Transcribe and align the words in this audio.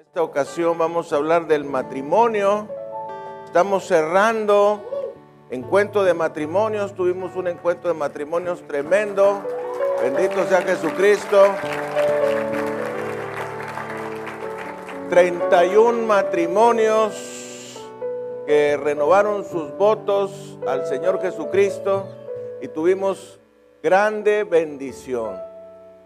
esta 0.00 0.22
ocasión 0.22 0.78
vamos 0.78 1.12
a 1.12 1.16
hablar 1.16 1.46
del 1.46 1.64
matrimonio. 1.64 2.68
Estamos 3.44 3.86
cerrando 3.86 4.80
encuentro 5.50 6.04
de 6.04 6.14
matrimonios. 6.14 6.94
Tuvimos 6.94 7.36
un 7.36 7.48
encuentro 7.48 7.92
de 7.92 7.98
matrimonios 7.98 8.66
tremendo. 8.66 9.42
Bendito 10.02 10.46
sea 10.46 10.62
Jesucristo. 10.62 11.52
31 15.10 16.06
matrimonios 16.06 17.78
que 18.46 18.78
renovaron 18.82 19.44
sus 19.44 19.76
votos 19.76 20.58
al 20.66 20.86
Señor 20.86 21.20
Jesucristo 21.20 22.08
y 22.62 22.68
tuvimos 22.68 23.38
grande 23.82 24.44
bendición. 24.44 25.38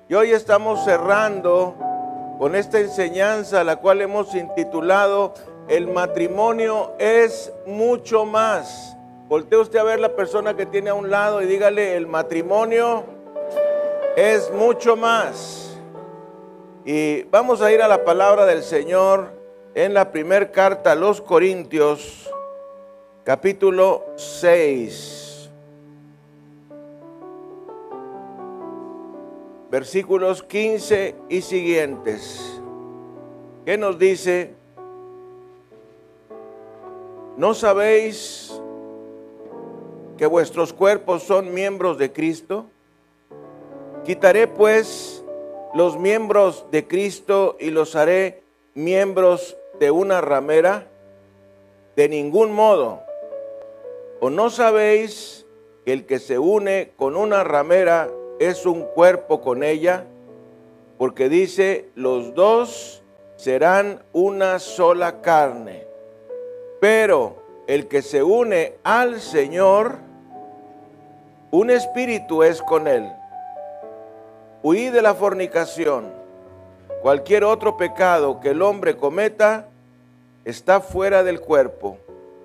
Y 0.08 0.14
hoy 0.14 0.32
estamos 0.32 0.84
cerrando 0.84 1.93
con 2.38 2.54
esta 2.54 2.80
enseñanza, 2.80 3.64
la 3.64 3.76
cual 3.76 4.02
hemos 4.02 4.34
intitulado 4.34 5.34
El 5.68 5.88
matrimonio 5.88 6.92
es 6.98 7.52
mucho 7.66 8.26
más. 8.26 8.96
Voltee 9.28 9.58
usted 9.58 9.78
a 9.78 9.84
ver 9.84 10.00
la 10.00 10.14
persona 10.14 10.54
que 10.54 10.66
tiene 10.66 10.90
a 10.90 10.94
un 10.94 11.10
lado 11.10 11.40
y 11.40 11.46
dígale, 11.46 11.96
el 11.96 12.06
matrimonio 12.06 13.04
es 14.16 14.50
mucho 14.52 14.96
más. 14.96 15.78
Y 16.84 17.22
vamos 17.24 17.62
a 17.62 17.72
ir 17.72 17.80
a 17.80 17.88
la 17.88 18.04
palabra 18.04 18.44
del 18.44 18.62
Señor 18.62 19.32
en 19.74 19.94
la 19.94 20.12
primera 20.12 20.52
carta 20.52 20.92
a 20.92 20.94
los 20.94 21.22
Corintios, 21.22 22.30
capítulo 23.24 24.04
6. 24.16 25.13
Versículos 29.74 30.44
15 30.44 31.16
y 31.28 31.42
siguientes. 31.42 32.62
¿Qué 33.64 33.76
nos 33.76 33.98
dice? 33.98 34.54
¿No 37.36 37.54
sabéis 37.54 38.52
que 40.16 40.26
vuestros 40.26 40.72
cuerpos 40.72 41.24
son 41.24 41.52
miembros 41.52 41.98
de 41.98 42.12
Cristo? 42.12 42.66
Quitaré 44.04 44.46
pues 44.46 45.24
los 45.74 45.98
miembros 45.98 46.66
de 46.70 46.86
Cristo 46.86 47.56
y 47.58 47.70
los 47.70 47.96
haré 47.96 48.44
miembros 48.74 49.56
de 49.80 49.90
una 49.90 50.20
ramera? 50.20 50.86
De 51.96 52.08
ningún 52.08 52.52
modo. 52.52 53.02
¿O 54.20 54.30
no 54.30 54.50
sabéis 54.50 55.46
que 55.84 55.94
el 55.94 56.06
que 56.06 56.20
se 56.20 56.38
une 56.38 56.92
con 56.96 57.16
una 57.16 57.42
ramera 57.42 58.08
es 58.38 58.66
un 58.66 58.82
cuerpo 58.82 59.40
con 59.40 59.62
ella, 59.62 60.04
porque 60.98 61.28
dice, 61.28 61.90
los 61.94 62.34
dos 62.34 63.02
serán 63.36 64.02
una 64.12 64.58
sola 64.58 65.20
carne. 65.20 65.86
Pero 66.80 67.36
el 67.66 67.88
que 67.88 68.02
se 68.02 68.22
une 68.22 68.74
al 68.82 69.20
Señor, 69.20 69.98
un 71.50 71.70
espíritu 71.70 72.42
es 72.42 72.62
con 72.62 72.88
él. 72.88 73.10
Huí 74.62 74.88
de 74.90 75.02
la 75.02 75.14
fornicación. 75.14 76.12
Cualquier 77.02 77.44
otro 77.44 77.76
pecado 77.76 78.40
que 78.40 78.50
el 78.50 78.62
hombre 78.62 78.96
cometa 78.96 79.68
está 80.44 80.80
fuera 80.80 81.22
del 81.22 81.40
cuerpo, 81.40 81.98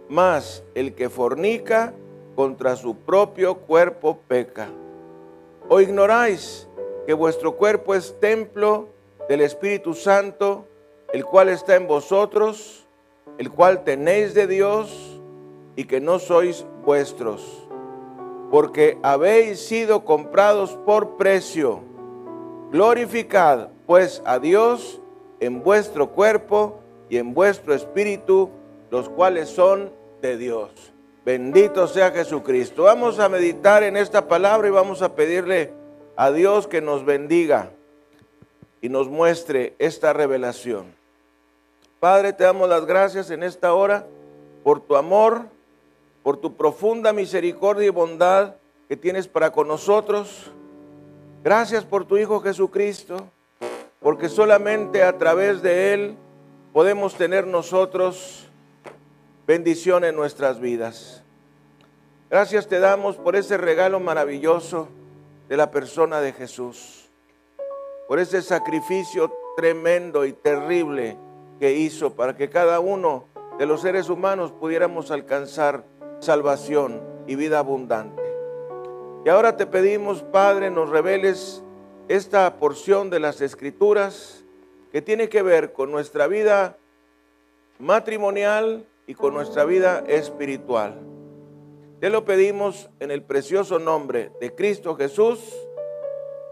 mas 0.09 0.63
el 0.75 0.93
que 0.95 1.09
fornica 1.09 1.93
contra 2.35 2.75
su 2.75 2.95
propio 2.95 3.59
cuerpo 3.59 4.19
peca. 4.27 4.69
¿O 5.71 5.79
ignoráis 5.79 6.67
que 7.05 7.13
vuestro 7.13 7.55
cuerpo 7.55 7.93
es 7.93 8.19
templo 8.19 8.89
del 9.29 9.41
Espíritu 9.41 9.93
Santo, 9.93 10.65
el 11.13 11.23
cual 11.23 11.47
está 11.47 11.75
en 11.75 11.85
vosotros, 11.85 12.87
el 13.37 13.51
cual 13.51 13.83
tenéis 13.83 14.33
de 14.33 14.47
Dios 14.47 15.21
y 15.75 15.83
que 15.83 16.01
no 16.01 16.17
sois 16.17 16.65
vuestros? 16.83 17.67
Porque 18.49 18.97
habéis 19.03 19.59
sido 19.59 20.05
comprados 20.05 20.75
por 20.87 21.17
precio. 21.17 21.81
Glorificad 22.71 23.69
pues 23.85 24.23
a 24.25 24.39
Dios 24.39 24.99
en 25.39 25.61
vuestro 25.61 26.09
cuerpo 26.13 26.79
y 27.09 27.17
en 27.17 27.35
vuestro 27.35 27.75
espíritu, 27.75 28.49
los 28.89 29.07
cuales 29.07 29.49
son 29.49 29.91
de 30.19 30.35
Dios. 30.35 30.95
Bendito 31.29 31.87
sea 31.87 32.09
Jesucristo. 32.09 32.85
Vamos 32.85 33.19
a 33.19 33.29
meditar 33.29 33.83
en 33.83 33.97
esta 33.97 34.27
palabra 34.27 34.67
y 34.67 34.71
vamos 34.71 35.03
a 35.03 35.13
pedirle 35.13 35.71
a 36.15 36.31
Dios 36.31 36.65
que 36.65 36.81
nos 36.81 37.05
bendiga 37.05 37.69
y 38.81 38.89
nos 38.89 39.09
muestre 39.09 39.75
esta 39.77 40.11
revelación. 40.11 40.87
Padre, 41.99 42.33
te 42.33 42.45
damos 42.45 42.67
las 42.67 42.83
gracias 42.87 43.29
en 43.29 43.43
esta 43.43 43.75
hora 43.75 44.07
por 44.63 44.79
tu 44.79 44.95
amor, 44.95 45.43
por 46.23 46.37
tu 46.37 46.55
profunda 46.55 47.13
misericordia 47.13 47.85
y 47.85 47.89
bondad 47.89 48.55
que 48.87 48.97
tienes 48.97 49.27
para 49.27 49.51
con 49.51 49.67
nosotros. 49.67 50.49
Gracias 51.43 51.85
por 51.85 52.05
tu 52.05 52.17
Hijo 52.17 52.39
Jesucristo, 52.39 53.17
porque 53.99 54.29
solamente 54.29 55.03
a 55.03 55.15
través 55.19 55.61
de 55.61 55.93
Él 55.93 56.15
podemos 56.73 57.13
tener 57.13 57.45
nosotros 57.45 58.48
bendición 59.49 60.03
en 60.03 60.15
nuestras 60.15 60.59
vidas. 60.59 61.23
Gracias 62.29 62.67
te 62.67 62.77
damos 62.77 63.15
por 63.15 63.35
ese 63.35 63.57
regalo 63.57 63.99
maravilloso 63.99 64.89
de 65.47 65.57
la 65.57 65.71
persona 65.71 66.21
de 66.21 66.33
Jesús, 66.33 67.09
por 68.07 68.19
ese 68.19 68.43
sacrificio 68.43 69.33
tremendo 69.57 70.23
y 70.25 70.33
terrible 70.33 71.17
que 71.59 71.73
hizo 71.73 72.13
para 72.13 72.37
que 72.37 72.51
cada 72.51 72.79
uno 72.79 73.25
de 73.57 73.65
los 73.65 73.81
seres 73.81 74.09
humanos 74.09 74.51
pudiéramos 74.51 75.09
alcanzar 75.09 75.83
salvación 76.19 77.01
y 77.25 77.33
vida 77.33 77.57
abundante. 77.57 78.21
Y 79.25 79.29
ahora 79.29 79.57
te 79.57 79.65
pedimos, 79.65 80.21
Padre, 80.21 80.69
nos 80.69 80.91
reveles 80.91 81.63
esta 82.07 82.57
porción 82.57 83.09
de 83.09 83.19
las 83.19 83.41
escrituras 83.41 84.43
que 84.91 85.01
tiene 85.01 85.27
que 85.27 85.41
ver 85.41 85.73
con 85.73 85.89
nuestra 85.89 86.27
vida 86.27 86.77
matrimonial 87.79 88.85
y 89.09 89.15
con 89.15 89.33
nuestra 89.33 89.65
vida 89.65 90.03
espiritual. 90.07 90.99
Te 91.99 92.11
lo 92.11 92.25
pedimos 92.25 92.91
en 92.99 93.09
el 93.09 93.23
precioso 93.23 93.79
nombre 93.79 94.31
de 94.39 94.53
Cristo 94.53 94.95
Jesús 94.95 95.39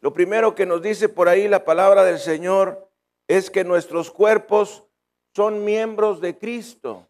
Lo 0.00 0.12
primero 0.12 0.54
que 0.54 0.66
nos 0.66 0.82
dice 0.82 1.08
por 1.08 1.28
ahí 1.28 1.46
la 1.48 1.64
palabra 1.64 2.04
del 2.04 2.18
Señor 2.18 2.88
es 3.28 3.50
que 3.50 3.64
nuestros 3.64 4.10
cuerpos 4.10 4.84
son 5.34 5.64
miembros 5.64 6.20
de 6.20 6.36
Cristo. 6.36 7.06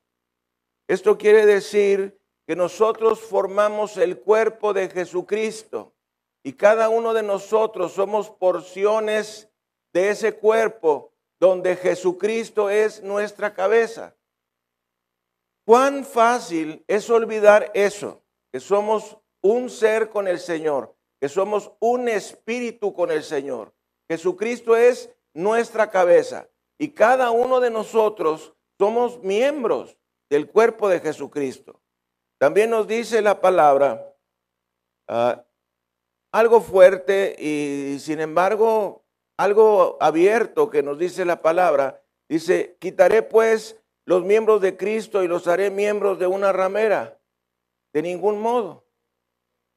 Esto 0.86 1.16
quiere 1.16 1.46
decir 1.46 2.18
que 2.46 2.54
nosotros 2.54 3.20
formamos 3.20 3.96
el 3.96 4.18
cuerpo 4.18 4.72
de 4.72 4.88
Jesucristo 4.88 5.94
y 6.42 6.52
cada 6.52 6.88
uno 6.88 7.14
de 7.14 7.22
nosotros 7.22 7.92
somos 7.92 8.30
porciones 8.30 9.48
de 9.92 10.10
ese 10.10 10.34
cuerpo 10.34 11.12
donde 11.38 11.76
Jesucristo 11.76 12.68
es 12.68 13.02
nuestra 13.02 13.54
cabeza. 13.54 14.14
Cuán 15.64 16.04
fácil 16.04 16.84
es 16.88 17.08
olvidar 17.08 17.70
eso, 17.74 18.22
que 18.52 18.60
somos 18.60 19.18
un 19.40 19.70
ser 19.70 20.10
con 20.10 20.26
el 20.26 20.38
Señor, 20.38 20.94
que 21.20 21.28
somos 21.28 21.72
un 21.80 22.08
espíritu 22.08 22.92
con 22.92 23.10
el 23.10 23.22
Señor. 23.22 23.72
Jesucristo 24.08 24.76
es 24.76 25.10
nuestra 25.34 25.90
cabeza 25.90 26.48
y 26.78 26.88
cada 26.88 27.30
uno 27.30 27.60
de 27.60 27.70
nosotros 27.70 28.54
somos 28.78 29.22
miembros 29.22 29.96
del 30.28 30.50
cuerpo 30.50 30.88
de 30.88 31.00
Jesucristo. 31.00 31.80
También 32.38 32.70
nos 32.70 32.88
dice 32.88 33.22
la 33.22 33.40
palabra 33.40 34.14
ah, 35.08 35.44
algo 36.32 36.60
fuerte 36.60 37.36
y 37.38 37.98
sin 38.00 38.20
embargo 38.20 39.04
algo 39.36 39.96
abierto 40.00 40.70
que 40.70 40.82
nos 40.82 40.98
dice 40.98 41.24
la 41.24 41.42
palabra. 41.42 42.02
Dice, 42.28 42.76
quitaré 42.80 43.22
pues 43.22 43.81
los 44.04 44.24
miembros 44.24 44.60
de 44.60 44.76
Cristo 44.76 45.22
y 45.22 45.28
los 45.28 45.46
haré 45.46 45.70
miembros 45.70 46.18
de 46.18 46.26
una 46.26 46.52
ramera. 46.52 47.18
De 47.92 48.02
ningún 48.02 48.40
modo. 48.40 48.84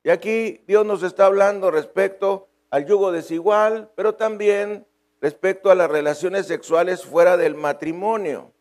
Y 0.03 0.09
aquí 0.09 0.63
Dios 0.67 0.85
nos 0.85 1.03
está 1.03 1.25
hablando 1.25 1.71
respecto 1.71 2.47
al 2.69 2.85
yugo 2.85 3.11
desigual, 3.11 3.91
pero 3.95 4.15
también 4.15 4.85
respecto 5.21 5.71
a 5.71 5.75
las 5.75 5.89
relaciones 5.89 6.45
sexuales 6.45 7.03
fuera 7.03 7.37
del 7.37 7.55
matrimonio. 7.55 8.53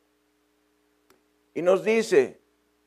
Y 1.52 1.62
nos 1.62 1.84
dice, 1.84 2.40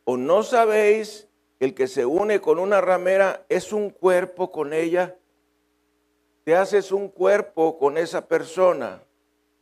¿o 0.03 0.18
no 0.18 0.44
sabéis 0.44 1.27
que 1.59 1.65
el 1.65 1.73
que 1.73 1.88
se 1.88 2.06
une 2.06 2.41
con 2.41 2.59
una 2.59 2.81
ramera 2.81 3.45
es 3.50 3.71
un 3.71 3.89
cuerpo 3.89 4.51
con 4.51 4.73
ella? 4.73 5.15
Te 6.44 6.56
haces 6.56 6.91
un 6.91 7.09
cuerpo 7.09 7.77
con 7.77 7.97
esa 7.97 8.27
persona 8.27 9.03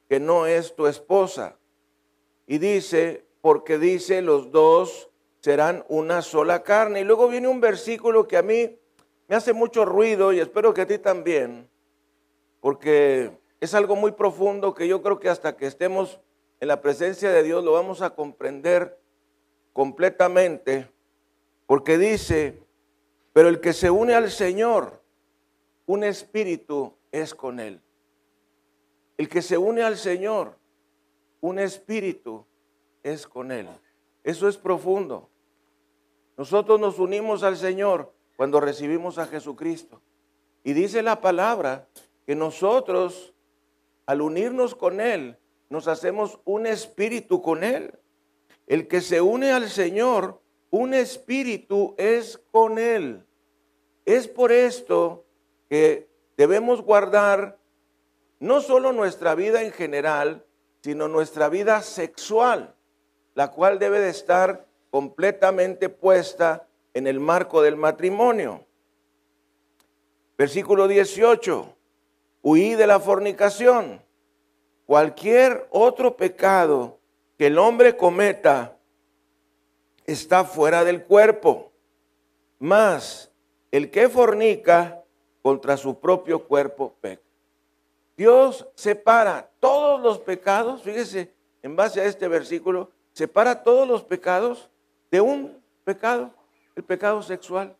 que 0.07 0.19
no 0.19 0.45
es 0.45 0.75
tu 0.75 0.87
esposa. 0.87 1.57
Y 2.47 2.57
dice, 2.57 3.25
porque 3.41 3.77
dice, 3.77 4.21
los 4.21 4.51
dos 4.51 5.09
serán 5.39 5.85
una 5.89 6.21
sola 6.21 6.63
carne. 6.63 7.01
Y 7.01 7.03
luego 7.03 7.27
viene 7.27 7.47
un 7.47 7.61
versículo 7.61 8.27
que 8.27 8.37
a 8.37 8.41
mí 8.41 8.77
me 9.27 9.35
hace 9.35 9.53
mucho 9.53 9.85
ruido 9.85 10.33
y 10.33 10.39
espero 10.39 10.73
que 10.73 10.81
a 10.81 10.87
ti 10.87 10.97
también, 10.97 11.69
porque 12.61 13.31
es 13.59 13.73
algo 13.73 13.95
muy 13.95 14.11
profundo 14.11 14.73
que 14.73 14.87
yo 14.87 15.01
creo 15.01 15.19
que 15.19 15.29
hasta 15.29 15.55
que 15.57 15.65
estemos 15.65 16.19
en 16.59 16.67
la 16.67 16.81
presencia 16.81 17.31
de 17.31 17.43
Dios 17.43 17.63
lo 17.63 17.73
vamos 17.73 18.01
a 18.01 18.11
comprender 18.11 18.99
completamente, 19.73 20.89
porque 21.65 21.97
dice, 21.97 22.59
pero 23.33 23.49
el 23.49 23.59
que 23.59 23.73
se 23.73 23.89
une 23.89 24.13
al 24.13 24.31
Señor, 24.31 25.01
un 25.85 26.03
espíritu 26.03 26.93
es 27.11 27.33
con 27.33 27.59
él. 27.59 27.81
El 29.17 29.27
que 29.27 29.41
se 29.41 29.57
une 29.57 29.83
al 29.83 29.97
Señor, 29.97 30.57
un 31.41 31.59
espíritu 31.59 32.45
es 33.03 33.27
con 33.27 33.51
él. 33.51 33.67
Eso 34.23 34.47
es 34.47 34.57
profundo. 34.57 35.29
Nosotros 36.37 36.79
nos 36.79 36.99
unimos 36.99 37.43
al 37.43 37.57
Señor 37.57 38.13
cuando 38.35 38.59
recibimos 38.59 39.17
a 39.17 39.27
Jesucristo. 39.27 40.01
Y 40.63 40.73
dice 40.73 41.01
la 41.01 41.21
palabra 41.21 41.87
que 42.25 42.35
nosotros, 42.35 43.33
al 44.05 44.21
unirnos 44.21 44.75
con 44.75 44.99
Él, 44.99 45.37
nos 45.69 45.87
hacemos 45.87 46.39
un 46.43 46.65
espíritu 46.65 47.41
con 47.41 47.63
Él. 47.63 47.93
El 48.67 48.87
que 48.87 49.01
se 49.01 49.21
une 49.21 49.51
al 49.51 49.69
Señor, 49.69 50.41
un 50.71 50.93
espíritu 50.93 51.93
es 51.97 52.41
con 52.51 52.79
Él. 52.79 53.23
Es 54.05 54.27
por 54.27 54.51
esto 54.51 55.25
que 55.69 56.09
debemos 56.35 56.81
guardar 56.81 57.59
no 58.39 58.59
solo 58.61 58.91
nuestra 58.91 59.35
vida 59.35 59.61
en 59.61 59.71
general, 59.71 60.45
sino 60.85 61.07
nuestra 61.07 61.49
vida 61.49 61.81
sexual, 61.81 62.75
la 63.33 63.49
cual 63.49 63.79
debe 63.79 63.99
de 63.99 64.09
estar 64.09 64.67
completamente 64.91 65.89
puesta 65.89 66.67
en 66.93 67.07
el 67.07 67.19
marco 67.19 67.63
del 67.63 67.75
matrimonio. 67.75 68.63
Versículo 70.37 70.87
18, 70.87 71.75
huí 72.43 72.75
de 72.75 72.85
la 72.85 72.99
fornicación. 72.99 73.99
Cualquier 74.85 75.67
otro 75.71 76.15
pecado 76.15 76.99
que 77.35 77.47
el 77.47 77.57
hombre 77.57 77.97
cometa 77.97 78.77
está 80.05 80.43
fuera 80.43 80.83
del 80.83 81.03
cuerpo. 81.03 81.71
Más 82.59 83.31
el 83.71 83.89
que 83.89 84.07
fornica 84.07 85.03
contra 85.41 85.77
su 85.77 85.99
propio 85.99 86.43
cuerpo 86.43 86.93
peca. 87.01 87.23
Dios 88.17 88.67
separa 88.75 89.51
todos 89.59 90.01
los 90.01 90.19
pecados, 90.19 90.81
fíjese, 90.83 91.33
en 91.61 91.75
base 91.75 92.01
a 92.01 92.05
este 92.05 92.27
versículo, 92.27 92.91
separa 93.11 93.63
todos 93.63 93.87
los 93.87 94.03
pecados 94.03 94.69
de 95.11 95.21
un 95.21 95.61
pecado 95.83 96.33
el 96.75 96.83
pecado 96.83 97.21
sexual. 97.21 97.75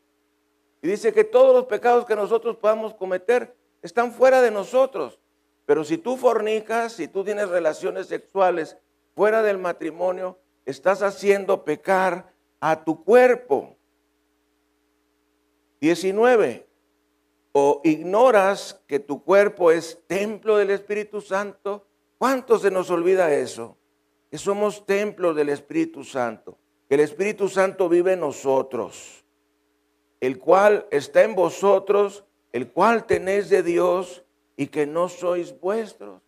Y 0.82 0.88
dice 0.88 1.14
que 1.14 1.24
todos 1.24 1.54
los 1.54 1.66
pecados 1.66 2.06
que 2.06 2.16
nosotros 2.16 2.58
podamos 2.58 2.94
cometer 2.94 3.56
están 3.82 4.12
fuera 4.12 4.42
de 4.42 4.52
nosotros. 4.52 5.20
Pero 5.66 5.84
si 5.84 5.98
tú 5.98 6.16
fornicas, 6.16 6.94
si 6.94 7.08
tú 7.08 7.24
tienes 7.24 7.50
relaciones 7.50 8.08
sexuales 8.08 8.78
fuera 9.16 9.42
del 9.42 9.58
matrimonio, 9.58 10.40
estás 10.66 11.02
haciendo 11.02 11.64
pecar 11.64 12.34
a 12.60 12.84
tu 12.84 13.04
cuerpo. 13.04 13.76
19. 15.82 16.68
O 17.58 17.80
ignoras 17.86 18.82
que 18.86 19.00
tu 19.00 19.24
cuerpo 19.24 19.72
es 19.72 20.02
templo 20.08 20.58
del 20.58 20.72
Espíritu 20.72 21.22
Santo. 21.22 21.88
¿Cuánto 22.18 22.60
se 22.60 22.70
nos 22.70 22.90
olvida 22.90 23.34
eso? 23.34 23.78
Que 24.30 24.38
somos 24.38 24.86
templo 24.86 25.34
del 25.34 25.48
Espíritu 25.48 26.04
Santo 26.04 26.58
que 26.88 26.96
el 26.96 27.02
Espíritu 27.02 27.50
Santo 27.50 27.90
vive 27.90 28.14
en 28.14 28.20
nosotros, 28.20 29.26
el 30.22 30.40
cual 30.40 30.88
está 30.92 31.24
en 31.24 31.36
vosotros, 31.36 32.26
el 32.52 32.72
cual 32.72 33.06
tenéis 33.06 33.50
de 33.50 33.64
Dios 33.64 34.24
y 34.56 34.68
que 34.68 34.86
no 34.86 35.10
sois 35.10 35.60
vuestros. 35.60 36.22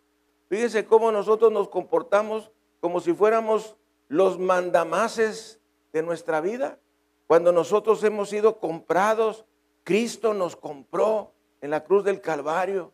Fíjense 0.48 0.84
cómo 0.84 1.12
nosotros 1.12 1.52
nos 1.52 1.68
comportamos 1.68 2.50
como 2.80 3.00
si 3.00 3.12
fuéramos 3.12 3.76
los 4.08 4.38
mandamases 4.38 5.60
de 5.92 6.02
nuestra 6.02 6.40
vida. 6.40 6.78
Cuando 7.26 7.52
nosotros 7.52 8.02
hemos 8.04 8.30
sido 8.30 8.58
comprados, 8.58 9.44
Cristo 9.88 10.34
nos 10.34 10.54
compró 10.54 11.32
en 11.62 11.70
la 11.70 11.82
cruz 11.82 12.04
del 12.04 12.20
Calvario 12.20 12.92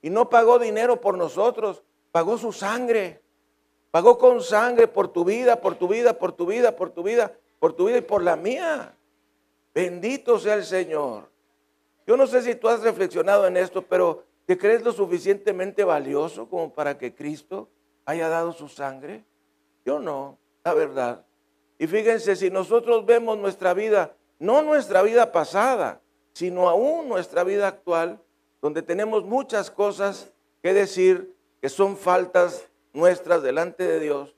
y 0.00 0.10
no 0.10 0.30
pagó 0.30 0.60
dinero 0.60 1.00
por 1.00 1.18
nosotros, 1.18 1.82
pagó 2.12 2.38
su 2.38 2.52
sangre. 2.52 3.20
Pagó 3.90 4.16
con 4.16 4.40
sangre 4.40 4.86
por 4.86 5.08
tu 5.08 5.24
vida, 5.24 5.60
por 5.60 5.74
tu 5.74 5.88
vida, 5.88 6.16
por 6.16 6.30
tu 6.30 6.46
vida, 6.46 6.76
por 6.76 6.90
tu 6.90 7.02
vida, 7.02 7.32
por 7.58 7.72
tu 7.72 7.86
vida 7.86 7.98
y 7.98 8.02
por 8.02 8.22
la 8.22 8.36
mía. 8.36 8.94
Bendito 9.74 10.38
sea 10.38 10.54
el 10.54 10.64
Señor. 10.64 11.28
Yo 12.06 12.16
no 12.16 12.28
sé 12.28 12.40
si 12.42 12.54
tú 12.54 12.68
has 12.68 12.80
reflexionado 12.80 13.44
en 13.48 13.56
esto, 13.56 13.82
pero 13.82 14.22
¿te 14.44 14.56
crees 14.56 14.84
lo 14.84 14.92
suficientemente 14.92 15.82
valioso 15.82 16.48
como 16.48 16.72
para 16.72 16.96
que 16.96 17.12
Cristo 17.12 17.68
haya 18.04 18.28
dado 18.28 18.52
su 18.52 18.68
sangre? 18.68 19.24
Yo 19.84 19.98
no, 19.98 20.38
la 20.62 20.74
verdad. 20.74 21.24
Y 21.76 21.88
fíjense, 21.88 22.36
si 22.36 22.50
nosotros 22.50 23.04
vemos 23.04 23.36
nuestra 23.36 23.74
vida, 23.74 24.14
no 24.38 24.62
nuestra 24.62 25.02
vida 25.02 25.32
pasada, 25.32 26.02
sino 26.36 26.68
aún 26.68 27.08
nuestra 27.08 27.44
vida 27.44 27.66
actual, 27.66 28.20
donde 28.60 28.82
tenemos 28.82 29.24
muchas 29.24 29.70
cosas 29.70 30.34
que 30.62 30.74
decir 30.74 31.34
que 31.62 31.70
son 31.70 31.96
faltas 31.96 32.68
nuestras 32.92 33.42
delante 33.42 33.84
de 33.84 34.00
Dios, 34.00 34.36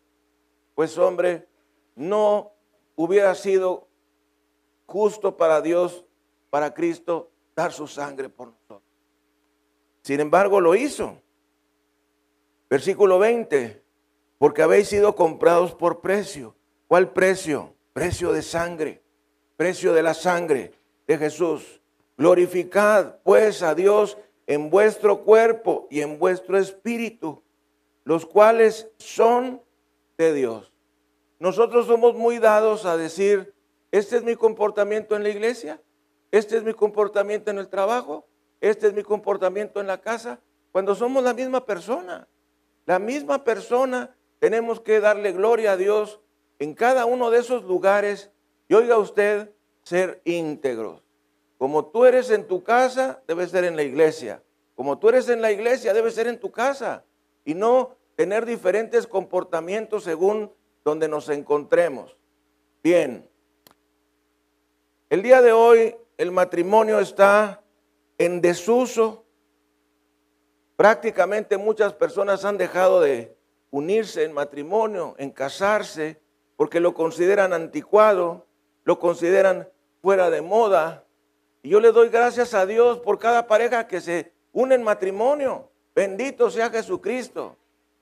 pues 0.76 0.97
hombre, 0.97 1.49
no 1.97 2.52
hubiera 2.95 3.35
sido 3.35 3.88
justo 4.87 5.37
para 5.37 5.61
Dios, 5.61 6.05
para 6.50 6.73
Cristo, 6.73 7.33
dar 7.57 7.73
su 7.73 7.88
sangre 7.88 8.28
por 8.28 8.52
nosotros. 8.52 8.88
Sin 10.02 10.21
embargo, 10.21 10.61
lo 10.61 10.76
hizo. 10.76 11.21
Versículo 12.71 13.19
20, 13.19 13.83
porque 14.38 14.62
habéis 14.62 14.87
sido 14.87 15.17
comprados 15.17 15.75
por 15.75 16.00
precio. 16.00 16.55
¿Cuál 16.87 17.12
precio? 17.12 17.75
Precio 17.93 18.33
de 18.33 18.43
sangre, 18.43 19.02
precio 19.57 19.93
de 19.93 20.02
la 20.05 20.14
sangre 20.14 20.75
de 21.09 21.19
Jesús. 21.19 21.78
Glorificad 22.19 23.15
pues 23.23 23.63
a 23.63 23.75
Dios 23.75 24.19
en 24.47 24.69
vuestro 24.69 25.23
cuerpo 25.23 25.87
y 25.89 26.03
en 26.03 26.19
vuestro 26.19 26.59
espíritu 26.59 27.43
los 28.09 28.27
cuales 28.27 28.89
son 28.97 29.63
de 30.17 30.33
Dios. 30.33 30.73
Nosotros 31.39 31.87
somos 31.87 32.15
muy 32.15 32.39
dados 32.39 32.87
a 32.87 32.97
decir, 32.97 33.55
este 33.93 34.17
es 34.17 34.25
mi 34.25 34.35
comportamiento 34.35 35.15
en 35.15 35.23
la 35.23 35.29
iglesia, 35.29 35.81
este 36.33 36.57
es 36.57 36.65
mi 36.65 36.73
comportamiento 36.73 37.51
en 37.51 37.59
el 37.59 37.69
trabajo, 37.69 38.27
este 38.63 38.87
es 38.87 38.95
mi 38.95 39.03
comportamiento 39.03 39.79
en 39.81 39.87
la 39.87 40.01
casa, 40.01 40.41
cuando 40.73 40.95
somos 40.95 41.23
la 41.23 41.35
misma 41.35 41.67
persona. 41.67 42.27
La 42.87 42.99
misma 42.99 43.45
persona 43.45 44.17
tenemos 44.39 44.81
que 44.81 45.01
darle 45.01 45.33
gloria 45.33 45.73
a 45.73 45.77
Dios 45.77 46.21
en 46.59 46.73
cada 46.73 47.05
uno 47.05 47.31
de 47.31 47.41
esos 47.41 47.65
lugares 47.65 48.31
y 48.69 48.75
oiga 48.75 48.97
usted 48.97 49.53
ser 49.83 50.23
íntegros. 50.25 51.08
Como 51.59 51.87
tú 51.87 52.05
eres 52.05 52.31
en 52.31 52.47
tu 52.47 52.62
casa, 52.62 53.23
debe 53.27 53.47
ser 53.47 53.65
en 53.65 53.77
la 53.77 53.83
iglesia. 53.83 54.43
Como 54.75 54.99
tú 54.99 55.09
eres 55.09 55.29
en 55.29 55.43
la 55.43 55.50
iglesia, 55.50 55.93
debe 55.93 56.11
ser 56.11 56.29
en 56.29 56.38
tu 56.38 56.53
casa. 56.53 57.05
Y 57.45 57.55
no 57.55 57.97
tener 58.15 58.47
diferentes 58.47 59.07
comportamientos 59.07 60.05
según 60.05 60.53
donde 60.85 61.09
nos 61.09 61.29
encontremos. 61.29 62.17
Bien, 62.83 63.29
el 65.11 65.23
día 65.23 65.43
de 65.43 65.53
hoy 65.53 65.97
el 66.17 66.31
matrimonio 66.31 67.00
está 67.00 67.62
en 68.19 68.41
desuso. 68.41 69.25
Prácticamente 70.77 71.57
muchas 71.57 71.93
personas 71.93 72.45
han 72.45 72.57
dejado 72.57 73.00
de 73.00 73.37
unirse 73.71 74.25
en 74.25 74.33
matrimonio, 74.33 75.15
en 75.19 75.31
casarse, 75.31 76.21
porque 76.57 76.81
lo 76.81 76.95
consideran 76.95 77.53
anticuado, 77.53 78.47
lo 78.85 78.99
consideran 78.99 79.69
fuera 80.03 80.31
de 80.31 80.43
moda. 80.43 81.05
Y 81.62 81.71
yo 81.71 81.81
le 81.81 81.93
doy 81.93 82.09
gracias 82.09 82.55
a 82.55 82.67
Dios 82.67 83.00
por 83.00 83.19
cada 83.19 83.47
pareja 83.47 83.87
que 83.87 84.00
se 84.00 84.33
une 84.53 84.75
en 84.75 84.83
matrimonio. 84.83 85.71
Bendito 85.95 86.50
sea 86.50 86.71
Jesucristo. 86.71 87.57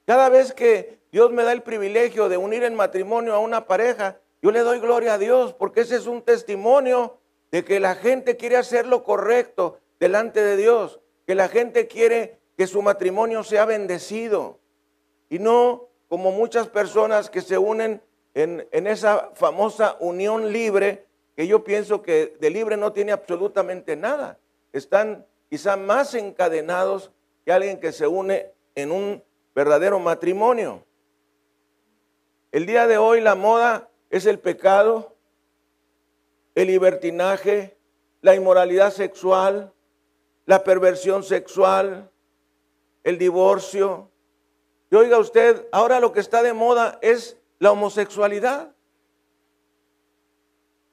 Cada 0.04 0.28
vez 0.28 0.52
que 0.52 0.98
Dios 1.10 1.32
me 1.32 1.42
da 1.42 1.52
el 1.52 1.62
privilegio 1.62 2.28
de 2.28 2.36
unir 2.36 2.62
en 2.64 2.74
matrimonio 2.74 3.34
a 3.34 3.38
una 3.38 3.66
pareja, 3.66 4.20
yo 4.42 4.50
le 4.50 4.60
doy 4.60 4.78
gloria 4.80 5.14
a 5.14 5.18
Dios 5.18 5.54
porque 5.54 5.80
ese 5.80 5.96
es 5.96 6.06
un 6.06 6.22
testimonio 6.22 7.18
de 7.50 7.64
que 7.64 7.80
la 7.80 7.94
gente 7.94 8.36
quiere 8.36 8.56
hacer 8.56 8.86
lo 8.86 9.02
correcto 9.02 9.78
delante 9.98 10.42
de 10.42 10.56
Dios, 10.56 11.00
que 11.26 11.34
la 11.34 11.48
gente 11.48 11.86
quiere 11.86 12.38
que 12.56 12.66
su 12.66 12.82
matrimonio 12.82 13.42
sea 13.44 13.64
bendecido 13.64 14.60
y 15.28 15.38
no 15.38 15.88
como 16.08 16.32
muchas 16.32 16.68
personas 16.68 17.30
que 17.30 17.40
se 17.40 17.58
unen 17.58 18.02
en, 18.34 18.68
en 18.70 18.86
esa 18.86 19.30
famosa 19.34 19.96
unión 20.00 20.52
libre, 20.52 21.05
que 21.36 21.46
yo 21.46 21.62
pienso 21.62 22.02
que 22.02 22.36
de 22.40 22.50
libre 22.50 22.76
no 22.78 22.92
tiene 22.92 23.12
absolutamente 23.12 23.94
nada. 23.94 24.38
Están 24.72 25.26
quizá 25.50 25.76
más 25.76 26.14
encadenados 26.14 27.12
que 27.44 27.52
alguien 27.52 27.78
que 27.78 27.92
se 27.92 28.06
une 28.06 28.52
en 28.74 28.90
un 28.90 29.22
verdadero 29.54 29.98
matrimonio. 29.98 30.84
El 32.52 32.64
día 32.64 32.86
de 32.86 32.96
hoy 32.96 33.20
la 33.20 33.34
moda 33.34 33.90
es 34.08 34.24
el 34.24 34.38
pecado, 34.38 35.14
el 36.54 36.68
libertinaje, 36.68 37.76
la 38.22 38.34
inmoralidad 38.34 38.90
sexual, 38.90 39.72
la 40.46 40.64
perversión 40.64 41.22
sexual, 41.22 42.10
el 43.04 43.18
divorcio. 43.18 44.10
Y 44.90 44.94
oiga 44.94 45.18
usted, 45.18 45.66
ahora 45.70 46.00
lo 46.00 46.12
que 46.12 46.20
está 46.20 46.42
de 46.42 46.54
moda 46.54 46.98
es 47.02 47.36
la 47.58 47.72
homosexualidad. 47.72 48.75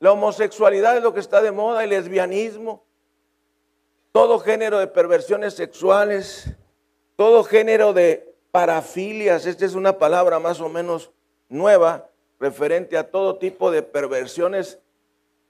La 0.03 0.11
homosexualidad 0.11 0.97
es 0.97 1.01
lo 1.01 1.13
que 1.13 1.21
está 1.21 1.41
de 1.41 1.53
moda, 1.53 1.81
el 1.81 1.91
lesbianismo, 1.91 2.83
todo 4.11 4.37
género 4.37 4.79
de 4.79 4.87
perversiones 4.87 5.53
sexuales, 5.53 6.49
todo 7.15 7.45
género 7.45 7.93
de 7.93 8.35
parafilias, 8.51 9.45
esta 9.45 9.65
es 9.65 9.75
una 9.75 9.97
palabra 9.97 10.39
más 10.39 10.59
o 10.59 10.67
menos 10.67 11.11
nueva, 11.47 12.09
referente 12.37 12.97
a 12.97 13.11
todo 13.11 13.37
tipo 13.37 13.71
de 13.71 13.81
perversiones 13.81 14.77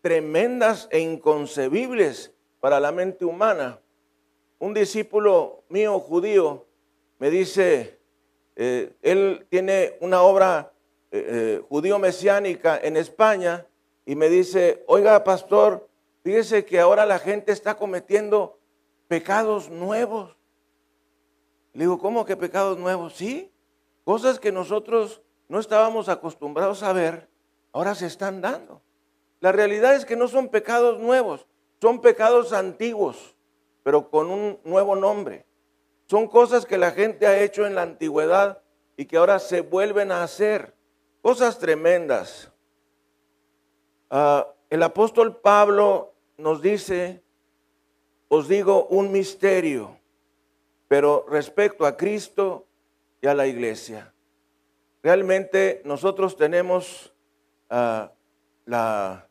tremendas 0.02 0.88
e 0.92 1.00
inconcebibles 1.00 2.32
para 2.60 2.80
la 2.80 2.92
mente 2.92 3.26
humana. 3.26 3.80
Un 4.60 4.76
discípulo 4.76 5.64
mío 5.68 6.00
judío 6.00 6.68
me 7.18 7.32
dice, 7.32 7.98
eh, 8.56 8.94
él 9.02 9.48
tiene 9.50 9.98
una 10.00 10.22
obra 10.22 10.72
eh, 11.10 11.26
eh, 11.28 11.62
judío 11.68 11.98
mesiánica 11.98 12.80
en 12.80 12.98
España 12.98 13.66
y 14.06 14.16
me 14.16 14.30
dice, 14.30 14.84
oiga 14.88 15.24
pastor, 15.24 15.88
fíjese 16.24 16.66
que 16.66 16.80
ahora 16.80 17.06
la 17.06 17.20
gente 17.20 17.52
está 17.52 17.76
cometiendo 17.76 18.60
pecados 19.08 19.70
nuevos. 19.70 20.36
Le 21.74 21.86
digo, 21.86 22.00
¿cómo 22.00 22.26
que 22.26 22.38
pecados 22.38 22.78
nuevos? 22.78 23.16
Sí, 23.16 23.52
cosas 24.04 24.40
que 24.40 24.52
nosotros 24.52 25.22
no 25.48 25.60
estábamos 25.60 26.10
acostumbrados 26.10 26.84
a 26.84 26.94
ver, 26.94 27.30
ahora 27.72 27.96
se 27.96 28.06
están 28.06 28.42
dando. 28.42 28.82
La 29.40 29.52
realidad 29.52 29.96
es 29.96 30.06
que 30.06 30.16
no 30.16 30.28
son 30.28 30.50
pecados 30.50 31.00
nuevos, 31.00 31.48
son 31.82 32.00
pecados 32.00 32.54
antiguos, 32.54 33.36
pero 33.84 34.10
con 34.10 34.30
un 34.30 34.60
nuevo 34.64 34.96
nombre. 34.96 35.46
Son 36.06 36.28
cosas 36.28 36.66
que 36.66 36.78
la 36.78 36.92
gente 36.92 37.28
ha 37.28 37.42
hecho 37.42 37.66
en 37.66 37.76
la 37.76 37.82
antigüedad 37.82 38.62
y 38.96 39.06
que 39.06 39.18
ahora 39.18 39.40
se 39.40 39.62
vuelven 39.62 40.12
a 40.12 40.24
hacer. 40.24 40.76
Cosas 41.22 41.60
tremendas. 41.60 42.53
Ah, 44.16 44.48
el 44.70 44.84
apóstol 44.84 45.38
Pablo 45.38 46.14
nos 46.38 46.62
dice, 46.62 47.24
os 48.28 48.48
digo 48.48 48.86
un 48.92 49.12
misterio, 49.12 49.98
pero 50.88 51.26
respecto 51.28 51.84
a 51.88 51.98
Cristo 51.98 52.68
y 53.22 53.26
a 53.26 53.34
la 53.34 53.48
iglesia. 53.48 54.14
Realmente 55.02 55.82
nosotros 55.84 56.38
tenemos 56.38 57.12
ah, 57.72 58.12
la 58.68 59.30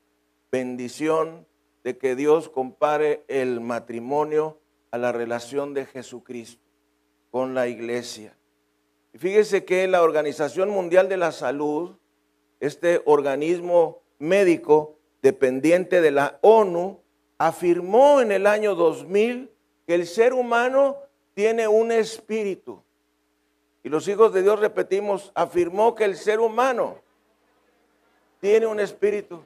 bendición 0.50 1.46
de 1.84 1.96
que 1.96 2.16
Dios 2.16 2.48
compare 2.48 3.22
el 3.28 3.60
matrimonio 3.60 4.58
a 4.90 4.98
la 4.98 5.12
relación 5.12 5.74
de 5.74 5.86
Jesucristo 5.86 6.60
con 7.30 7.54
la 7.54 7.68
iglesia. 7.68 8.36
Y 9.12 9.18
fíjese 9.18 9.64
que 9.64 9.86
la 9.86 10.02
Organización 10.02 10.70
Mundial 10.70 11.08
de 11.08 11.18
la 11.18 11.30
Salud, 11.30 11.94
este 12.58 13.00
organismo 13.04 14.02
médico 14.22 14.98
dependiente 15.20 16.00
de 16.00 16.12
la 16.12 16.38
ONU, 16.42 17.00
afirmó 17.38 18.20
en 18.20 18.30
el 18.30 18.46
año 18.46 18.76
2000 18.76 19.50
que 19.84 19.94
el 19.94 20.06
ser 20.06 20.32
humano 20.32 20.96
tiene 21.34 21.66
un 21.66 21.90
espíritu. 21.90 22.82
Y 23.82 23.88
los 23.88 24.06
hijos 24.06 24.32
de 24.32 24.42
Dios 24.42 24.60
repetimos, 24.60 25.32
afirmó 25.34 25.96
que 25.96 26.04
el 26.04 26.16
ser 26.16 26.38
humano 26.38 26.98
tiene 28.40 28.66
un 28.66 28.78
espíritu. 28.78 29.44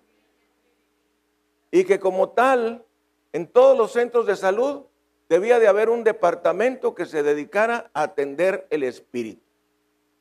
Y 1.71 1.85
que 1.85 1.99
como 1.99 2.28
tal, 2.28 2.85
en 3.33 3.47
todos 3.47 3.78
los 3.78 3.92
centros 3.92 4.26
de 4.26 4.37
salud 4.37 4.83
debía 5.30 5.59
de 5.59 5.68
haber 5.68 5.88
un 5.88 6.04
departamento 6.04 6.95
que 6.95 7.06
se 7.06 7.23
dedicara 7.23 7.90
a 7.95 8.02
atender 8.02 8.66
el 8.68 8.83
espíritu. 8.83 9.40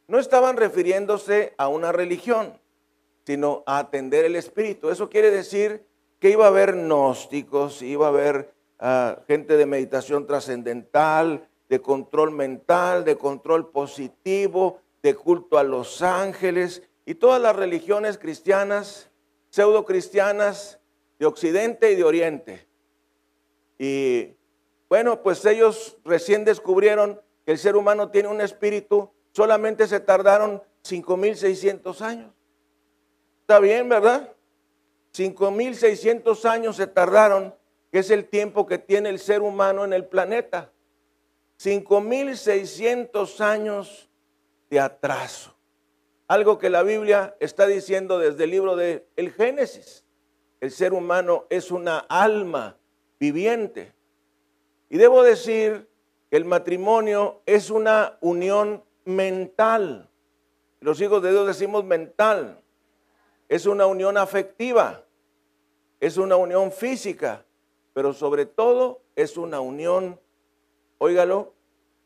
No 0.08 0.18
estaban 0.18 0.56
refiriéndose 0.56 1.54
a 1.58 1.68
una 1.68 1.92
religión, 1.92 2.58
sino 3.26 3.64
a 3.66 3.80
atender 3.80 4.26
el 4.26 4.36
espíritu. 4.36 4.90
Eso 4.90 5.10
quiere 5.10 5.32
decir 5.32 5.86
que 6.20 6.30
iba 6.30 6.46
a 6.46 6.50
haber 6.50 6.74
gnósticos, 6.74 7.82
iba 7.82 8.06
a 8.06 8.10
haber 8.10 8.54
ah, 8.80 9.20
gente 9.28 9.58
de 9.58 9.66
meditación 9.66 10.28
trascendental, 10.28 11.48
de 11.70 11.82
control 11.82 12.32
mental, 12.32 13.04
de 13.04 13.16
control 13.16 13.70
positivo, 13.72 14.80
de 15.02 15.16
culto 15.16 15.58
a 15.58 15.64
los 15.64 16.02
ángeles 16.02 16.84
y 17.06 17.16
todas 17.16 17.42
las 17.42 17.56
religiones 17.56 18.18
cristianas, 18.18 19.10
pseudo 19.50 19.86
cristianas 19.86 20.80
de 21.20 21.26
Occidente 21.26 21.92
y 21.92 21.96
de 21.96 22.04
Oriente. 22.04 22.68
Y 23.78 24.36
bueno, 24.90 25.22
pues 25.22 25.44
ellos 25.46 25.98
recién 26.06 26.46
descubrieron 26.46 27.20
que 27.46 27.52
el 27.54 27.58
ser 27.58 27.76
humano 27.76 28.10
tiene 28.10 28.30
un 28.30 28.42
espíritu, 28.42 29.12
solamente 29.32 29.88
se 29.88 30.00
tardaron 30.00 30.62
5.600 30.84 32.02
años. 32.02 32.35
Está 33.46 33.60
bien, 33.60 33.88
¿verdad? 33.88 34.34
5.600 35.14 36.46
años 36.50 36.78
se 36.78 36.88
tardaron, 36.88 37.54
que 37.92 38.00
es 38.00 38.10
el 38.10 38.26
tiempo 38.26 38.66
que 38.66 38.80
tiene 38.80 39.10
el 39.10 39.20
ser 39.20 39.44
humano 39.44 39.86
en 39.86 39.94
el 39.94 40.04
planeta. 40.04 40.72
5.600 41.62 43.42
años 43.42 44.10
de 44.72 44.80
atraso. 44.80 45.56
Algo 46.28 46.58
que 46.58 46.72
la 46.72 46.82
Biblia 46.82 47.38
está 47.40 47.68
diciendo 47.68 48.18
desde 48.18 48.46
el 48.46 48.50
libro 48.50 48.76
de 48.76 49.06
el 49.16 49.32
Génesis. 49.32 50.04
El 50.60 50.72
ser 50.72 50.94
humano 50.94 51.46
es 51.52 51.70
una 51.70 52.00
alma 52.00 52.78
viviente. 53.20 53.94
Y 54.90 54.98
debo 54.98 55.22
decir 55.22 55.88
que 56.32 56.38
el 56.38 56.46
matrimonio 56.46 57.44
es 57.46 57.70
una 57.70 58.18
unión 58.22 58.84
mental. 59.04 60.10
Los 60.80 61.00
hijos 61.00 61.22
de 61.22 61.30
Dios 61.30 61.46
decimos 61.46 61.86
mental. 61.86 62.64
Es 63.48 63.66
una 63.66 63.86
unión 63.86 64.18
afectiva. 64.18 65.04
Es 66.00 66.18
una 66.18 66.36
unión 66.36 66.72
física. 66.72 67.46
Pero 67.94 68.14
sobre 68.14 68.46
todo 68.46 69.02
es 69.16 69.38
una 69.38 69.60
unión 69.60 70.20
óigalo, 70.98 71.54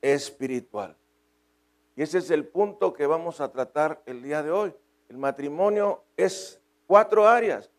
espiritual. 0.02 0.96
Y 1.96 2.02
ese 2.02 2.20
es 2.20 2.32
el 2.32 2.46
punto 2.46 2.94
que 2.94 3.06
vamos 3.06 3.42
a 3.42 3.52
tratar 3.52 4.02
el 4.06 4.24
día 4.24 4.42
de 4.42 4.52
hoy. 4.52 4.74
El 5.10 5.18
matrimonio 5.18 6.04
es 6.16 6.62
cuatro 6.88 7.28
áreas 7.28 7.70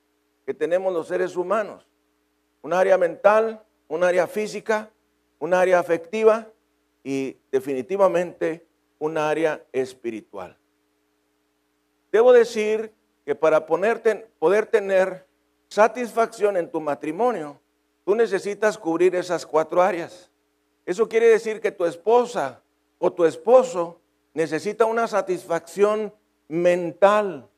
que 0.45 0.53
tenemos 0.53 0.93
los 0.93 1.09
seres 1.09 1.37
humanos. 1.37 1.87
Un 2.63 2.73
área 2.73 2.99
mental, 2.99 3.63
un 3.89 4.05
área 4.05 4.27
física, 4.27 4.91
un 5.39 5.55
área 5.55 5.79
afectiva 5.79 6.49
y 7.03 7.37
definitivamente 7.51 8.67
un 8.99 9.17
área 9.17 9.65
espiritual. 9.73 10.57
Debo 12.13 12.33
decir 12.33 12.93
que 13.25 13.35
para 13.35 13.67
poder 13.67 14.67
tener 14.67 15.27
satisfacción 15.69 16.57
en 16.57 16.71
tu 16.71 16.81
matrimonio, 16.81 17.61
tú 18.05 18.15
necesitas 18.15 18.77
cubrir 18.77 19.15
esas 19.15 19.47
cuatro 19.47 19.83
áreas. 19.83 20.31
Eso 20.85 21.09
quiere 21.09 21.29
decir 21.29 21.61
que 21.61 21.71
tu 21.71 21.85
esposa 21.85 22.63
o 22.99 23.13
tu 23.13 23.25
esposo 23.25 24.01
necesita 24.35 24.85
una 24.85 25.07
satisfacción 25.07 26.13
mental. 26.49 27.49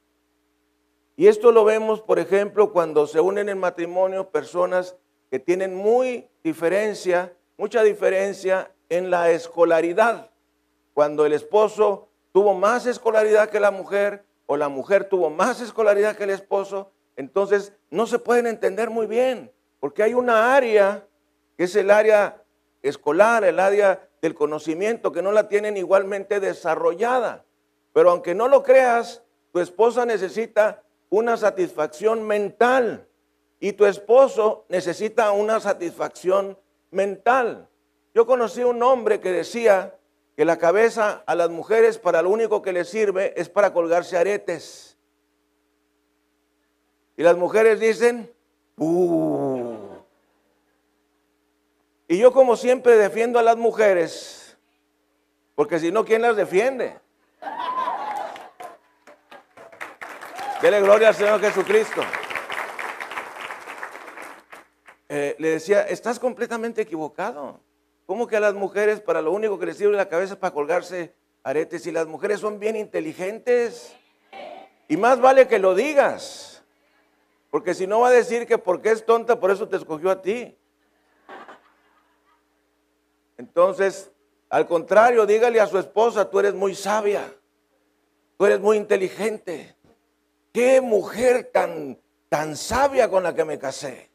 Y 1.16 1.26
esto 1.26 1.52
lo 1.52 1.64
vemos, 1.64 2.00
por 2.00 2.18
ejemplo, 2.18 2.72
cuando 2.72 3.06
se 3.06 3.20
unen 3.20 3.48
en 3.48 3.58
matrimonio 3.58 4.30
personas 4.30 4.96
que 5.30 5.38
tienen 5.38 5.74
muy 5.74 6.28
diferencia, 6.42 7.32
mucha 7.56 7.82
diferencia 7.82 8.70
en 8.88 9.10
la 9.10 9.30
escolaridad. 9.30 10.30
Cuando 10.92 11.24
el 11.24 11.32
esposo 11.32 12.08
tuvo 12.32 12.52
más 12.54 12.86
escolaridad 12.86 13.48
que 13.48 13.60
la 13.60 13.70
mujer 13.70 14.24
o 14.46 14.56
la 14.56 14.68
mujer 14.68 15.04
tuvo 15.04 15.30
más 15.30 15.60
escolaridad 15.60 16.16
que 16.16 16.24
el 16.24 16.30
esposo, 16.30 16.90
entonces 17.16 17.72
no 17.90 18.06
se 18.06 18.18
pueden 18.18 18.46
entender 18.46 18.90
muy 18.90 19.06
bien, 19.06 19.52
porque 19.80 20.02
hay 20.02 20.14
una 20.14 20.54
área 20.54 21.06
que 21.56 21.64
es 21.64 21.76
el 21.76 21.90
área 21.90 22.42
escolar, 22.82 23.44
el 23.44 23.60
área 23.60 24.08
del 24.20 24.34
conocimiento, 24.34 25.12
que 25.12 25.22
no 25.22 25.32
la 25.32 25.48
tienen 25.48 25.76
igualmente 25.76 26.40
desarrollada. 26.40 27.44
Pero 27.92 28.10
aunque 28.10 28.34
no 28.34 28.48
lo 28.48 28.62
creas, 28.62 29.22
tu 29.52 29.60
esposa 29.60 30.06
necesita 30.06 30.82
una 31.10 31.36
satisfacción 31.36 32.22
mental 32.22 33.06
y 33.60 33.72
tu 33.74 33.84
esposo 33.84 34.64
necesita 34.68 35.30
una 35.32 35.60
satisfacción 35.60 36.58
mental. 36.90 37.68
Yo 38.14 38.26
conocí 38.26 38.64
un 38.64 38.82
hombre 38.82 39.20
que 39.20 39.30
decía 39.30 39.94
que 40.36 40.44
la 40.44 40.58
cabeza 40.58 41.22
a 41.26 41.34
las 41.34 41.50
mujeres 41.50 41.98
para 41.98 42.22
lo 42.22 42.30
único 42.30 42.62
que 42.62 42.72
les 42.72 42.88
sirve 42.88 43.34
es 43.36 43.48
para 43.48 43.72
colgarse 43.72 44.16
aretes. 44.16 44.96
Y 47.16 47.22
las 47.22 47.36
mujeres 47.36 47.80
dicen, 47.80 48.32
uh. 48.78 49.76
Y 52.08 52.18
yo 52.18 52.32
como 52.32 52.56
siempre 52.56 52.96
defiendo 52.96 53.38
a 53.38 53.42
las 53.42 53.56
mujeres, 53.56 54.56
porque 55.54 55.78
si 55.78 55.92
no, 55.92 56.04
¿quién 56.04 56.22
las 56.22 56.36
defiende? 56.36 56.98
Dele 60.62 60.80
gloria 60.80 61.08
al 61.08 61.14
Señor 61.14 61.40
Jesucristo. 61.40 62.02
Eh, 65.08 65.36
le 65.38 65.48
decía, 65.50 65.82
estás 65.82 66.18
completamente 66.18 66.80
equivocado. 66.80 67.60
¿Cómo 68.06 68.26
que 68.26 68.36
a 68.36 68.40
las 68.40 68.54
mujeres 68.54 69.00
para 69.00 69.22
lo 69.22 69.32
único 69.32 69.58
que 69.58 69.66
les 69.66 69.76
sirve 69.76 69.96
la 69.96 70.08
cabeza 70.08 70.34
es 70.34 70.38
para 70.38 70.52
colgarse 70.52 71.14
aretes? 71.42 71.86
Y 71.86 71.92
las 71.92 72.06
mujeres 72.06 72.40
son 72.40 72.58
bien 72.58 72.76
inteligentes. 72.76 73.94
Y 74.88 74.96
más 74.96 75.20
vale 75.20 75.46
que 75.46 75.58
lo 75.58 75.74
digas. 75.74 76.64
Porque 77.50 77.74
si 77.74 77.86
no 77.86 78.00
va 78.00 78.08
a 78.08 78.12
decir 78.12 78.46
que 78.46 78.58
porque 78.58 78.90
es 78.90 79.04
tonta, 79.04 79.38
por 79.38 79.50
eso 79.50 79.68
te 79.68 79.76
escogió 79.76 80.10
a 80.10 80.22
ti. 80.22 80.56
Entonces, 83.36 84.10
al 84.48 84.66
contrario, 84.66 85.26
dígale 85.26 85.60
a 85.60 85.66
su 85.66 85.78
esposa, 85.78 86.28
tú 86.28 86.40
eres 86.40 86.54
muy 86.54 86.74
sabia, 86.74 87.34
tú 88.36 88.46
eres 88.46 88.60
muy 88.60 88.76
inteligente. 88.76 89.76
Qué 90.52 90.80
mujer 90.80 91.50
tan, 91.52 91.98
tan 92.28 92.56
sabia 92.56 93.08
con 93.08 93.22
la 93.22 93.34
que 93.34 93.44
me 93.44 93.58
casé. 93.58 94.10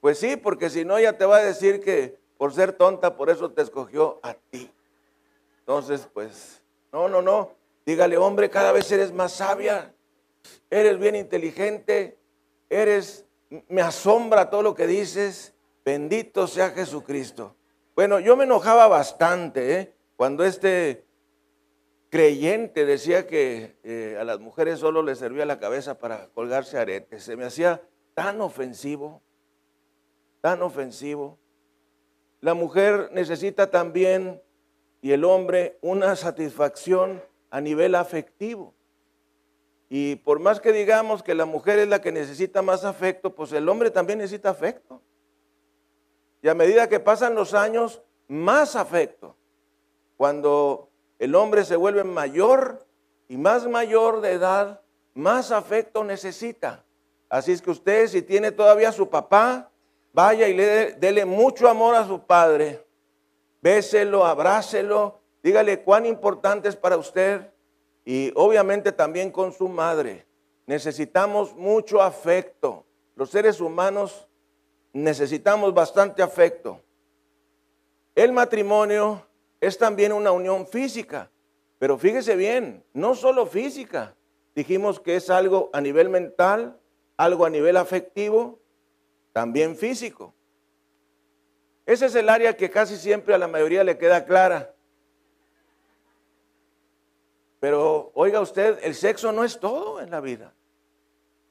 Pues 0.00 0.18
sí, 0.18 0.36
porque 0.36 0.70
si 0.70 0.84
no, 0.84 0.98
ella 0.98 1.16
te 1.16 1.24
va 1.24 1.36
a 1.38 1.44
decir 1.44 1.80
que 1.80 2.21
por 2.42 2.52
ser 2.52 2.72
tonta, 2.72 3.16
por 3.16 3.30
eso 3.30 3.52
te 3.52 3.62
escogió 3.62 4.18
a 4.20 4.34
ti. 4.34 4.68
Entonces, 5.60 6.08
pues, 6.12 6.60
no, 6.90 7.08
no, 7.08 7.22
no. 7.22 7.52
Dígale, 7.86 8.16
hombre, 8.16 8.50
cada 8.50 8.72
vez 8.72 8.90
eres 8.90 9.12
más 9.12 9.34
sabia, 9.34 9.94
eres 10.68 10.98
bien 10.98 11.14
inteligente, 11.14 12.18
eres, 12.68 13.26
me 13.68 13.80
asombra 13.80 14.50
todo 14.50 14.60
lo 14.62 14.74
que 14.74 14.88
dices. 14.88 15.54
Bendito 15.84 16.48
sea 16.48 16.70
Jesucristo. 16.70 17.54
Bueno, 17.94 18.18
yo 18.18 18.36
me 18.36 18.42
enojaba 18.42 18.88
bastante 18.88 19.78
¿eh? 19.78 19.94
cuando 20.16 20.44
este 20.44 21.06
creyente 22.10 22.84
decía 22.84 23.28
que 23.28 23.78
eh, 23.84 24.16
a 24.20 24.24
las 24.24 24.40
mujeres 24.40 24.80
solo 24.80 25.04
les 25.04 25.20
servía 25.20 25.46
la 25.46 25.60
cabeza 25.60 25.96
para 25.96 26.26
colgarse 26.30 26.76
aretes. 26.76 27.22
Se 27.22 27.36
me 27.36 27.44
hacía 27.44 27.82
tan 28.14 28.40
ofensivo, 28.40 29.22
tan 30.40 30.60
ofensivo. 30.62 31.38
La 32.42 32.54
mujer 32.54 33.08
necesita 33.12 33.70
también, 33.70 34.42
y 35.00 35.12
el 35.12 35.24
hombre, 35.24 35.78
una 35.80 36.16
satisfacción 36.16 37.22
a 37.50 37.60
nivel 37.60 37.94
afectivo. 37.94 38.74
Y 39.88 40.16
por 40.16 40.40
más 40.40 40.60
que 40.60 40.72
digamos 40.72 41.22
que 41.22 41.36
la 41.36 41.44
mujer 41.44 41.78
es 41.78 41.86
la 41.86 42.00
que 42.00 42.10
necesita 42.10 42.60
más 42.60 42.84
afecto, 42.84 43.32
pues 43.34 43.52
el 43.52 43.68
hombre 43.68 43.92
también 43.92 44.18
necesita 44.18 44.50
afecto. 44.50 45.00
Y 46.42 46.48
a 46.48 46.54
medida 46.54 46.88
que 46.88 46.98
pasan 46.98 47.36
los 47.36 47.54
años, 47.54 48.02
más 48.26 48.74
afecto. 48.74 49.36
Cuando 50.16 50.90
el 51.20 51.36
hombre 51.36 51.64
se 51.64 51.76
vuelve 51.76 52.02
mayor 52.02 52.84
y 53.28 53.36
más 53.36 53.68
mayor 53.68 54.20
de 54.20 54.32
edad, 54.32 54.80
más 55.14 55.52
afecto 55.52 56.02
necesita. 56.02 56.84
Así 57.28 57.52
es 57.52 57.62
que 57.62 57.70
usted, 57.70 58.08
si 58.08 58.22
tiene 58.22 58.50
todavía 58.50 58.90
su 58.90 59.08
papá, 59.08 59.71
vaya 60.12 60.48
y 60.48 60.54
le 60.54 60.92
dele 60.92 61.24
mucho 61.24 61.68
amor 61.68 61.94
a 61.94 62.06
su 62.06 62.20
padre. 62.20 62.84
Béselo, 63.60 64.24
abrácelo, 64.24 65.20
dígale 65.42 65.82
cuán 65.82 66.06
importante 66.06 66.68
es 66.68 66.76
para 66.76 66.96
usted 66.96 67.52
y 68.04 68.32
obviamente 68.34 68.92
también 68.92 69.30
con 69.30 69.52
su 69.52 69.68
madre. 69.68 70.26
Necesitamos 70.66 71.54
mucho 71.54 72.02
afecto. 72.02 72.84
Los 73.14 73.30
seres 73.30 73.60
humanos 73.60 74.28
necesitamos 74.92 75.74
bastante 75.74 76.22
afecto. 76.22 76.80
El 78.14 78.32
matrimonio 78.32 79.26
es 79.60 79.78
también 79.78 80.12
una 80.12 80.32
unión 80.32 80.66
física. 80.66 81.30
Pero 81.78 81.98
fíjese 81.98 82.36
bien, 82.36 82.84
no 82.92 83.14
solo 83.14 83.46
física. 83.46 84.14
Dijimos 84.54 85.00
que 85.00 85.16
es 85.16 85.30
algo 85.30 85.70
a 85.72 85.80
nivel 85.80 86.08
mental, 86.10 86.78
algo 87.16 87.44
a 87.44 87.50
nivel 87.50 87.76
afectivo, 87.76 88.60
también 89.32 89.76
físico. 89.76 90.34
Ese 91.86 92.06
es 92.06 92.14
el 92.14 92.28
área 92.28 92.56
que 92.56 92.70
casi 92.70 92.96
siempre 92.96 93.34
a 93.34 93.38
la 93.38 93.48
mayoría 93.48 93.82
le 93.82 93.98
queda 93.98 94.24
clara. 94.24 94.74
Pero 97.60 98.10
oiga 98.14 98.40
usted, 98.40 98.78
el 98.82 98.94
sexo 98.94 99.32
no 99.32 99.44
es 99.44 99.58
todo 99.58 100.00
en 100.00 100.10
la 100.10 100.20
vida. 100.20 100.52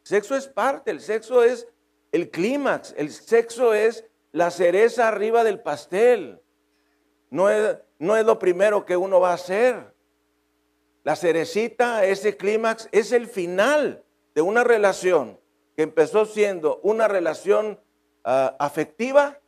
El 0.04 0.08
sexo 0.08 0.36
es 0.36 0.48
parte, 0.48 0.92
el 0.92 1.02
sexo 1.02 1.44
es 1.44 1.68
el 2.12 2.30
clímax, 2.30 2.94
el 2.98 3.12
sexo 3.12 3.74
es 3.74 4.06
la 4.32 4.52
cereza 4.52 5.08
arriba 5.08 5.44
del 5.44 5.60
pastel. 5.60 6.42
No 7.30 7.50
es, 7.50 7.78
no 8.00 8.18
es 8.18 8.26
lo 8.26 8.40
primero 8.40 8.86
que 8.86 8.98
uno 8.98 9.20
va 9.20 9.32
a 9.32 9.36
hacer. 9.36 9.94
La 11.04 11.16
cerecita, 11.16 12.06
ese 12.06 12.38
clímax, 12.38 12.90
es 12.92 13.12
el 13.12 13.28
final 13.28 14.04
de 14.36 14.42
una 14.42 14.64
relación 14.64 15.41
empezó 15.82 16.26
siendo 16.26 16.80
una 16.84 17.08
relación 17.08 17.80
ah, 18.24 18.56
afectiva, 18.60 19.40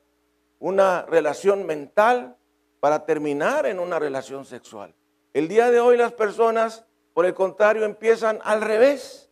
una 0.60 1.04
relación 1.04 1.66
mental, 1.66 2.38
para 2.80 3.06
terminar 3.06 3.66
en 3.66 3.80
una 3.80 3.98
relación 3.98 4.44
sexual. 4.44 4.94
El 5.34 5.48
día 5.48 5.72
de 5.72 5.80
hoy 5.80 5.96
las 5.96 6.12
personas, 6.12 6.86
por 7.14 7.26
el 7.26 7.34
contrario, 7.34 7.86
empiezan 7.86 8.40
al 8.44 8.62
revés. 8.62 9.30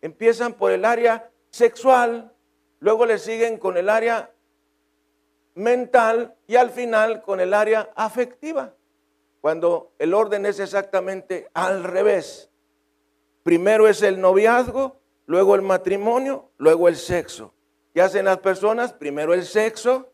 Empiezan 0.00 0.54
por 0.54 0.72
el 0.72 0.86
área 0.86 1.30
sexual, 1.50 2.32
luego 2.80 3.06
le 3.06 3.18
siguen 3.18 3.58
con 3.58 3.76
el 3.76 3.90
área 3.90 4.30
mental 5.54 6.34
y 6.46 6.56
al 6.56 6.70
final 6.70 7.22
con 7.22 7.40
el 7.40 7.54
área 7.54 7.90
afectiva, 7.94 8.74
cuando 9.40 9.92
el 9.98 10.14
orden 10.14 10.46
es 10.46 10.58
exactamente 10.58 11.48
al 11.54 11.84
revés. 11.84 12.50
Primero 13.42 13.86
es 13.86 14.02
el 14.02 14.20
noviazgo, 14.20 15.00
luego 15.26 15.54
el 15.54 15.62
matrimonio, 15.62 16.50
luego 16.58 16.88
el 16.88 16.96
sexo. 16.96 17.52
¿Qué 17.92 18.02
hacen 18.02 18.24
las 18.24 18.38
personas? 18.38 18.92
Primero 18.92 19.34
el 19.34 19.44
sexo, 19.44 20.10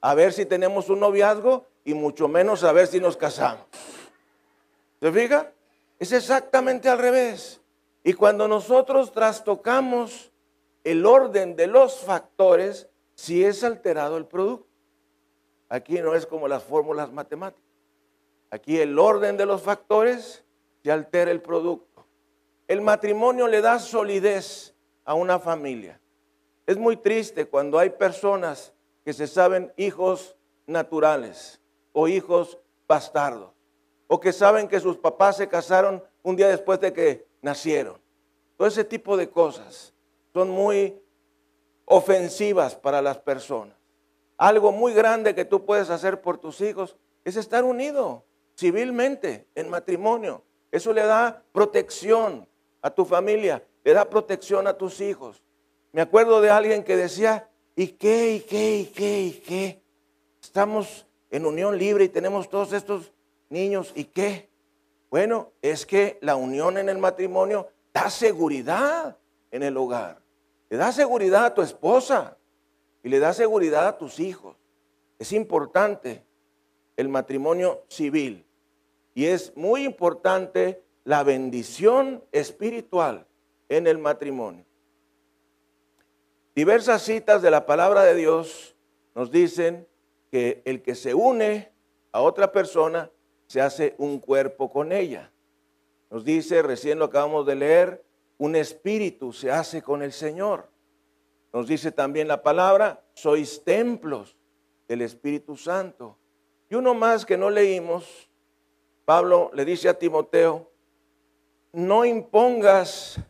a 0.00 0.14
ver 0.14 0.32
si 0.32 0.46
tenemos 0.46 0.88
un 0.88 1.00
noviazgo 1.00 1.66
y 1.84 1.94
mucho 1.94 2.28
menos 2.28 2.64
a 2.64 2.72
ver 2.72 2.86
si 2.86 3.00
nos 3.00 3.16
casamos. 3.16 3.66
¿Se 5.00 5.12
fija? 5.12 5.52
Es 5.98 6.12
exactamente 6.12 6.88
al 6.88 6.98
revés. 6.98 7.60
Y 8.02 8.14
cuando 8.14 8.48
nosotros 8.48 9.12
trastocamos 9.12 10.32
el 10.84 11.04
orden 11.04 11.56
de 11.56 11.66
los 11.66 12.00
factores, 12.00 12.88
si 13.14 13.44
es 13.44 13.62
alterado 13.64 14.16
el 14.16 14.24
producto. 14.24 14.66
Aquí 15.68 16.00
no 16.00 16.14
es 16.14 16.24
como 16.24 16.48
las 16.48 16.64
fórmulas 16.64 17.12
matemáticas. 17.12 17.62
Aquí 18.50 18.80
el 18.80 18.98
orden 18.98 19.36
de 19.36 19.46
los 19.46 19.62
factores 19.62 20.42
se 20.82 20.90
altera 20.90 21.30
el 21.30 21.42
producto. 21.42 21.89
El 22.70 22.82
matrimonio 22.82 23.48
le 23.48 23.60
da 23.62 23.80
solidez 23.80 24.76
a 25.04 25.14
una 25.14 25.40
familia. 25.40 26.00
Es 26.68 26.76
muy 26.76 26.96
triste 26.96 27.46
cuando 27.46 27.80
hay 27.80 27.90
personas 27.90 28.72
que 29.04 29.12
se 29.12 29.26
saben 29.26 29.72
hijos 29.76 30.36
naturales 30.68 31.60
o 31.90 32.06
hijos 32.06 32.58
bastardos 32.86 33.50
o 34.06 34.20
que 34.20 34.32
saben 34.32 34.68
que 34.68 34.78
sus 34.78 34.96
papás 34.96 35.38
se 35.38 35.48
casaron 35.48 36.00
un 36.22 36.36
día 36.36 36.46
después 36.46 36.78
de 36.78 36.92
que 36.92 37.26
nacieron. 37.42 38.00
todo 38.56 38.68
ese 38.68 38.84
tipo 38.84 39.16
de 39.16 39.28
cosas 39.28 39.92
son 40.32 40.48
muy 40.48 40.96
ofensivas 41.86 42.76
para 42.76 43.02
las 43.02 43.18
personas. 43.18 43.74
Algo 44.36 44.70
muy 44.70 44.94
grande 44.94 45.34
que 45.34 45.44
tú 45.44 45.66
puedes 45.66 45.90
hacer 45.90 46.20
por 46.20 46.38
tus 46.38 46.60
hijos 46.60 46.96
es 47.24 47.34
estar 47.34 47.64
unido 47.64 48.24
civilmente 48.56 49.48
en 49.56 49.68
matrimonio. 49.70 50.44
Eso 50.70 50.92
le 50.92 51.02
da 51.02 51.42
protección 51.50 52.48
a 52.82 52.90
tu 52.90 53.04
familia, 53.04 53.62
le 53.84 53.92
da 53.92 54.08
protección 54.08 54.66
a 54.66 54.74
tus 54.74 55.00
hijos. 55.00 55.42
Me 55.92 56.00
acuerdo 56.00 56.40
de 56.40 56.50
alguien 56.50 56.84
que 56.84 56.96
decía, 56.96 57.48
¿y 57.76 57.88
qué, 57.88 58.34
y 58.34 58.40
qué, 58.40 58.76
y 58.78 58.86
qué, 58.86 59.20
y 59.22 59.32
qué? 59.32 59.82
Estamos 60.42 61.06
en 61.30 61.46
unión 61.46 61.76
libre 61.78 62.04
y 62.04 62.08
tenemos 62.08 62.48
todos 62.48 62.72
estos 62.72 63.12
niños, 63.48 63.92
¿y 63.94 64.04
qué? 64.04 64.48
Bueno, 65.10 65.50
es 65.60 65.86
que 65.86 66.18
la 66.20 66.36
unión 66.36 66.78
en 66.78 66.88
el 66.88 66.98
matrimonio 66.98 67.68
da 67.92 68.10
seguridad 68.10 69.16
en 69.50 69.62
el 69.62 69.76
hogar. 69.76 70.20
Le 70.68 70.76
da 70.76 70.92
seguridad 70.92 71.46
a 71.46 71.54
tu 71.54 71.62
esposa 71.62 72.36
y 73.02 73.08
le 73.08 73.18
da 73.18 73.32
seguridad 73.32 73.88
a 73.88 73.98
tus 73.98 74.20
hijos. 74.20 74.56
Es 75.18 75.32
importante 75.32 76.24
el 76.96 77.08
matrimonio 77.08 77.82
civil 77.88 78.46
y 79.14 79.26
es 79.26 79.56
muy 79.56 79.84
importante 79.84 80.82
la 81.10 81.24
bendición 81.24 82.22
espiritual 82.30 83.26
en 83.68 83.88
el 83.88 83.98
matrimonio. 83.98 84.64
Diversas 86.54 87.02
citas 87.02 87.42
de 87.42 87.50
la 87.50 87.66
palabra 87.66 88.04
de 88.04 88.14
Dios 88.14 88.76
nos 89.16 89.32
dicen 89.32 89.88
que 90.30 90.62
el 90.64 90.82
que 90.82 90.94
se 90.94 91.12
une 91.12 91.72
a 92.12 92.20
otra 92.20 92.52
persona 92.52 93.10
se 93.48 93.60
hace 93.60 93.96
un 93.98 94.20
cuerpo 94.20 94.70
con 94.70 94.92
ella. 94.92 95.32
Nos 96.10 96.24
dice, 96.24 96.62
recién 96.62 97.00
lo 97.00 97.06
acabamos 97.06 97.44
de 97.44 97.56
leer, 97.56 98.04
un 98.38 98.54
espíritu 98.54 99.32
se 99.32 99.50
hace 99.50 99.82
con 99.82 100.04
el 100.04 100.12
Señor. 100.12 100.68
Nos 101.52 101.66
dice 101.66 101.90
también 101.90 102.28
la 102.28 102.40
palabra, 102.44 103.02
sois 103.14 103.64
templos 103.64 104.36
del 104.86 105.02
Espíritu 105.02 105.56
Santo. 105.56 106.16
Y 106.68 106.76
uno 106.76 106.94
más 106.94 107.26
que 107.26 107.36
no 107.36 107.50
leímos, 107.50 108.30
Pablo 109.04 109.50
le 109.54 109.64
dice 109.64 109.88
a 109.88 109.98
Timoteo, 109.98 110.69
no 111.72 112.04
impongas 112.04 113.20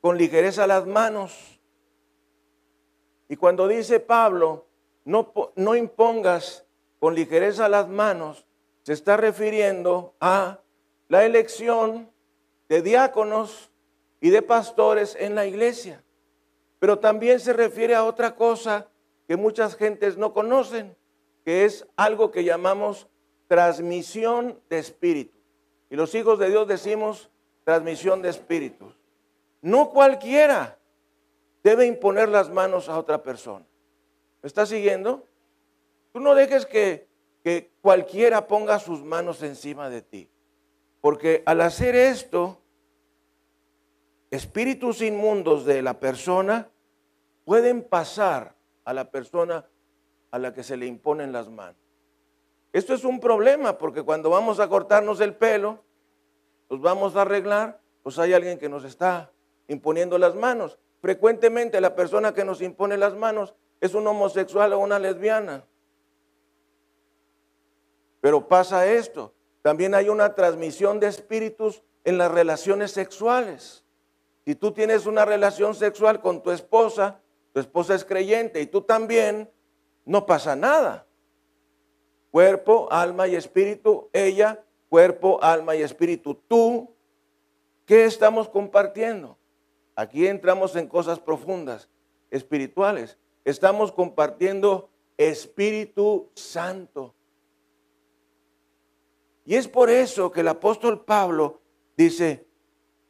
con 0.00 0.18
ligereza 0.18 0.66
las 0.66 0.86
manos. 0.86 1.60
Y 3.28 3.36
cuando 3.36 3.68
dice 3.68 4.00
Pablo, 4.00 4.66
no, 5.04 5.32
no 5.56 5.76
impongas 5.76 6.64
con 6.98 7.14
ligereza 7.14 7.68
las 7.68 7.88
manos, 7.88 8.46
se 8.82 8.92
está 8.92 9.16
refiriendo 9.16 10.14
a 10.20 10.60
la 11.08 11.24
elección 11.24 12.10
de 12.68 12.82
diáconos 12.82 13.70
y 14.20 14.30
de 14.30 14.42
pastores 14.42 15.16
en 15.18 15.34
la 15.34 15.46
iglesia. 15.46 16.02
Pero 16.78 16.98
también 16.98 17.40
se 17.40 17.52
refiere 17.52 17.94
a 17.94 18.04
otra 18.04 18.34
cosa 18.34 18.88
que 19.26 19.36
muchas 19.36 19.76
gentes 19.76 20.16
no 20.16 20.32
conocen, 20.32 20.96
que 21.44 21.64
es 21.64 21.86
algo 21.96 22.30
que 22.30 22.44
llamamos 22.44 23.06
transmisión 23.48 24.60
de 24.68 24.78
espíritu. 24.78 25.38
Y 25.90 25.96
los 25.96 26.14
hijos 26.14 26.38
de 26.38 26.48
Dios 26.48 26.66
decimos 26.66 27.30
transmisión 27.64 28.22
de 28.22 28.28
espíritus. 28.28 28.94
No 29.60 29.90
cualquiera 29.90 30.78
debe 31.62 31.86
imponer 31.86 32.28
las 32.28 32.50
manos 32.50 32.88
a 32.88 32.98
otra 32.98 33.22
persona. 33.22 33.64
¿Me 34.42 34.46
estás 34.46 34.68
siguiendo? 34.68 35.26
Tú 36.12 36.20
no 36.20 36.34
dejes 36.34 36.66
que, 36.66 37.08
que 37.42 37.70
cualquiera 37.80 38.46
ponga 38.46 38.78
sus 38.78 39.02
manos 39.02 39.42
encima 39.42 39.88
de 39.88 40.02
ti. 40.02 40.28
Porque 41.00 41.42
al 41.46 41.62
hacer 41.62 41.96
esto, 41.96 42.60
espíritus 44.30 45.00
inmundos 45.00 45.64
de 45.64 45.82
la 45.82 45.98
persona 45.98 46.68
pueden 47.44 47.82
pasar 47.82 48.54
a 48.84 48.92
la 48.92 49.10
persona 49.10 49.66
a 50.30 50.38
la 50.38 50.52
que 50.52 50.62
se 50.62 50.76
le 50.76 50.86
imponen 50.86 51.32
las 51.32 51.48
manos. 51.48 51.76
Esto 52.72 52.92
es 52.92 53.04
un 53.04 53.20
problema 53.20 53.78
porque 53.78 54.02
cuando 54.02 54.30
vamos 54.30 54.58
a 54.60 54.68
cortarnos 54.68 55.20
el 55.20 55.34
pelo, 55.34 55.84
nos 56.70 56.80
vamos 56.80 57.16
a 57.16 57.22
arreglar, 57.22 57.80
pues 58.02 58.18
hay 58.18 58.32
alguien 58.32 58.58
que 58.58 58.68
nos 58.68 58.84
está 58.84 59.30
imponiendo 59.68 60.18
las 60.18 60.34
manos. 60.34 60.78
Frecuentemente 61.00 61.80
la 61.80 61.94
persona 61.94 62.34
que 62.34 62.44
nos 62.44 62.60
impone 62.62 62.96
las 62.96 63.14
manos 63.14 63.54
es 63.80 63.94
un 63.94 64.06
homosexual 64.06 64.72
o 64.72 64.78
una 64.78 64.98
lesbiana. 64.98 65.64
Pero 68.20 68.48
pasa 68.48 68.86
esto, 68.86 69.34
también 69.60 69.94
hay 69.94 70.08
una 70.08 70.34
transmisión 70.34 70.98
de 71.00 71.08
espíritus 71.08 71.82
en 72.04 72.18
las 72.18 72.30
relaciones 72.30 72.90
sexuales. 72.92 73.84
Si 74.44 74.54
tú 74.54 74.72
tienes 74.72 75.06
una 75.06 75.24
relación 75.24 75.74
sexual 75.74 76.20
con 76.20 76.42
tu 76.42 76.50
esposa, 76.50 77.20
tu 77.52 77.60
esposa 77.60 77.94
es 77.94 78.04
creyente 78.04 78.60
y 78.60 78.66
tú 78.66 78.82
también, 78.82 79.50
no 80.04 80.26
pasa 80.26 80.54
nada. 80.54 81.06
Cuerpo, 82.30 82.88
alma 82.90 83.28
y 83.28 83.36
espíritu, 83.36 84.10
ella, 84.12 84.64
cuerpo, 84.94 85.42
alma 85.42 85.74
y 85.74 85.82
espíritu. 85.82 86.36
Tú, 86.46 86.88
¿qué 87.84 88.04
estamos 88.04 88.48
compartiendo? 88.48 89.36
Aquí 89.96 90.28
entramos 90.28 90.76
en 90.76 90.86
cosas 90.86 91.18
profundas, 91.18 91.88
espirituales. 92.30 93.18
Estamos 93.44 93.90
compartiendo 93.90 94.88
Espíritu 95.18 96.30
Santo. 96.34 97.12
Y 99.44 99.56
es 99.56 99.66
por 99.66 99.90
eso 99.90 100.30
que 100.30 100.42
el 100.42 100.48
apóstol 100.48 101.04
Pablo 101.04 101.60
dice, 101.96 102.46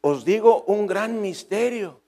os 0.01 0.25
digo 0.25 0.63
un 0.63 0.87
gran 0.87 1.21
misterio. 1.21 2.01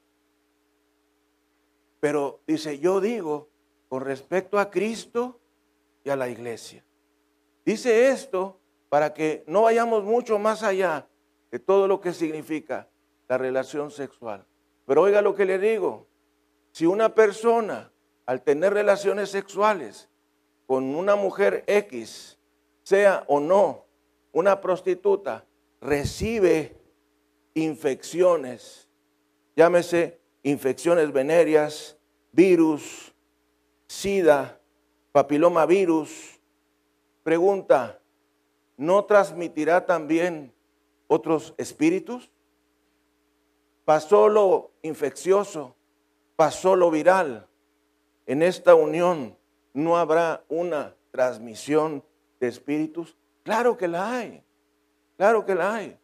Pero 1.99 2.39
dice, 2.47 2.79
yo 2.79 2.99
digo 2.99 3.47
con 3.89 4.01
respecto 4.01 4.57
a 4.57 4.71
Cristo 4.71 5.39
y 6.03 6.09
a 6.09 6.15
la 6.15 6.29
iglesia. 6.29 6.83
Dice 7.63 8.09
esto 8.09 8.57
para 8.89 9.13
que 9.13 9.43
no 9.47 9.63
vayamos 9.63 10.03
mucho 10.03 10.39
más 10.39 10.63
allá 10.63 11.07
de 11.51 11.59
todo 11.59 11.87
lo 11.87 11.99
que 12.01 12.13
significa 12.13 12.87
la 13.27 13.37
relación 13.37 13.91
sexual. 13.91 14.45
Pero 14.85 15.01
oiga 15.01 15.21
lo 15.21 15.35
que 15.35 15.45
le 15.45 15.59
digo, 15.59 16.07
si 16.71 16.85
una 16.85 17.13
persona 17.13 17.91
al 18.25 18.41
tener 18.43 18.73
relaciones 18.73 19.29
sexuales 19.29 20.09
con 20.65 20.95
una 20.95 21.15
mujer 21.15 21.63
X, 21.67 22.37
sea 22.83 23.23
o 23.27 23.39
no 23.39 23.85
una 24.31 24.61
prostituta, 24.61 25.45
recibe 25.81 26.75
infecciones, 27.53 28.89
llámese 29.55 30.19
infecciones 30.43 31.11
venéreas, 31.11 31.97
virus, 32.31 33.13
sida, 33.87 34.59
papiloma 35.11 35.65
virus. 35.65 36.39
Pregunta, 37.23 37.99
¿no 38.77 39.05
transmitirá 39.05 39.85
también 39.85 40.53
otros 41.07 41.53
espíritus? 41.57 42.31
Pasó 43.83 44.29
lo 44.29 44.71
infeccioso, 44.81 45.75
pasó 46.35 46.75
lo 46.75 46.91
viral. 46.91 47.47
En 48.25 48.43
esta 48.43 48.75
unión 48.75 49.35
no 49.73 49.97
habrá 49.97 50.43
una 50.47 50.95
transmisión 51.11 52.03
de 52.39 52.47
espíritus. 52.47 53.15
Claro 53.43 53.77
que 53.77 53.87
la 53.87 54.17
hay, 54.17 54.43
claro 55.17 55.45
que 55.45 55.55
la 55.55 55.75
hay. 55.75 55.97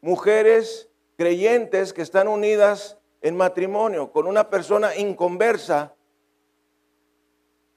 Mujeres 0.00 0.88
creyentes 1.16 1.92
que 1.92 2.02
están 2.02 2.28
unidas 2.28 2.98
en 3.20 3.36
matrimonio 3.36 4.12
con 4.12 4.26
una 4.26 4.50
persona 4.50 4.96
inconversa 4.96 5.94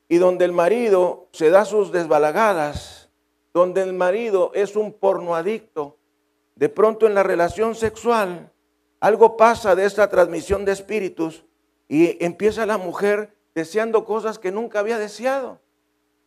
y 0.07 0.17
donde 0.17 0.45
el 0.45 0.51
marido 0.51 1.27
se 1.31 1.49
da 1.49 1.65
sus 1.65 1.91
desbalagadas, 1.91 2.98
donde 3.59 3.81
el 3.81 3.93
marido 3.93 4.51
es 4.53 4.75
un 4.75 4.93
porno 4.93 5.35
adicto, 5.35 5.97
de 6.55 6.69
pronto 6.69 7.07
en 7.07 7.13
la 7.13 7.23
relación 7.23 7.75
sexual 7.75 8.51
algo 8.99 9.37
pasa 9.37 9.75
de 9.75 9.85
esta 9.85 10.09
transmisión 10.09 10.65
de 10.65 10.73
espíritus 10.73 11.45
y 11.87 12.23
empieza 12.23 12.65
la 12.65 12.77
mujer 12.77 13.33
deseando 13.55 14.05
cosas 14.05 14.39
que 14.39 14.51
nunca 14.51 14.79
había 14.79 14.97
deseado. 14.97 15.59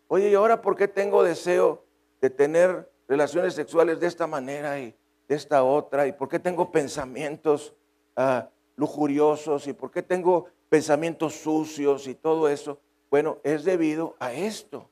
Oye, 0.08 0.30
¿y 0.30 0.34
ahora 0.34 0.62
por 0.62 0.76
qué 0.76 0.88
tengo 0.88 1.22
deseo 1.22 1.84
de 2.20 2.30
tener 2.30 2.90
relaciones 3.08 3.54
sexuales 3.54 4.00
de 4.00 4.06
esta 4.06 4.26
manera 4.26 4.78
y 4.78 4.94
de 5.28 5.34
esta 5.34 5.64
otra? 5.64 6.06
¿Y 6.06 6.12
por 6.12 6.28
qué 6.28 6.38
tengo 6.38 6.70
pensamientos 6.70 7.74
ah, 8.16 8.48
lujuriosos? 8.76 9.66
¿Y 9.66 9.72
por 9.72 9.90
qué 9.90 10.02
tengo 10.02 10.46
pensamientos 10.68 11.34
sucios 11.34 12.06
y 12.06 12.14
todo 12.14 12.48
eso? 12.48 12.78
Bueno, 13.10 13.38
es 13.42 13.64
debido 13.64 14.16
a 14.18 14.32
esto, 14.32 14.88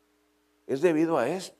es 0.66 0.82
debido 0.82 1.16
a 1.16 1.28
esto, 1.28 1.59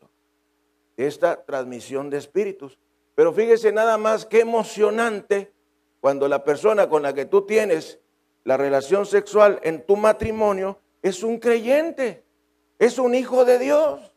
esta 1.07 1.45
transmisión 1.45 2.11
de 2.11 2.19
espíritus. 2.19 2.79
Pero 3.15 3.33
fíjese 3.33 3.73
nada 3.73 3.99
más 3.99 4.27
qué 4.27 4.41
emocionante 4.41 5.53
cuando 6.01 6.29
la 6.29 6.45
persona 6.45 6.89
con 6.89 7.03
la 7.03 7.13
que 7.13 7.27
tú 7.27 7.47
tienes 7.47 7.99
la 8.45 8.57
relación 8.57 9.07
sexual 9.07 9.61
en 9.63 9.85
tu 9.85 9.97
matrimonio 9.97 10.79
es 11.03 11.23
un 11.23 11.39
creyente, 11.39 12.25
es 12.79 12.99
un 12.99 13.15
hijo 13.15 13.45
de 13.45 13.59
Dios. 13.59 14.15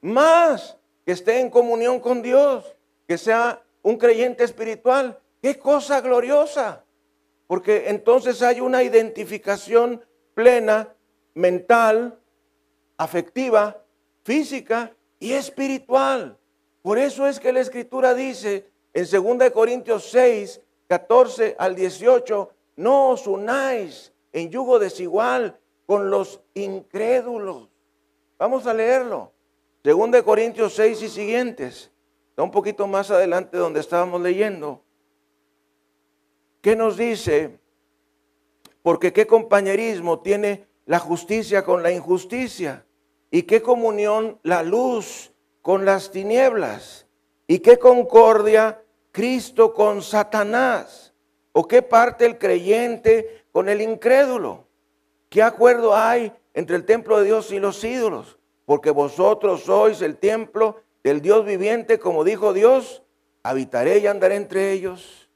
Más 0.00 0.76
que 1.04 1.12
esté 1.12 1.40
en 1.40 1.50
comunión 1.50 2.00
con 2.00 2.22
Dios, 2.22 2.76
que 3.06 3.16
sea 3.16 3.62
un 3.82 3.96
creyente 3.96 4.44
espiritual. 4.44 5.18
Qué 5.40 5.58
cosa 5.58 6.00
gloriosa. 6.00 6.84
Porque 7.46 7.88
entonces 7.88 8.42
hay 8.42 8.60
una 8.60 8.82
identificación 8.82 10.04
plena, 10.34 10.94
mental, 11.34 12.18
afectiva, 12.96 13.84
física 14.24 14.92
y 15.26 15.32
espiritual. 15.32 16.38
Por 16.82 16.98
eso 16.98 17.26
es 17.26 17.40
que 17.40 17.52
la 17.52 17.58
escritura 17.58 18.14
dice 18.14 18.70
en 18.94 19.04
2 19.10 19.50
Corintios 19.50 20.08
6, 20.10 20.60
14 20.86 21.56
al 21.58 21.74
18, 21.74 22.50
no 22.76 23.08
os 23.10 23.26
unáis 23.26 24.12
en 24.32 24.50
yugo 24.50 24.78
desigual 24.78 25.58
con 25.84 26.10
los 26.10 26.40
incrédulos. 26.54 27.68
Vamos 28.38 28.68
a 28.68 28.74
leerlo. 28.74 29.32
2 29.82 30.22
Corintios 30.22 30.74
6 30.74 31.02
y 31.02 31.08
siguientes. 31.08 31.90
Está 32.30 32.44
un 32.44 32.52
poquito 32.52 32.86
más 32.86 33.10
adelante 33.10 33.56
donde 33.56 33.80
estábamos 33.80 34.20
leyendo. 34.20 34.84
¿Qué 36.60 36.76
nos 36.76 36.96
dice? 36.96 37.58
Porque 38.82 39.12
qué 39.12 39.26
compañerismo 39.26 40.20
tiene 40.20 40.68
la 40.84 41.00
justicia 41.00 41.64
con 41.64 41.82
la 41.82 41.90
injusticia 41.90 42.85
y 43.30 43.42
qué 43.42 43.62
comunión 43.62 44.38
la 44.42 44.62
luz 44.62 45.32
con 45.62 45.84
las 45.84 46.10
tinieblas 46.10 47.06
y 47.46 47.58
qué 47.58 47.78
concordia 47.78 48.82
Cristo 49.12 49.72
con 49.72 50.02
Satanás 50.02 51.12
o 51.52 51.66
qué 51.66 51.82
parte 51.82 52.26
el 52.26 52.38
creyente 52.38 53.44
con 53.52 53.68
el 53.68 53.80
incrédulo. 53.80 54.66
¿Qué 55.28 55.42
acuerdo 55.42 55.96
hay 55.96 56.32
entre 56.54 56.76
el 56.76 56.84
templo 56.84 57.18
de 57.18 57.24
Dios 57.24 57.50
y 57.50 57.58
los 57.58 57.82
ídolos? 57.82 58.38
Porque 58.64 58.90
vosotros 58.90 59.62
sois 59.64 60.02
el 60.02 60.18
templo 60.18 60.82
del 61.02 61.20
Dios 61.20 61.44
viviente, 61.44 61.98
como 61.98 62.24
dijo 62.24 62.52
Dios, 62.52 63.02
habitaré 63.42 63.98
y 63.98 64.06
andaré 64.06 64.36
entre 64.36 64.72
ellos 64.72 65.30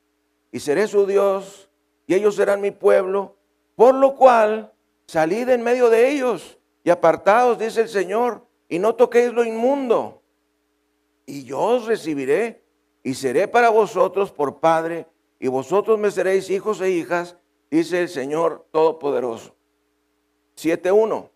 y 0.53 0.61
seré 0.61 0.87
su 0.87 1.07
Dios 1.07 1.71
y 2.07 2.15
ellos 2.15 2.37
serán 2.37 2.61
mi 2.61 2.71
pueblo, 2.71 3.37
por 3.77 3.95
lo 3.95 4.17
cual 4.17 4.73
salid 5.07 5.49
en 5.49 5.63
medio 5.63 5.91
de 5.91 6.11
ellos 6.11 6.59
y 6.83 6.91
apartados, 6.91 7.59
dice 7.59 7.83
el 7.83 7.89
Señor, 7.89 8.47
y 8.69 8.79
no 8.79 8.95
toquéis 8.95 9.33
lo 9.33 9.45
inmundo. 9.45 10.23
Y 11.27 11.45
yo 11.45 11.61
os 11.61 11.87
recibiré 11.87 12.63
y 13.03 13.15
seré 13.15 13.49
para 13.49 13.71
vosotros 13.71 14.31
por 14.31 14.61
Padre, 14.61 15.07
y 15.39 15.49
vosotros 15.49 15.99
me 15.99 16.11
seréis 16.11 16.51
hijos 16.51 16.81
e 16.81 16.91
hijas, 16.91 17.37
dice 17.71 18.03
el 18.03 18.09
Señor 18.09 18.67
Todopoderoso. 18.71 19.55
7.1. 20.57 21.31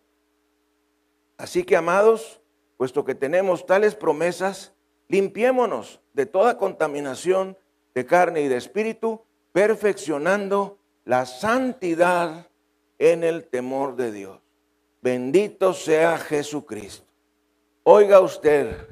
Así 1.37 1.65
que, 1.65 1.77
amados, 1.77 2.41
puesto 2.77 3.05
que 3.05 3.15
tenemos 3.15 3.67
tales 3.67 3.95
promesas, 3.95 4.75
limpiémonos 5.09 6.01
de 6.13 6.27
toda 6.27 6.59
contaminación 6.59 7.57
de 7.95 8.07
carne 8.07 8.43
y 8.43 8.49
de 8.49 8.57
espíritu, 8.57 9.23
perfeccionando 9.53 10.79
la 11.05 11.27
santidad 11.27 12.49
en 12.99 13.25
el 13.25 13.45
temor 13.45 13.97
de 13.97 14.13
Dios. 14.13 14.44
Bendito 15.05 15.75
sea 15.75 16.17
Jesucristo. 16.17 17.05
Oiga 17.83 18.21
usted, 18.21 18.89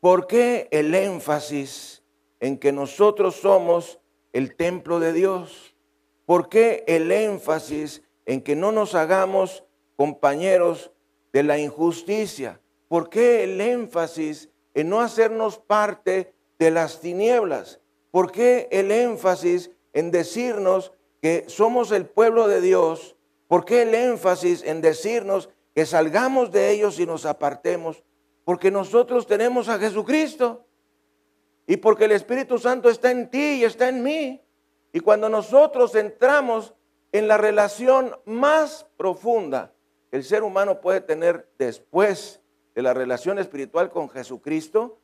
¿por 0.00 0.26
qué 0.26 0.66
el 0.72 0.92
énfasis 0.92 2.02
en 2.40 2.58
que 2.58 2.72
nosotros 2.72 3.36
somos 3.36 4.00
el 4.32 4.56
templo 4.56 4.98
de 4.98 5.12
Dios? 5.12 5.76
¿Por 6.24 6.48
qué 6.48 6.82
el 6.88 7.12
énfasis 7.12 8.02
en 8.24 8.42
que 8.42 8.56
no 8.56 8.72
nos 8.72 8.96
hagamos 8.96 9.62
compañeros 9.94 10.90
de 11.32 11.44
la 11.44 11.60
injusticia? 11.60 12.60
¿Por 12.88 13.08
qué 13.08 13.44
el 13.44 13.60
énfasis 13.60 14.50
en 14.74 14.88
no 14.88 15.00
hacernos 15.00 15.58
parte 15.58 16.34
de 16.58 16.72
las 16.72 17.00
tinieblas? 17.00 17.78
¿Por 18.10 18.32
qué 18.32 18.66
el 18.72 18.90
énfasis 18.90 19.70
en 19.92 20.10
decirnos 20.10 20.90
que 21.22 21.44
somos 21.46 21.92
el 21.92 22.04
pueblo 22.06 22.48
de 22.48 22.60
Dios 22.60 23.15
¿Por 23.48 23.64
qué 23.64 23.82
el 23.82 23.94
énfasis 23.94 24.62
en 24.64 24.80
decirnos 24.80 25.48
que 25.74 25.86
salgamos 25.86 26.50
de 26.50 26.70
ellos 26.70 26.98
y 26.98 27.06
nos 27.06 27.26
apartemos? 27.26 28.02
Porque 28.44 28.70
nosotros 28.70 29.26
tenemos 29.26 29.68
a 29.68 29.78
Jesucristo 29.78 30.64
y 31.66 31.76
porque 31.76 32.04
el 32.04 32.12
Espíritu 32.12 32.58
Santo 32.58 32.88
está 32.88 33.10
en 33.10 33.30
ti 33.30 33.60
y 33.60 33.64
está 33.64 33.88
en 33.88 34.02
mí. 34.02 34.42
Y 34.92 35.00
cuando 35.00 35.28
nosotros 35.28 35.94
entramos 35.94 36.74
en 37.12 37.28
la 37.28 37.36
relación 37.36 38.16
más 38.24 38.86
profunda 38.96 39.72
que 40.10 40.16
el 40.16 40.24
ser 40.24 40.42
humano 40.42 40.80
puede 40.80 41.00
tener 41.00 41.48
después 41.58 42.40
de 42.74 42.82
la 42.82 42.94
relación 42.94 43.38
espiritual 43.38 43.90
con 43.90 44.08
Jesucristo, 44.08 44.98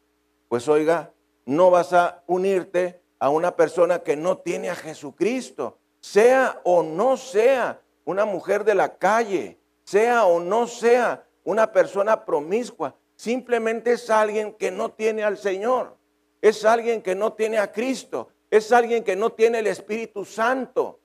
pues 0.49 0.69
oiga, 0.69 1.13
no 1.47 1.71
vas 1.71 1.93
a 1.93 2.23
unirte 2.27 3.01
a 3.19 3.31
una 3.31 3.57
persona 3.57 4.01
que 4.01 4.17
no 4.17 4.39
tiene 4.39 4.69
a 4.69 4.75
Jesucristo, 4.75 5.79
sea 6.01 6.61
o 6.65 6.83
no 6.83 7.17
sea 7.17 7.81
una 8.05 8.25
mujer 8.25 8.65
de 8.65 8.75
la 8.75 8.97
calle, 8.97 9.59
sea 9.85 10.25
o 10.25 10.41
no 10.41 10.67
sea 10.67 11.25
una 11.45 11.73
persona 11.73 12.25
promiscua, 12.25 12.95
simplemente 13.17 13.93
es 13.93 14.11
alguien 14.11 14.53
que 14.55 14.71
no 14.71 14.91
tiene 14.91 15.25
al 15.25 15.39
Señor, 15.39 15.97
es 16.41 16.65
alguien 16.65 17.03
que 17.03 17.15
no 17.15 17.33
tiene 17.33 17.59
a 17.59 17.73
Cristo, 17.73 18.29
es 18.51 18.73
alguien 18.73 19.05
que 19.05 19.17
no 19.17 19.31
tiene 19.31 19.61
el 19.61 19.67
Espíritu 19.67 20.25
Santo. 20.25 21.01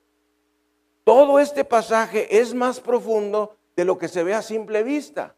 Todo 1.03 1.39
este 1.39 1.63
pasaje 1.63 2.39
es 2.39 2.53
más 2.53 2.79
profundo 2.79 3.55
de 3.75 3.86
lo 3.86 3.97
que 3.97 4.10
se 4.10 4.23
ve 4.23 4.33
a 4.33 4.41
simple 4.41 4.83
vista. 4.83 5.36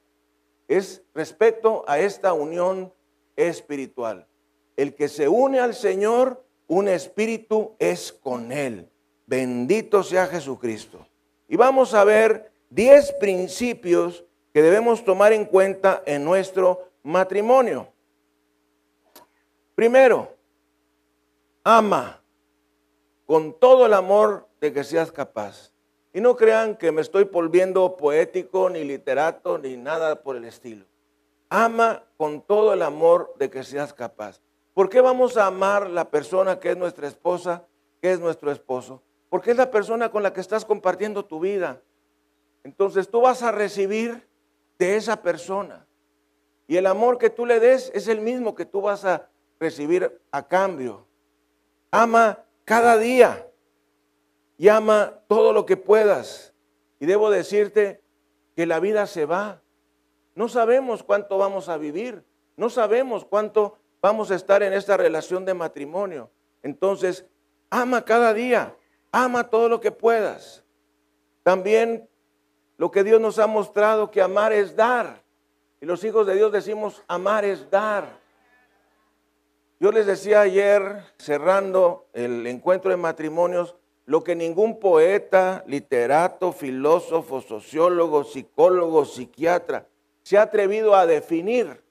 Es 0.68 1.04
respecto 1.14 1.84
a 1.88 2.00
esta 2.00 2.34
unión 2.34 2.92
espiritual. 3.36 4.28
El 4.76 4.96
que 4.96 5.10
se 5.10 5.28
une 5.28 5.60
al 5.60 5.76
Señor, 5.76 6.44
un 6.68 6.88
espíritu 6.88 7.76
es 7.80 8.14
con 8.14 8.52
Él. 8.52 8.90
Bendito 9.26 10.02
sea 10.02 10.26
Jesucristo. 10.28 11.06
Y 11.50 11.58
vamos 11.58 11.96
a 11.96 12.04
ver 12.04 12.52
10 12.70 13.14
principios 13.14 14.24
que 14.54 14.62
debemos 14.62 15.04
tomar 15.04 15.34
en 15.34 15.46
cuenta 15.46 16.04
en 16.06 16.24
nuestro 16.24 16.90
matrimonio. 17.02 17.88
Primero, 19.74 20.32
ama 21.64 22.22
con 23.26 23.54
todo 23.54 23.88
el 23.88 23.94
amor 23.94 24.48
de 24.62 24.72
que 24.72 24.84
seas 24.84 25.12
capaz. 25.12 25.72
Y 26.14 26.22
no 26.22 26.36
crean 26.36 26.76
que 26.76 26.92
me 26.92 27.02
estoy 27.02 27.24
volviendo 27.24 27.98
poético, 27.98 28.70
ni 28.70 28.84
literato, 28.84 29.58
ni 29.58 29.76
nada 29.76 30.22
por 30.22 30.36
el 30.36 30.46
estilo. 30.46 30.86
Ama 31.50 32.04
con 32.18 32.42
todo 32.42 32.74
el 32.74 32.84
amor 32.84 33.34
de 33.40 33.50
que 33.50 33.64
seas 33.64 33.92
capaz. 33.94 34.40
¿Por 34.76 34.88
qué 34.88 35.02
vamos 35.02 35.36
a 35.36 35.48
amar 35.48 35.90
la 35.90 36.10
persona 36.12 36.60
que 36.60 36.72
es 36.72 36.78
nuestra 36.78 37.08
esposa, 37.08 37.64
que 38.02 38.12
es 38.12 38.20
nuestro 38.20 38.52
esposo? 38.52 39.02
Porque 39.30 39.52
es 39.52 39.58
la 39.58 39.72
persona 39.72 40.10
con 40.10 40.24
la 40.24 40.34
que 40.34 40.42
estás 40.42 40.66
compartiendo 40.66 41.26
tu 41.26 41.40
vida. 41.40 41.82
Entonces 42.64 43.10
tú 43.10 43.22
vas 43.22 43.44
a 43.44 43.52
recibir 43.52 44.28
de 44.78 44.96
esa 44.96 45.22
persona. 45.22 45.86
Y 46.68 46.78
el 46.78 46.86
amor 46.86 47.18
que 47.18 47.30
tú 47.30 47.46
le 47.46 47.60
des 47.60 47.92
es 47.94 48.08
el 48.08 48.22
mismo 48.22 48.56
que 48.56 48.66
tú 48.66 48.82
vas 48.82 49.06
a 49.06 49.30
recibir 49.60 50.20
a 50.32 50.48
cambio. 50.48 51.06
Ama 51.92 52.40
cada 52.66 52.98
día 52.98 53.48
y 54.58 54.68
ama 54.68 55.20
todo 55.28 55.54
lo 55.54 55.66
que 55.66 55.78
puedas. 55.78 56.54
Y 57.00 57.06
debo 57.06 57.30
decirte 57.30 58.02
que 58.56 58.66
la 58.66 58.80
vida 58.80 59.08
se 59.08 59.26
va. 59.26 59.62
No 60.36 60.48
sabemos 60.50 61.04
cuánto 61.04 61.38
vamos 61.38 61.70
a 61.70 61.78
vivir. 61.78 62.24
No 62.56 62.70
sabemos 62.70 63.26
cuánto 63.26 63.78
vamos 64.02 64.32
a 64.32 64.36
estar 64.36 64.64
en 64.64 64.74
esta 64.74 64.98
relación 64.98 65.46
de 65.46 65.54
matrimonio. 65.54 66.30
Entonces, 66.62 67.26
ama 67.70 68.04
cada 68.04 68.34
día. 68.34 68.76
Ama 69.12 69.50
todo 69.50 69.70
lo 69.70 69.80
que 69.80 69.92
puedas. 69.92 70.64
También 71.44 72.08
lo 72.78 72.92
que 72.92 73.04
Dios 73.04 73.20
nos 73.20 73.40
ha 73.40 73.48
mostrado 73.48 74.12
que 74.12 74.22
amar 74.22 74.54
es 74.54 74.76
dar. 74.76 75.24
Y 75.82 75.86
los 75.86 76.04
hijos 76.04 76.28
de 76.28 76.36
Dios 76.36 76.52
decimos, 76.52 77.04
amar 77.08 77.46
es 77.46 77.70
dar. 77.70 78.20
Yo 79.80 79.92
les 79.92 80.06
decía 80.06 80.42
ayer, 80.42 81.04
cerrando 81.18 82.08
el 82.14 82.46
encuentro 82.48 82.92
de 82.92 82.98
matrimonios, 82.98 83.76
lo 84.06 84.24
que 84.24 84.36
ningún 84.36 84.80
poeta, 84.80 85.64
literato, 85.68 86.52
filósofo, 86.52 87.42
sociólogo, 87.42 88.24
psicólogo, 88.24 89.06
psiquiatra 89.06 89.88
se 90.24 90.38
ha 90.38 90.44
atrevido 90.44 90.96
a 90.96 91.06
definir 91.06 91.84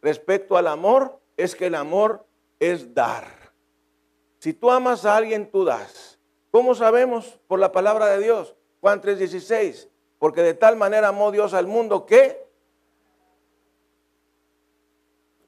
respecto 0.00 0.56
al 0.56 0.68
amor 0.68 1.20
es 1.36 1.54
que 1.54 1.66
el 1.66 1.74
amor 1.74 2.26
es 2.58 2.94
dar. 2.94 3.24
Si 4.38 4.52
tú 4.52 4.70
amas 4.70 5.04
a 5.04 5.16
alguien, 5.16 5.50
tú 5.50 5.64
das. 5.64 6.13
¿Cómo 6.54 6.76
sabemos? 6.76 7.40
Por 7.48 7.58
la 7.58 7.72
palabra 7.72 8.06
de 8.06 8.22
Dios. 8.22 8.54
Juan 8.80 9.02
3:16. 9.02 9.88
Porque 10.20 10.40
de 10.40 10.54
tal 10.54 10.76
manera 10.76 11.08
amó 11.08 11.32
Dios 11.32 11.52
al 11.52 11.66
mundo 11.66 12.06
que... 12.06 12.48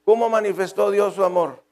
¿Cómo 0.04 0.28
manifestó 0.28 0.90
Dios 0.90 1.14
su 1.14 1.22
amor? 1.22 1.62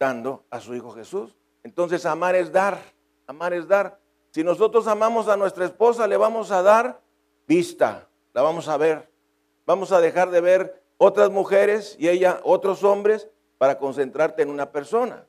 Dando 0.00 0.44
a 0.50 0.58
su 0.58 0.74
Hijo 0.74 0.90
Jesús. 0.90 1.36
Entonces 1.62 2.04
amar 2.04 2.34
es 2.34 2.50
dar. 2.50 2.80
Amar 3.28 3.52
es 3.52 3.68
dar. 3.68 4.00
Si 4.32 4.42
nosotros 4.42 4.88
amamos 4.88 5.28
a 5.28 5.36
nuestra 5.36 5.64
esposa, 5.64 6.08
le 6.08 6.16
vamos 6.16 6.50
a 6.50 6.60
dar 6.60 7.00
vista. 7.46 8.08
La 8.32 8.42
vamos 8.42 8.66
a 8.66 8.76
ver. 8.78 9.12
Vamos 9.64 9.92
a 9.92 10.00
dejar 10.00 10.32
de 10.32 10.40
ver 10.40 10.82
otras 10.96 11.30
mujeres 11.30 11.94
y 12.00 12.08
ella 12.08 12.40
otros 12.42 12.82
hombres 12.82 13.28
para 13.58 13.78
concentrarte 13.78 14.42
en 14.42 14.50
una 14.50 14.72
persona. 14.72 15.24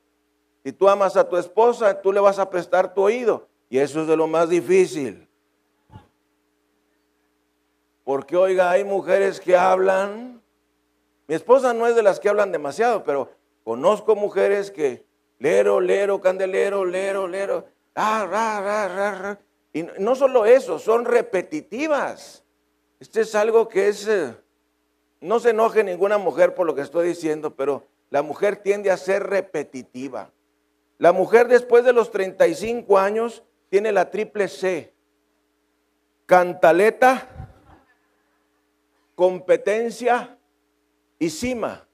Si 0.63 0.71
tú 0.71 0.87
amas 0.87 1.17
a 1.17 1.27
tu 1.27 1.37
esposa, 1.37 2.01
tú 2.01 2.13
le 2.13 2.19
vas 2.19 2.39
a 2.39 2.49
prestar 2.49 2.93
tu 2.93 3.01
oído. 3.01 3.47
Y 3.69 3.79
eso 3.79 4.01
es 4.01 4.07
de 4.07 4.15
lo 4.15 4.27
más 4.27 4.49
difícil. 4.49 5.27
Porque, 8.03 8.35
oiga, 8.35 8.71
hay 8.71 8.83
mujeres 8.83 9.39
que 9.39 9.57
hablan. 9.57 10.41
Mi 11.27 11.35
esposa 11.35 11.73
no 11.73 11.87
es 11.87 11.95
de 11.95 12.03
las 12.03 12.19
que 12.19 12.29
hablan 12.29 12.51
demasiado, 12.51 13.03
pero 13.03 13.31
conozco 13.63 14.15
mujeres 14.15 14.71
que 14.71 15.05
lero, 15.39 15.79
lero, 15.79 16.21
candelero, 16.21 16.85
lero, 16.85 17.27
lero. 17.27 17.65
Ah, 17.95 19.37
y 19.73 19.83
no 19.99 20.15
solo 20.15 20.45
eso, 20.45 20.79
son 20.79 21.05
repetitivas. 21.05 22.43
Este 22.99 23.21
es 23.21 23.35
algo 23.35 23.67
que 23.67 23.89
es, 23.89 24.07
eh, 24.07 24.35
no 25.19 25.39
se 25.39 25.49
enoje 25.49 25.83
ninguna 25.83 26.17
mujer 26.17 26.53
por 26.53 26.67
lo 26.67 26.75
que 26.75 26.81
estoy 26.81 27.07
diciendo, 27.07 27.55
pero 27.55 27.83
la 28.09 28.21
mujer 28.21 28.57
tiende 28.57 28.91
a 28.91 28.97
ser 28.97 29.23
repetitiva. 29.23 30.31
La 31.03 31.11
mujer 31.11 31.49
después 31.49 31.83
de 31.83 31.91
los 31.91 32.11
35 32.11 32.97
años 32.97 33.43
tiene 33.67 33.91
la 33.91 34.09
triple 34.09 34.47
C. 34.47 34.93
Cantaleta, 36.25 37.49
competencia 39.13 40.37
y 41.19 41.29
cima. 41.29 41.85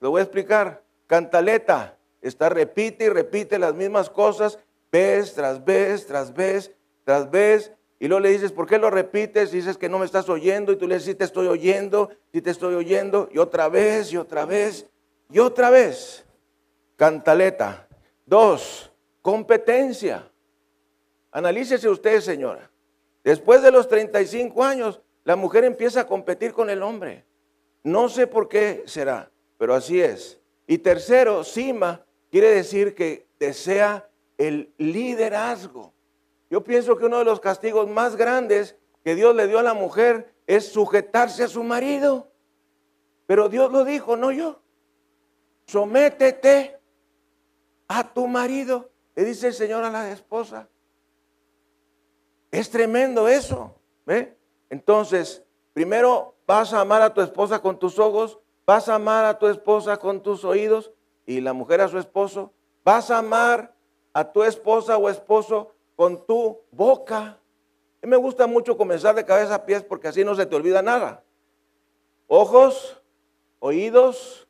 Lo 0.00 0.12
voy 0.12 0.20
a 0.20 0.22
explicar. 0.22 0.82
Cantaleta 1.06 1.98
está 2.22 2.48
repite 2.48 3.04
y 3.04 3.08
repite 3.10 3.58
las 3.58 3.74
mismas 3.74 4.08
cosas 4.08 4.58
vez 4.90 5.34
tras 5.34 5.62
vez, 5.62 6.06
tras 6.06 6.32
vez, 6.32 6.74
tras 7.04 7.30
vez. 7.30 7.74
Y 7.98 8.08
luego 8.08 8.20
le 8.20 8.30
dices, 8.30 8.52
¿por 8.52 8.66
qué 8.66 8.78
lo 8.78 8.88
repites? 8.88 9.52
Y 9.52 9.56
dices 9.56 9.76
que 9.76 9.90
no 9.90 9.98
me 9.98 10.06
estás 10.06 10.30
oyendo. 10.30 10.72
Y 10.72 10.76
tú 10.76 10.88
le 10.88 10.94
dices, 10.94 11.10
sí 11.10 11.14
te 11.14 11.24
estoy 11.24 11.46
oyendo, 11.46 12.08
sí 12.32 12.40
te 12.40 12.52
estoy 12.52 12.74
oyendo. 12.74 13.28
Y 13.30 13.36
otra 13.36 13.68
vez, 13.68 14.10
y 14.14 14.16
otra 14.16 14.46
vez, 14.46 14.86
y 15.30 15.40
otra 15.40 15.68
vez. 15.68 16.24
Cantaleta. 16.96 17.86
Dos, 18.30 18.92
competencia. 19.22 20.30
Analícese 21.32 21.88
usted, 21.88 22.20
señora. 22.20 22.70
Después 23.24 23.60
de 23.60 23.72
los 23.72 23.88
35 23.88 24.62
años, 24.62 25.00
la 25.24 25.34
mujer 25.34 25.64
empieza 25.64 26.02
a 26.02 26.06
competir 26.06 26.52
con 26.52 26.70
el 26.70 26.80
hombre. 26.84 27.24
No 27.82 28.08
sé 28.08 28.28
por 28.28 28.48
qué 28.48 28.84
será, 28.86 29.32
pero 29.58 29.74
así 29.74 30.00
es. 30.00 30.38
Y 30.68 30.78
tercero, 30.78 31.42
cima 31.42 32.06
quiere 32.30 32.50
decir 32.54 32.94
que 32.94 33.26
desea 33.40 34.08
el 34.38 34.72
liderazgo. 34.78 35.92
Yo 36.50 36.62
pienso 36.62 36.96
que 36.96 37.06
uno 37.06 37.18
de 37.18 37.24
los 37.24 37.40
castigos 37.40 37.88
más 37.88 38.14
grandes 38.14 38.76
que 39.02 39.16
Dios 39.16 39.34
le 39.34 39.48
dio 39.48 39.58
a 39.58 39.64
la 39.64 39.74
mujer 39.74 40.32
es 40.46 40.68
sujetarse 40.68 41.42
a 41.42 41.48
su 41.48 41.64
marido. 41.64 42.30
Pero 43.26 43.48
Dios 43.48 43.72
lo 43.72 43.84
dijo, 43.84 44.16
no 44.16 44.30
yo. 44.30 44.62
Sométete 45.66 46.79
a 47.92 48.04
tu 48.04 48.28
marido, 48.28 48.88
le 49.16 49.24
dice 49.24 49.48
el 49.48 49.52
Señor 49.52 49.82
a 49.82 49.90
la 49.90 50.12
esposa. 50.12 50.68
Es 52.52 52.70
tremendo 52.70 53.26
eso. 53.26 53.74
¿ve? 54.06 54.38
Entonces, 54.70 55.42
primero 55.72 56.36
vas 56.46 56.72
a 56.72 56.82
amar 56.82 57.02
a 57.02 57.12
tu 57.12 57.20
esposa 57.20 57.60
con 57.60 57.80
tus 57.80 57.98
ojos, 57.98 58.38
vas 58.64 58.88
a 58.88 58.94
amar 58.94 59.24
a 59.24 59.40
tu 59.40 59.48
esposa 59.48 59.96
con 59.96 60.22
tus 60.22 60.44
oídos 60.44 60.92
y 61.26 61.40
la 61.40 61.52
mujer 61.52 61.80
a 61.80 61.88
su 61.88 61.98
esposo, 61.98 62.52
vas 62.84 63.10
a 63.10 63.18
amar 63.18 63.74
a 64.12 64.30
tu 64.30 64.44
esposa 64.44 64.96
o 64.96 65.08
esposo 65.08 65.74
con 65.96 66.24
tu 66.26 66.60
boca. 66.70 67.18
A 67.22 68.06
mí 68.06 68.08
me 68.08 68.16
gusta 68.16 68.46
mucho 68.46 68.76
comenzar 68.76 69.16
de 69.16 69.24
cabeza 69.24 69.56
a 69.56 69.66
pies 69.66 69.82
porque 69.82 70.06
así 70.06 70.24
no 70.24 70.36
se 70.36 70.46
te 70.46 70.54
olvida 70.54 70.80
nada. 70.80 71.24
Ojos, 72.28 73.02
oídos, 73.58 74.46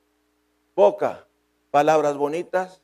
boca, 0.76 1.26
palabras 1.70 2.18
bonitas, 2.18 2.82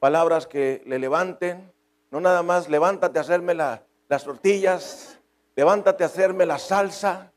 palabras 0.00 0.46
que 0.46 0.82
le 0.86 0.98
levanten, 0.98 1.72
no 2.10 2.20
nada 2.20 2.42
más 2.42 2.68
levántate 2.68 3.18
a 3.18 3.22
hacerme 3.22 3.54
las 3.54 4.24
tortillas, 4.24 5.20
levántate 5.54 6.02
a 6.02 6.06
hacerme 6.06 6.46
la 6.46 6.58
salsa. 6.58 7.32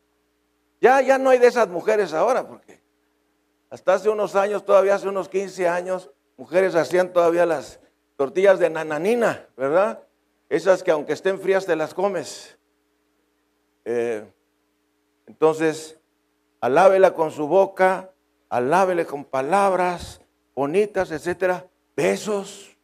Ya, 0.81 1.01
ya 1.01 1.17
no 1.17 1.29
hay 1.29 1.37
de 1.37 1.47
esas 1.47 1.67
mujeres 1.67 2.13
ahora, 2.13 2.47
porque 2.47 2.81
hasta 3.69 3.93
hace 3.93 4.09
unos 4.09 4.35
años, 4.35 4.65
todavía 4.65 4.95
hace 4.95 5.07
unos 5.07 5.29
15 5.29 5.67
años, 5.67 6.09
mujeres 6.37 6.73
hacían 6.75 7.11
todavía 7.11 7.45
las 7.45 7.79
tortillas 8.15 8.59
de 8.59 8.69
nananina, 8.69 9.47
¿verdad? 9.57 10.01
Esas 10.49 10.83
que 10.83 10.91
aunque 10.91 11.13
estén 11.13 11.39
frías 11.39 11.65
te 11.65 11.75
las 11.75 11.93
comes. 11.93 12.57
Eh, 13.85 14.25
entonces, 15.25 15.99
alábela 16.61 17.13
con 17.13 17.31
su 17.31 17.47
boca, 17.47 18.11
alábele 18.49 19.05
con 19.05 19.25
palabras 19.25 20.21
bonitas, 20.55 21.11
etcétera, 21.11 21.65
besos. 21.95 22.75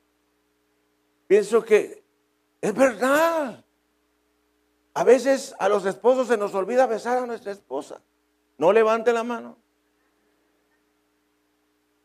Pienso 1.27 1.63
que 1.63 2.03
es 2.61 2.73
verdad. 2.73 3.63
A 4.93 5.03
veces 5.03 5.55
a 5.59 5.69
los 5.69 5.85
esposos 5.85 6.27
se 6.27 6.37
nos 6.37 6.53
olvida 6.53 6.85
besar 6.87 7.17
a 7.17 7.25
nuestra 7.25 7.51
esposa. 7.51 8.01
No 8.57 8.73
levante 8.73 9.13
la 9.13 9.23
mano. 9.23 9.57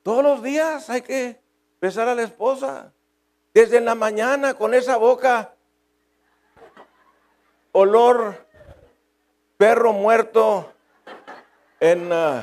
Todos 0.02 0.22
los 0.22 0.42
días 0.42 0.90
hay 0.90 1.02
que 1.02 1.40
besar 1.80 2.08
a 2.08 2.14
la 2.14 2.22
esposa. 2.22 2.92
Desde 3.52 3.80
la 3.80 3.94
mañana 3.94 4.54
con 4.54 4.74
esa 4.74 4.96
boca, 4.96 5.54
olor 7.72 8.46
perro 9.56 9.92
muerto 9.92 10.72
en, 11.80 12.12
uh, 12.12 12.42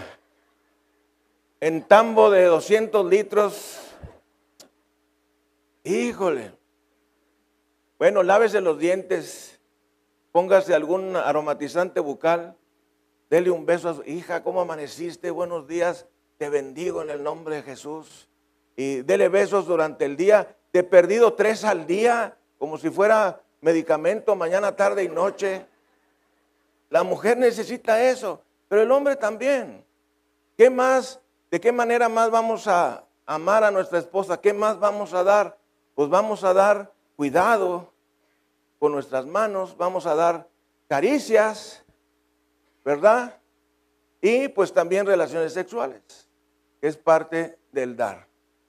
en 1.60 1.84
tambo 1.84 2.32
de 2.32 2.46
200 2.46 3.06
litros. 3.06 3.91
Híjole. 5.84 6.54
Bueno, 7.98 8.24
lávese 8.24 8.62
los 8.62 8.80
dientes 8.80 9.52
Póngase 10.32 10.74
algún 10.74 11.18
aromatizante 11.18 12.00
bucal. 12.00 12.56
Dele 13.30 13.52
un 13.52 13.66
beso 13.66 13.90
a 13.90 13.96
su 13.96 14.04
hija. 14.04 14.44
¿Cómo 14.44 14.62
amaneciste? 14.62 15.30
Buenos 15.30 15.68
días. 15.68 16.06
Te 16.38 16.50
bendigo 16.50 17.02
en 17.02 17.10
el 17.10 17.22
nombre 17.22 17.58
de 17.58 17.64
Jesús. 17.64 18.30
Y 18.78 19.02
dele 19.02 19.28
besos 19.28 19.66
durante 19.66 20.06
el 20.06 20.16
día. 20.16 20.56
Te 20.72 20.84
perdido 20.84 21.34
tres 21.34 21.66
al 21.66 21.86
día, 21.86 22.38
como 22.58 22.78
si 22.78 22.90
fuera 22.90 23.42
medicamento 23.60 24.38
mañana, 24.38 24.74
tarde 24.74 25.04
y 25.04 25.10
noche. 25.10 25.66
La 26.90 27.04
mujer 27.04 27.38
necesita 27.38 28.02
eso, 28.02 28.42
pero 28.70 28.84
el 28.84 28.92
hombre 28.92 29.18
también. 29.18 29.84
¿Qué 30.58 30.70
más? 30.70 31.20
¿De 31.50 31.60
qué 31.60 31.74
manera 31.74 32.08
más 32.08 32.32
vamos 32.32 32.68
a 32.68 33.04
amar 33.26 33.66
a 33.66 33.72
nuestra 33.72 34.00
esposa? 34.00 34.40
¿Qué 34.40 34.54
más 34.54 34.80
vamos 34.80 35.14
a 35.14 35.26
dar? 35.26 35.58
Pues 36.02 36.10
vamos 36.10 36.44
a 36.44 36.52
dar 36.52 36.92
cuidado, 37.16 37.94
con 38.80 38.92
nuestras 38.92 39.28
manos, 39.28 39.78
vamos 39.78 40.08
a 40.08 40.16
dar 40.16 40.50
caricias, 40.88 41.86
¿verdad? 42.84 43.38
Y 44.20 44.48
pues 44.48 44.74
también 44.74 45.06
relaciones 45.06 45.54
sexuales, 45.54 46.02
que 46.80 46.88
es 46.88 46.98
parte 46.98 47.60
del 47.72 47.96
dar. 47.96 48.28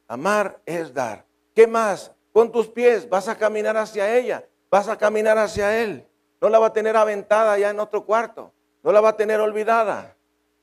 Amar 0.09 0.61
es 0.67 0.93
dar. 0.93 1.25
¿Qué 1.55 1.67
más? 1.67 2.13
Con 2.35 2.53
tus 2.53 2.69
pies 2.69 3.09
vas 3.09 3.29
a 3.29 3.39
caminar 3.39 3.79
hacia 3.79 4.15
ella, 4.15 4.47
vas 4.71 4.89
a 4.89 4.99
caminar 4.99 5.39
hacia 5.39 5.83
él. 5.83 6.07
No 6.39 6.51
la 6.51 6.59
va 6.59 6.67
a 6.67 6.73
tener 6.75 6.99
aventada 6.99 7.57
ya 7.57 7.71
en 7.71 7.81
otro 7.81 8.05
cuarto, 8.05 8.53
no 8.83 8.93
la 8.93 9.01
va 9.01 9.09
a 9.09 9.17
tener 9.17 9.41
olvidada. 9.41 10.19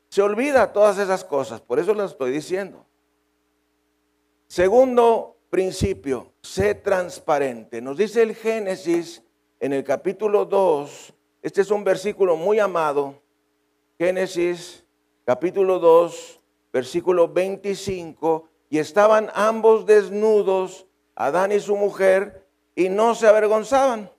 Se 0.10 0.22
olvida 0.22 0.72
todas 0.72 1.00
esas 1.00 1.24
cosas, 1.24 1.62
por 1.62 1.80
eso 1.80 1.96
las 1.96 2.12
estoy 2.12 2.30
diciendo. 2.30 2.86
Segundo 4.46 5.38
principio, 5.50 6.34
sé 6.50 6.74
transparente. 6.74 7.80
Nos 7.80 7.98
dice 7.98 8.24
el 8.24 8.34
Génesis 8.34 9.22
en 9.60 9.72
el 9.72 9.84
capítulo 9.84 10.46
2, 10.46 11.14
este 11.44 11.62
es 11.62 11.70
un 11.70 11.84
versículo 11.84 12.36
muy 12.36 12.60
amado, 12.60 13.22
Génesis 14.00 14.84
capítulo 15.26 15.78
2, 15.78 16.40
versículo 16.74 17.28
25, 17.28 18.50
y 18.72 18.80
estaban 18.80 19.30
ambos 19.36 19.86
desnudos, 19.86 20.88
Adán 21.14 21.52
y 21.52 21.60
su 21.60 21.76
mujer, 21.76 22.48
y 22.76 22.90
no 22.90 23.14
se 23.14 23.28
avergonzaban. 23.28 24.10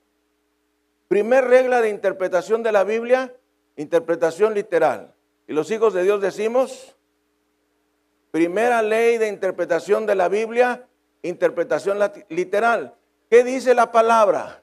Primer 1.09 1.47
regla 1.47 1.81
de 1.81 1.89
interpretación 1.89 2.63
de 2.63 2.71
la 2.71 2.85
Biblia, 2.85 3.35
interpretación 3.77 4.55
literal. 4.55 5.15
Y 5.49 5.53
los 5.53 5.69
hijos 5.73 5.95
de 5.95 6.05
Dios 6.05 6.21
decimos, 6.21 6.97
primera 8.31 8.83
ley 8.83 9.19
de 9.19 9.27
interpretación 9.27 10.07
de 10.07 10.15
la 10.15 10.29
Biblia, 10.29 10.87
interpretación 11.23 11.99
literal. 12.29 12.95
¿Qué 13.29 13.45
dice 13.45 13.75
la 13.75 13.93
palabra? 13.93 14.63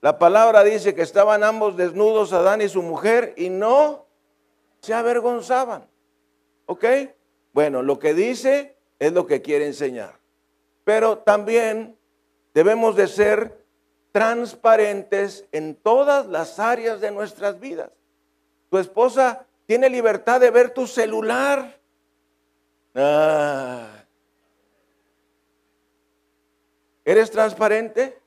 La 0.00 0.18
palabra 0.18 0.62
dice 0.62 0.94
que 0.94 1.02
estaban 1.02 1.42
ambos 1.42 1.76
desnudos, 1.76 2.32
Adán 2.32 2.62
y 2.62 2.68
su 2.68 2.82
mujer, 2.82 3.34
y 3.36 3.50
no 3.50 4.06
se 4.80 4.94
avergonzaban. 4.94 5.88
¿Ok? 6.66 6.84
Bueno, 7.52 7.82
lo 7.82 7.98
que 7.98 8.14
dice 8.14 8.76
es 8.98 9.12
lo 9.12 9.26
que 9.26 9.42
quiere 9.42 9.66
enseñar. 9.66 10.18
Pero 10.84 11.18
también 11.18 11.98
debemos 12.54 12.94
de 12.94 13.08
ser 13.08 13.64
transparentes 14.12 15.46
en 15.52 15.74
todas 15.74 16.26
las 16.26 16.58
áreas 16.58 17.00
de 17.00 17.10
nuestras 17.10 17.58
vidas. 17.58 17.90
Tu 18.70 18.78
esposa 18.78 19.46
tiene 19.66 19.90
libertad 19.90 20.40
de 20.40 20.50
ver 20.50 20.70
tu 20.70 20.86
celular. 20.86 21.78
Ah. 22.94 23.97
¿Eres 27.08 27.30
transparente? 27.30 28.20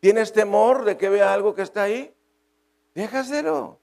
¿Tienes 0.00 0.34
temor 0.34 0.84
de 0.84 0.98
que 0.98 1.08
vea 1.08 1.32
algo 1.32 1.54
que 1.54 1.62
está 1.62 1.84
ahí? 1.84 2.14
Déjaselo. 2.94 3.78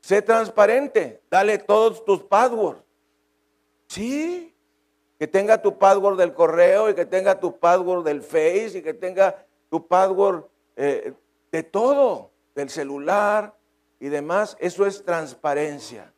Sé 0.00 0.22
transparente. 0.22 1.20
Dale 1.28 1.58
todos 1.58 2.04
tus 2.04 2.22
passwords. 2.22 2.80
Sí. 3.88 4.54
Que 5.18 5.26
tenga 5.26 5.60
tu 5.60 5.78
password 5.78 6.16
del 6.16 6.32
correo 6.32 6.88
y 6.88 6.94
que 6.94 7.06
tenga 7.06 7.40
tu 7.40 7.58
password 7.58 8.04
del 8.04 8.22
Face 8.22 8.78
y 8.78 8.82
que 8.82 8.94
tenga 8.94 9.44
tu 9.68 9.88
password 9.88 10.44
eh, 10.76 11.12
de 11.50 11.62
todo, 11.64 12.30
del 12.54 12.70
celular 12.70 13.52
y 13.98 14.10
demás. 14.10 14.56
Eso 14.60 14.86
es 14.86 15.04
transparencia. 15.04 16.14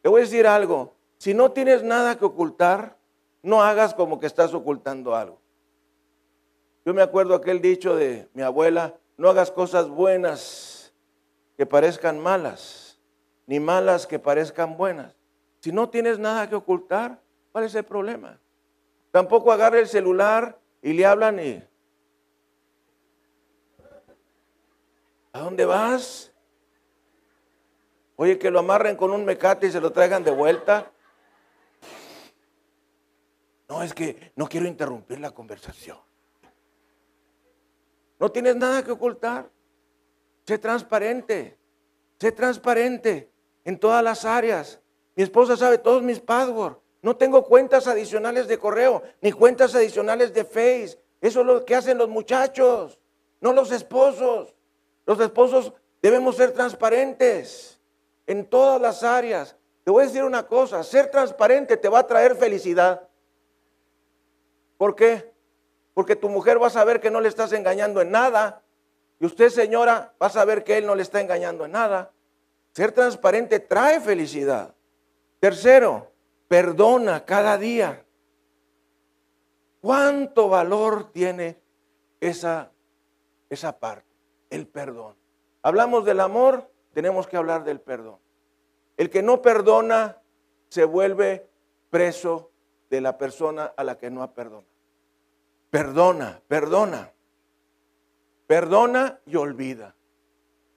Te 0.00 0.08
voy 0.08 0.20
a 0.20 0.24
decir 0.26 0.46
algo. 0.46 0.94
Si 1.18 1.34
no 1.34 1.50
tienes 1.50 1.82
nada 1.82 2.16
que 2.16 2.24
ocultar, 2.24 2.96
no 3.42 3.64
hagas 3.64 3.94
como 3.94 4.20
que 4.20 4.26
estás 4.26 4.54
ocultando 4.54 5.16
algo. 5.16 5.44
Yo 6.86 6.94
me 6.94 7.02
acuerdo 7.02 7.34
aquel 7.34 7.60
dicho 7.60 7.96
de 7.96 8.28
mi 8.32 8.42
abuela, 8.42 8.94
no 9.16 9.28
hagas 9.28 9.50
cosas 9.50 9.88
buenas 9.88 10.94
que 11.56 11.66
parezcan 11.66 12.20
malas, 12.20 13.00
ni 13.46 13.58
malas 13.58 14.06
que 14.06 14.20
parezcan 14.20 14.76
buenas. 14.76 15.16
Si 15.58 15.72
no 15.72 15.88
tienes 15.90 16.20
nada 16.20 16.48
que 16.48 16.54
ocultar, 16.54 17.20
¿cuál 17.50 17.64
es 17.64 17.74
el 17.74 17.82
problema? 17.82 18.38
Tampoco 19.10 19.50
agarre 19.50 19.80
el 19.80 19.88
celular 19.88 20.60
y 20.80 20.92
le 20.92 21.04
hablan 21.04 21.40
y... 21.40 21.60
¿A 25.32 25.40
dónde 25.40 25.64
vas? 25.64 26.32
Oye, 28.14 28.38
que 28.38 28.52
lo 28.52 28.60
amarren 28.60 28.94
con 28.94 29.10
un 29.10 29.24
mecate 29.24 29.66
y 29.66 29.72
se 29.72 29.80
lo 29.80 29.90
traigan 29.90 30.22
de 30.22 30.30
vuelta. 30.30 30.92
No, 33.68 33.82
es 33.82 33.92
que 33.92 34.30
no 34.36 34.46
quiero 34.46 34.68
interrumpir 34.68 35.18
la 35.18 35.32
conversación. 35.32 35.98
No 38.18 38.30
tienes 38.30 38.56
nada 38.56 38.82
que 38.82 38.92
ocultar. 38.92 39.50
Sé 40.46 40.58
transparente. 40.58 41.58
Sé 42.18 42.32
transparente 42.32 43.30
en 43.64 43.78
todas 43.78 44.02
las 44.02 44.24
áreas. 44.24 44.80
Mi 45.14 45.22
esposa 45.22 45.56
sabe 45.56 45.78
todos 45.78 46.02
mis 46.02 46.20
passwords. 46.20 46.78
No 47.02 47.16
tengo 47.16 47.44
cuentas 47.44 47.86
adicionales 47.86 48.48
de 48.48 48.58
correo, 48.58 49.02
ni 49.20 49.30
cuentas 49.30 49.74
adicionales 49.74 50.34
de 50.34 50.44
Face. 50.44 50.98
Eso 51.20 51.40
es 51.40 51.46
lo 51.46 51.64
que 51.64 51.74
hacen 51.74 51.98
los 51.98 52.08
muchachos, 52.08 52.98
no 53.40 53.52
los 53.52 53.70
esposos. 53.70 54.54
Los 55.04 55.20
esposos 55.20 55.72
debemos 56.02 56.36
ser 56.36 56.52
transparentes 56.52 57.80
en 58.26 58.44
todas 58.44 58.80
las 58.80 59.02
áreas. 59.02 59.56
Te 59.84 59.90
voy 59.90 60.02
a 60.02 60.06
decir 60.06 60.24
una 60.24 60.46
cosa, 60.46 60.82
ser 60.82 61.10
transparente 61.10 61.76
te 61.76 61.88
va 61.88 62.00
a 62.00 62.06
traer 62.06 62.34
felicidad. 62.34 63.08
¿Por 64.76 64.96
qué? 64.96 65.32
Porque 65.96 66.14
tu 66.14 66.28
mujer 66.28 66.62
va 66.62 66.66
a 66.66 66.70
saber 66.70 67.00
que 67.00 67.10
no 67.10 67.22
le 67.22 67.28
estás 67.28 67.54
engañando 67.54 68.02
en 68.02 68.10
nada. 68.10 68.60
Y 69.18 69.24
usted, 69.24 69.48
señora, 69.48 70.12
va 70.22 70.26
a 70.26 70.30
saber 70.30 70.62
que 70.62 70.76
él 70.76 70.84
no 70.84 70.94
le 70.94 71.00
está 71.00 71.22
engañando 71.22 71.64
en 71.64 71.72
nada. 71.72 72.12
Ser 72.74 72.92
transparente 72.92 73.60
trae 73.60 73.98
felicidad. 74.02 74.74
Tercero, 75.40 76.12
perdona 76.48 77.24
cada 77.24 77.56
día. 77.56 78.04
¿Cuánto 79.80 80.50
valor 80.50 81.12
tiene 81.12 81.58
esa, 82.20 82.70
esa 83.48 83.78
parte? 83.78 84.04
El 84.50 84.66
perdón. 84.66 85.16
Hablamos 85.62 86.04
del 86.04 86.20
amor, 86.20 86.70
tenemos 86.92 87.26
que 87.26 87.38
hablar 87.38 87.64
del 87.64 87.80
perdón. 87.80 88.18
El 88.98 89.08
que 89.08 89.22
no 89.22 89.40
perdona 89.40 90.18
se 90.68 90.84
vuelve 90.84 91.48
preso 91.88 92.50
de 92.90 93.00
la 93.00 93.16
persona 93.16 93.72
a 93.74 93.82
la 93.82 93.96
que 93.96 94.10
no 94.10 94.22
ha 94.22 94.34
perdonado. 94.34 94.75
Perdona, 95.70 96.40
perdona. 96.48 97.12
Perdona 98.46 99.20
y 99.26 99.36
olvida. 99.36 99.94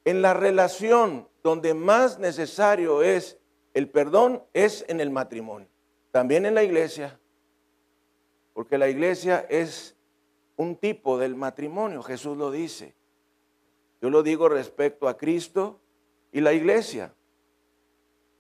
En 0.05 0.21
la 0.21 0.33
relación 0.33 1.27
donde 1.43 1.73
más 1.73 2.19
necesario 2.19 3.01
es 3.01 3.37
el 3.73 3.89
perdón 3.89 4.43
es 4.53 4.83
en 4.87 4.99
el 4.99 5.11
matrimonio, 5.11 5.67
también 6.11 6.45
en 6.45 6.55
la 6.55 6.63
iglesia, 6.63 7.19
porque 8.53 8.77
la 8.77 8.89
iglesia 8.89 9.45
es 9.49 9.95
un 10.55 10.75
tipo 10.75 11.17
del 11.17 11.35
matrimonio, 11.35 12.03
Jesús 12.03 12.35
lo 12.35 12.51
dice. 12.51 12.95
Yo 14.01 14.09
lo 14.09 14.23
digo 14.23 14.49
respecto 14.49 15.07
a 15.07 15.17
Cristo 15.17 15.79
y 16.31 16.41
la 16.41 16.53
iglesia. 16.53 17.13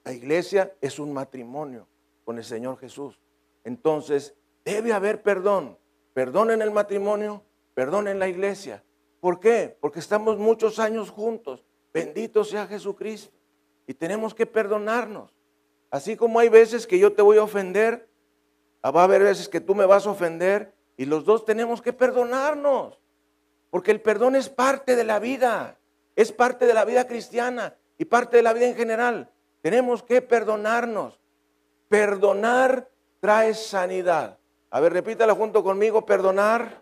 La 0.03 0.13
iglesia 0.13 0.73
es 0.81 0.99
un 0.99 1.13
matrimonio 1.13 1.87
con 2.25 2.37
el 2.37 2.43
Señor 2.43 2.77
Jesús. 2.77 3.19
Entonces, 3.63 4.35
debe 4.65 4.93
haber 4.93 5.21
perdón. 5.21 5.77
Perdón 6.13 6.51
en 6.51 6.61
el 6.61 6.71
matrimonio, 6.71 7.43
perdón 7.73 8.07
en 8.07 8.19
la 8.19 8.27
iglesia. 8.27 8.83
¿Por 9.19 9.39
qué? 9.39 9.77
Porque 9.79 9.99
estamos 9.99 10.37
muchos 10.37 10.79
años 10.79 11.09
juntos. 11.09 11.65
Bendito 11.93 12.43
sea 12.43 12.67
Jesucristo. 12.67 13.35
Y 13.87 13.93
tenemos 13.93 14.33
que 14.33 14.45
perdonarnos. 14.45 15.33
Así 15.91 16.15
como 16.15 16.39
hay 16.39 16.49
veces 16.49 16.85
que 16.85 16.99
yo 16.99 17.13
te 17.13 17.21
voy 17.21 17.37
a 17.37 17.43
ofender, 17.43 18.07
ah, 18.81 18.91
va 18.91 19.01
a 19.01 19.05
haber 19.05 19.23
veces 19.23 19.49
que 19.49 19.59
tú 19.59 19.73
me 19.73 19.85
vas 19.85 20.05
a 20.05 20.11
ofender 20.11 20.73
y 20.97 21.05
los 21.05 21.25
dos 21.25 21.45
tenemos 21.45 21.81
que 21.81 21.93
perdonarnos. 21.93 22.99
Porque 23.69 23.91
el 23.91 24.01
perdón 24.01 24.35
es 24.35 24.49
parte 24.49 24.95
de 24.95 25.03
la 25.03 25.19
vida, 25.19 25.79
es 26.15 26.31
parte 26.31 26.65
de 26.65 26.73
la 26.73 26.85
vida 26.85 27.07
cristiana 27.07 27.75
y 27.97 28.05
parte 28.05 28.37
de 28.37 28.43
la 28.43 28.53
vida 28.53 28.67
en 28.67 28.75
general. 28.75 29.31
Tenemos 29.61 30.03
que 30.03 30.21
perdonarnos. 30.21 31.19
Perdonar 31.87 32.89
trae 33.19 33.53
sanidad. 33.53 34.38
A 34.71 34.79
ver, 34.79 34.93
repítala 34.93 35.33
junto 35.33 35.63
conmigo, 35.63 36.05
perdonar 36.05 36.81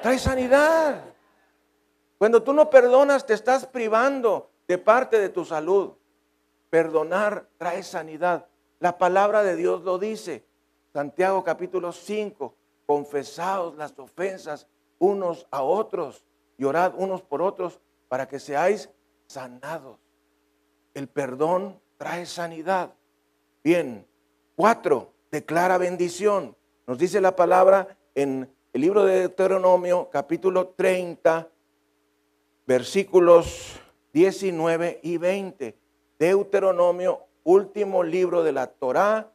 trae 0.00 0.18
sanidad. 0.18 1.04
Cuando 2.18 2.42
tú 2.42 2.52
no 2.52 2.70
perdonas, 2.70 3.26
te 3.26 3.34
estás 3.34 3.66
privando 3.66 4.50
de 4.66 4.78
parte 4.78 5.18
de 5.18 5.28
tu 5.28 5.44
salud. 5.44 5.92
Perdonar 6.70 7.46
trae 7.58 7.82
sanidad. 7.82 8.46
La 8.78 8.96
palabra 8.96 9.42
de 9.42 9.56
Dios 9.56 9.82
lo 9.82 9.98
dice. 9.98 10.44
Santiago 10.92 11.42
capítulo 11.44 11.92
5, 11.92 12.54
confesaos 12.86 13.76
las 13.76 13.98
ofensas 13.98 14.66
unos 14.98 15.46
a 15.50 15.62
otros 15.62 16.24
y 16.56 16.64
orad 16.64 16.94
unos 16.96 17.22
por 17.22 17.42
otros 17.42 17.80
para 18.08 18.28
que 18.28 18.38
seáis 18.38 18.90
sanados. 19.26 19.98
El 20.94 21.08
perdón 21.08 21.80
trae 21.96 22.26
sanidad. 22.26 22.92
Bien, 23.64 24.06
cuatro, 24.54 25.12
declara 25.30 25.78
bendición. 25.78 26.56
Nos 26.86 26.98
dice 26.98 27.20
la 27.20 27.36
palabra 27.36 27.96
en 28.16 28.50
el 28.72 28.80
libro 28.80 29.04
de 29.04 29.20
Deuteronomio, 29.20 30.08
capítulo 30.10 30.68
30, 30.68 31.48
versículos 32.66 33.80
19 34.12 34.98
y 35.02 35.16
20. 35.16 35.76
Deuteronomio, 36.18 37.20
último 37.44 38.02
libro 38.02 38.42
de 38.42 38.50
la 38.50 38.66
Torá, 38.66 39.30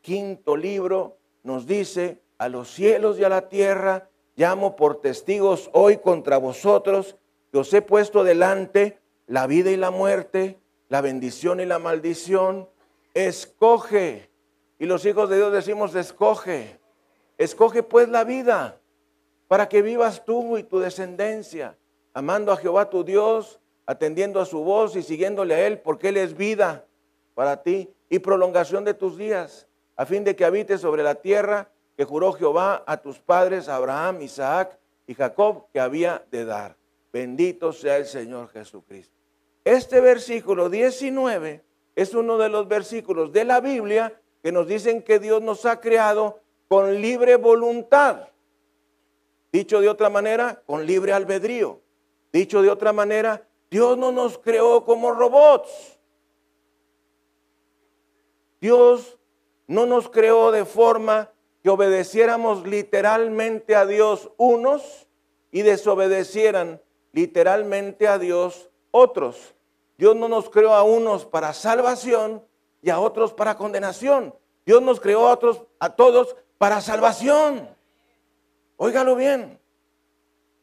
quinto 0.00 0.56
libro, 0.56 1.18
nos 1.42 1.66
dice, 1.66 2.22
a 2.38 2.48
los 2.48 2.70
cielos 2.70 3.18
y 3.18 3.24
a 3.24 3.28
la 3.28 3.50
tierra 3.50 4.08
llamo 4.34 4.76
por 4.76 5.02
testigos 5.02 5.68
hoy 5.74 5.98
contra 5.98 6.38
vosotros 6.38 7.16
que 7.52 7.58
os 7.58 7.74
he 7.74 7.82
puesto 7.82 8.24
delante 8.24 8.98
la 9.26 9.46
vida 9.46 9.70
y 9.70 9.76
la 9.76 9.90
muerte, 9.90 10.58
la 10.88 11.02
bendición 11.02 11.60
y 11.60 11.66
la 11.66 11.78
maldición. 11.78 12.66
Escoge. 13.12 14.29
Y 14.80 14.86
los 14.86 15.04
hijos 15.04 15.28
de 15.28 15.36
Dios 15.36 15.52
decimos, 15.52 15.94
escoge. 15.94 16.80
Escoge 17.36 17.82
pues 17.82 18.08
la 18.08 18.24
vida 18.24 18.80
para 19.46 19.68
que 19.68 19.82
vivas 19.82 20.24
tú 20.24 20.56
y 20.56 20.62
tu 20.62 20.78
descendencia, 20.78 21.76
amando 22.14 22.50
a 22.50 22.56
Jehová 22.56 22.88
tu 22.88 23.04
Dios, 23.04 23.60
atendiendo 23.84 24.40
a 24.40 24.46
su 24.46 24.60
voz 24.64 24.96
y 24.96 25.02
siguiéndole 25.02 25.54
a 25.54 25.66
Él, 25.66 25.80
porque 25.80 26.08
Él 26.08 26.16
es 26.16 26.34
vida 26.34 26.86
para 27.34 27.62
ti 27.62 27.92
y 28.08 28.20
prolongación 28.20 28.84
de 28.84 28.94
tus 28.94 29.18
días, 29.18 29.68
a 29.96 30.06
fin 30.06 30.24
de 30.24 30.34
que 30.34 30.46
habites 30.46 30.80
sobre 30.80 31.02
la 31.02 31.16
tierra 31.16 31.70
que 31.96 32.04
juró 32.04 32.32
Jehová 32.32 32.82
a 32.86 32.96
tus 32.96 33.18
padres, 33.18 33.68
Abraham, 33.68 34.22
Isaac 34.22 34.78
y 35.06 35.14
Jacob, 35.14 35.66
que 35.74 35.80
había 35.80 36.24
de 36.30 36.46
dar. 36.46 36.76
Bendito 37.12 37.74
sea 37.74 37.98
el 37.98 38.06
Señor 38.06 38.48
Jesucristo. 38.48 39.14
Este 39.62 40.00
versículo 40.00 40.70
19 40.70 41.62
es 41.96 42.14
uno 42.14 42.38
de 42.38 42.48
los 42.48 42.66
versículos 42.66 43.30
de 43.30 43.44
la 43.44 43.60
Biblia 43.60 44.19
que 44.42 44.52
nos 44.52 44.66
dicen 44.66 45.02
que 45.02 45.18
Dios 45.18 45.42
nos 45.42 45.66
ha 45.66 45.80
creado 45.80 46.40
con 46.68 47.00
libre 47.00 47.36
voluntad. 47.36 48.28
Dicho 49.52 49.80
de 49.80 49.88
otra 49.88 50.08
manera, 50.08 50.62
con 50.66 50.86
libre 50.86 51.12
albedrío. 51.12 51.80
Dicho 52.32 52.62
de 52.62 52.70
otra 52.70 52.92
manera, 52.92 53.46
Dios 53.70 53.98
no 53.98 54.12
nos 54.12 54.38
creó 54.38 54.84
como 54.84 55.12
robots. 55.12 55.98
Dios 58.60 59.18
no 59.66 59.86
nos 59.86 60.08
creó 60.08 60.52
de 60.52 60.64
forma 60.64 61.32
que 61.62 61.70
obedeciéramos 61.70 62.66
literalmente 62.66 63.74
a 63.74 63.86
Dios 63.86 64.30
unos 64.36 65.06
y 65.50 65.62
desobedecieran 65.62 66.80
literalmente 67.12 68.06
a 68.06 68.18
Dios 68.18 68.70
otros. 68.90 69.54
Dios 69.98 70.16
no 70.16 70.28
nos 70.28 70.48
creó 70.50 70.72
a 70.74 70.82
unos 70.82 71.26
para 71.26 71.52
salvación 71.52 72.42
y 72.82 72.90
a 72.90 73.00
otros 73.00 73.32
para 73.32 73.56
condenación. 73.56 74.34
Dios 74.64 74.82
nos 74.82 75.00
creó 75.00 75.28
a 75.28 75.32
otros 75.32 75.62
a 75.78 75.90
todos 75.90 76.36
para 76.58 76.80
salvación. 76.80 77.68
Óigalo 78.76 79.16
bien. 79.16 79.60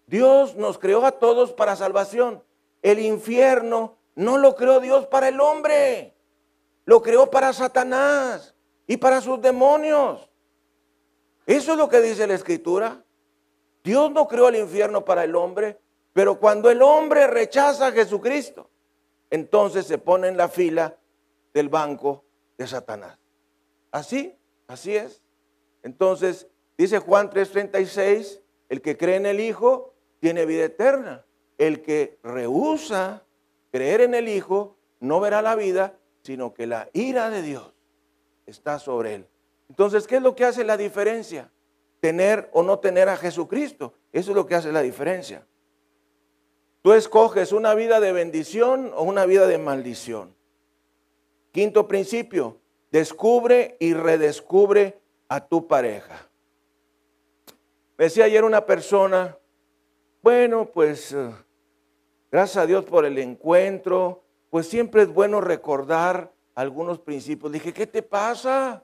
Dios 0.07 0.55
nos 0.55 0.77
creó 0.77 1.05
a 1.05 1.11
todos 1.11 1.53
para 1.53 1.75
salvación. 1.75 2.43
El 2.81 2.99
infierno 2.99 3.97
no 4.15 4.37
lo 4.37 4.55
creó 4.55 4.79
Dios 4.79 5.05
para 5.07 5.27
el 5.27 5.39
hombre. 5.41 6.13
Lo 6.85 7.01
creó 7.01 7.29
para 7.29 7.51
Satanás 7.53 8.55
y 8.87 8.97
para 8.97 9.21
sus 9.21 9.41
demonios. 9.41 10.29
Eso 11.45 11.73
es 11.73 11.77
lo 11.77 11.89
que 11.89 12.01
dice 12.01 12.27
la 12.27 12.35
escritura. 12.35 13.03
Dios 13.83 14.11
no 14.11 14.27
creó 14.27 14.49
el 14.49 14.55
infierno 14.55 15.05
para 15.05 15.23
el 15.23 15.35
hombre, 15.35 15.79
pero 16.13 16.39
cuando 16.39 16.69
el 16.69 16.81
hombre 16.81 17.27
rechaza 17.27 17.87
a 17.87 17.91
Jesucristo, 17.91 18.69
entonces 19.29 19.85
se 19.85 19.97
pone 19.97 20.27
en 20.27 20.37
la 20.37 20.49
fila 20.49 20.97
del 21.57 21.69
banco 21.69 22.23
de 22.55 22.67
Satanás. 22.67 23.17
Así, 23.91 24.35
así 24.67 24.95
es. 24.95 25.23
Entonces, 25.81 26.47
dice 26.77 26.99
Juan 26.99 27.31
3:36, 27.31 28.41
el 28.69 28.81
que 28.81 28.95
cree 28.95 29.15
en 29.15 29.25
el 29.25 29.39
Hijo 29.39 29.95
tiene 30.19 30.45
vida 30.45 30.65
eterna. 30.65 31.25
El 31.57 31.81
que 31.81 32.19
rehúsa 32.21 33.23
creer 33.71 34.01
en 34.01 34.13
el 34.13 34.29
Hijo 34.29 34.77
no 34.99 35.19
verá 35.19 35.41
la 35.41 35.55
vida, 35.55 35.97
sino 36.21 36.53
que 36.53 36.67
la 36.67 36.89
ira 36.93 37.31
de 37.31 37.41
Dios 37.41 37.73
está 38.45 38.77
sobre 38.77 39.15
él. 39.15 39.27
Entonces, 39.67 40.05
¿qué 40.05 40.17
es 40.17 40.21
lo 40.21 40.35
que 40.35 40.45
hace 40.45 40.63
la 40.63 40.77
diferencia? 40.77 41.51
Tener 41.99 42.51
o 42.53 42.61
no 42.61 42.77
tener 42.77 43.09
a 43.09 43.17
Jesucristo. 43.17 43.95
Eso 44.13 44.29
es 44.29 44.35
lo 44.35 44.45
que 44.45 44.53
hace 44.53 44.71
la 44.71 44.83
diferencia. 44.83 45.47
Tú 46.83 46.93
escoges 46.93 47.51
una 47.51 47.73
vida 47.73 47.99
de 47.99 48.11
bendición 48.11 48.91
o 48.95 49.01
una 49.01 49.25
vida 49.25 49.47
de 49.47 49.57
maldición. 49.57 50.36
Quinto 51.51 51.87
principio, 51.87 52.59
descubre 52.91 53.77
y 53.79 53.93
redescubre 53.93 54.99
a 55.27 55.45
tu 55.45 55.67
pareja. 55.67 56.29
Me 57.97 58.05
decía 58.05 58.25
ayer 58.25 58.43
una 58.43 58.65
persona, 58.65 59.37
bueno, 60.21 60.65
pues 60.71 61.13
eh, 61.13 61.31
gracias 62.31 62.63
a 62.63 62.67
Dios 62.67 62.85
por 62.85 63.05
el 63.05 63.17
encuentro, 63.17 64.23
pues 64.49 64.67
siempre 64.67 65.01
es 65.03 65.13
bueno 65.13 65.41
recordar 65.41 66.31
algunos 66.53 66.99
principios. 66.99 67.51
dije, 67.51 67.73
¿qué 67.73 67.87
te 67.87 68.01
pasa? 68.01 68.83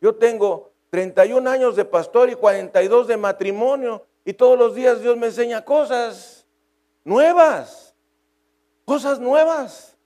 Yo 0.00 0.14
tengo 0.14 0.72
31 0.90 1.48
años 1.48 1.76
de 1.76 1.84
pastor 1.84 2.30
y 2.30 2.34
42 2.34 3.06
de 3.08 3.16
matrimonio 3.16 4.06
y 4.24 4.32
todos 4.32 4.58
los 4.58 4.74
días 4.74 5.00
Dios 5.00 5.16
me 5.16 5.26
enseña 5.26 5.64
cosas 5.64 6.46
nuevas, 7.04 7.94
cosas 8.84 9.20
nuevas. 9.20 9.96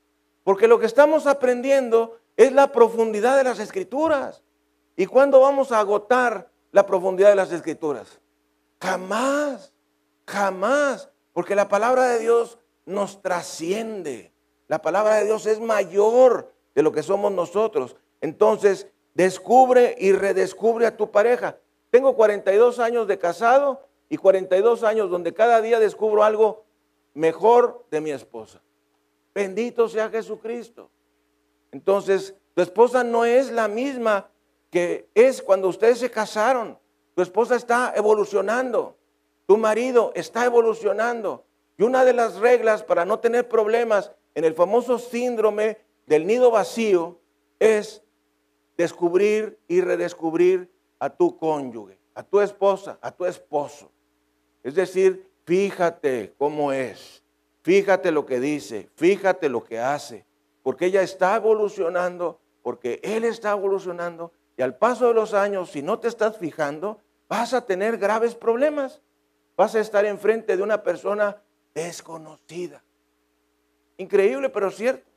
Porque 0.44 0.68
lo 0.68 0.78
que 0.78 0.86
estamos 0.86 1.26
aprendiendo 1.26 2.18
es 2.36 2.52
la 2.52 2.70
profundidad 2.70 3.36
de 3.36 3.44
las 3.44 3.58
escrituras. 3.58 4.42
¿Y 4.96 5.06
cuándo 5.06 5.40
vamos 5.40 5.72
a 5.72 5.80
agotar 5.80 6.50
la 6.70 6.86
profundidad 6.86 7.30
de 7.30 7.36
las 7.36 7.50
escrituras? 7.50 8.20
Jamás, 8.80 9.72
jamás. 10.26 11.08
Porque 11.32 11.54
la 11.54 11.68
palabra 11.68 12.06
de 12.08 12.20
Dios 12.20 12.58
nos 12.84 13.22
trasciende. 13.22 14.32
La 14.68 14.80
palabra 14.80 15.16
de 15.16 15.24
Dios 15.24 15.46
es 15.46 15.60
mayor 15.60 16.52
de 16.74 16.82
lo 16.82 16.92
que 16.92 17.02
somos 17.02 17.32
nosotros. 17.32 17.96
Entonces, 18.20 18.86
descubre 19.14 19.96
y 19.98 20.12
redescubre 20.12 20.86
a 20.86 20.96
tu 20.96 21.10
pareja. 21.10 21.58
Tengo 21.90 22.14
42 22.14 22.78
años 22.78 23.06
de 23.06 23.18
casado 23.18 23.88
y 24.08 24.16
42 24.16 24.84
años 24.84 25.10
donde 25.10 25.32
cada 25.32 25.60
día 25.60 25.80
descubro 25.80 26.24
algo 26.24 26.64
mejor 27.14 27.84
de 27.90 28.00
mi 28.00 28.10
esposa. 28.10 28.60
Bendito 29.34 29.88
sea 29.88 30.08
Jesucristo. 30.08 30.90
Entonces, 31.72 32.34
tu 32.54 32.62
esposa 32.62 33.02
no 33.02 33.24
es 33.24 33.50
la 33.50 33.66
misma 33.66 34.30
que 34.70 35.08
es 35.14 35.42
cuando 35.42 35.68
ustedes 35.68 35.98
se 35.98 36.10
casaron. 36.10 36.78
Tu 37.14 37.22
esposa 37.22 37.56
está 37.56 37.92
evolucionando. 37.96 38.96
Tu 39.46 39.56
marido 39.56 40.12
está 40.14 40.44
evolucionando. 40.44 41.44
Y 41.76 41.82
una 41.82 42.04
de 42.04 42.12
las 42.12 42.36
reglas 42.36 42.84
para 42.84 43.04
no 43.04 43.18
tener 43.18 43.48
problemas 43.48 44.12
en 44.34 44.44
el 44.44 44.54
famoso 44.54 44.98
síndrome 44.98 45.78
del 46.06 46.26
nido 46.26 46.50
vacío 46.50 47.18
es 47.58 48.02
descubrir 48.76 49.58
y 49.66 49.80
redescubrir 49.80 50.70
a 50.98 51.10
tu 51.10 51.36
cónyuge, 51.36 51.98
a 52.14 52.22
tu 52.22 52.40
esposa, 52.40 52.98
a 53.00 53.10
tu 53.10 53.26
esposo. 53.26 53.90
Es 54.62 54.74
decir, 54.74 55.28
fíjate 55.44 56.34
cómo 56.38 56.72
es, 56.72 57.22
fíjate 57.64 58.12
lo 58.12 58.24
que 58.24 58.38
dice, 58.38 58.88
fíjate 58.94 59.48
lo 59.48 59.64
que 59.64 59.80
hace, 59.80 60.24
porque 60.62 60.86
ella 60.86 61.02
está 61.02 61.34
evolucionando, 61.34 62.38
porque 62.62 63.00
él 63.02 63.24
está 63.24 63.50
evolucionando, 63.50 64.30
y 64.56 64.62
al 64.62 64.76
paso 64.76 65.08
de 65.08 65.14
los 65.14 65.34
años, 65.34 65.70
si 65.70 65.82
no 65.82 65.98
te 65.98 66.06
estás 66.06 66.38
fijando, 66.38 67.00
vas 67.28 67.54
a 67.54 67.66
tener 67.66 67.98
graves 67.98 68.34
problemas. 68.34 69.00
Vas 69.56 69.74
a 69.74 69.80
estar 69.80 70.04
enfrente 70.04 70.56
de 70.56 70.62
una 70.62 70.82
persona 70.82 71.36
desconocida. 71.74 72.82
Increíble, 73.96 74.48
pero 74.48 74.70
cierto. 74.70 75.08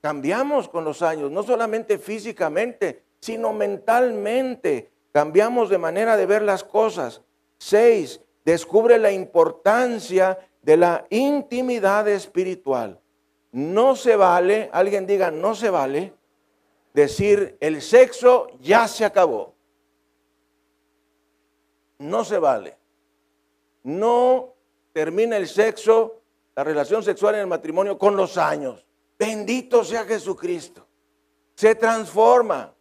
Cambiamos 0.00 0.68
con 0.68 0.84
los 0.84 1.02
años, 1.02 1.30
no 1.30 1.42
solamente 1.42 1.98
físicamente, 1.98 3.04
sino 3.20 3.52
mentalmente. 3.52 4.90
Cambiamos 5.12 5.70
de 5.70 5.78
manera 5.78 6.16
de 6.16 6.26
ver 6.26 6.42
las 6.42 6.64
cosas. 6.64 7.22
Seis, 7.58 8.20
descubre 8.44 8.98
la 8.98 9.12
importancia 9.12 10.38
de 10.64 10.76
la 10.78 11.06
intimidad 11.10 12.08
espiritual. 12.08 12.98
No 13.52 13.94
se 13.94 14.16
vale, 14.16 14.70
alguien 14.72 15.06
diga, 15.06 15.30
no 15.30 15.54
se 15.54 15.70
vale 15.70 16.14
decir 16.94 17.56
el 17.60 17.82
sexo 17.82 18.48
ya 18.60 18.88
se 18.88 19.04
acabó. 19.04 19.54
No 21.98 22.24
se 22.24 22.38
vale. 22.38 22.76
No 23.82 24.54
termina 24.92 25.36
el 25.36 25.46
sexo, 25.46 26.22
la 26.56 26.64
relación 26.64 27.02
sexual 27.02 27.34
en 27.34 27.42
el 27.42 27.46
matrimonio 27.46 27.98
con 27.98 28.16
los 28.16 28.38
años. 28.38 28.86
Bendito 29.18 29.84
sea 29.84 30.04
Jesucristo. 30.04 30.86
Se 31.54 31.74
transforma, 31.74 32.74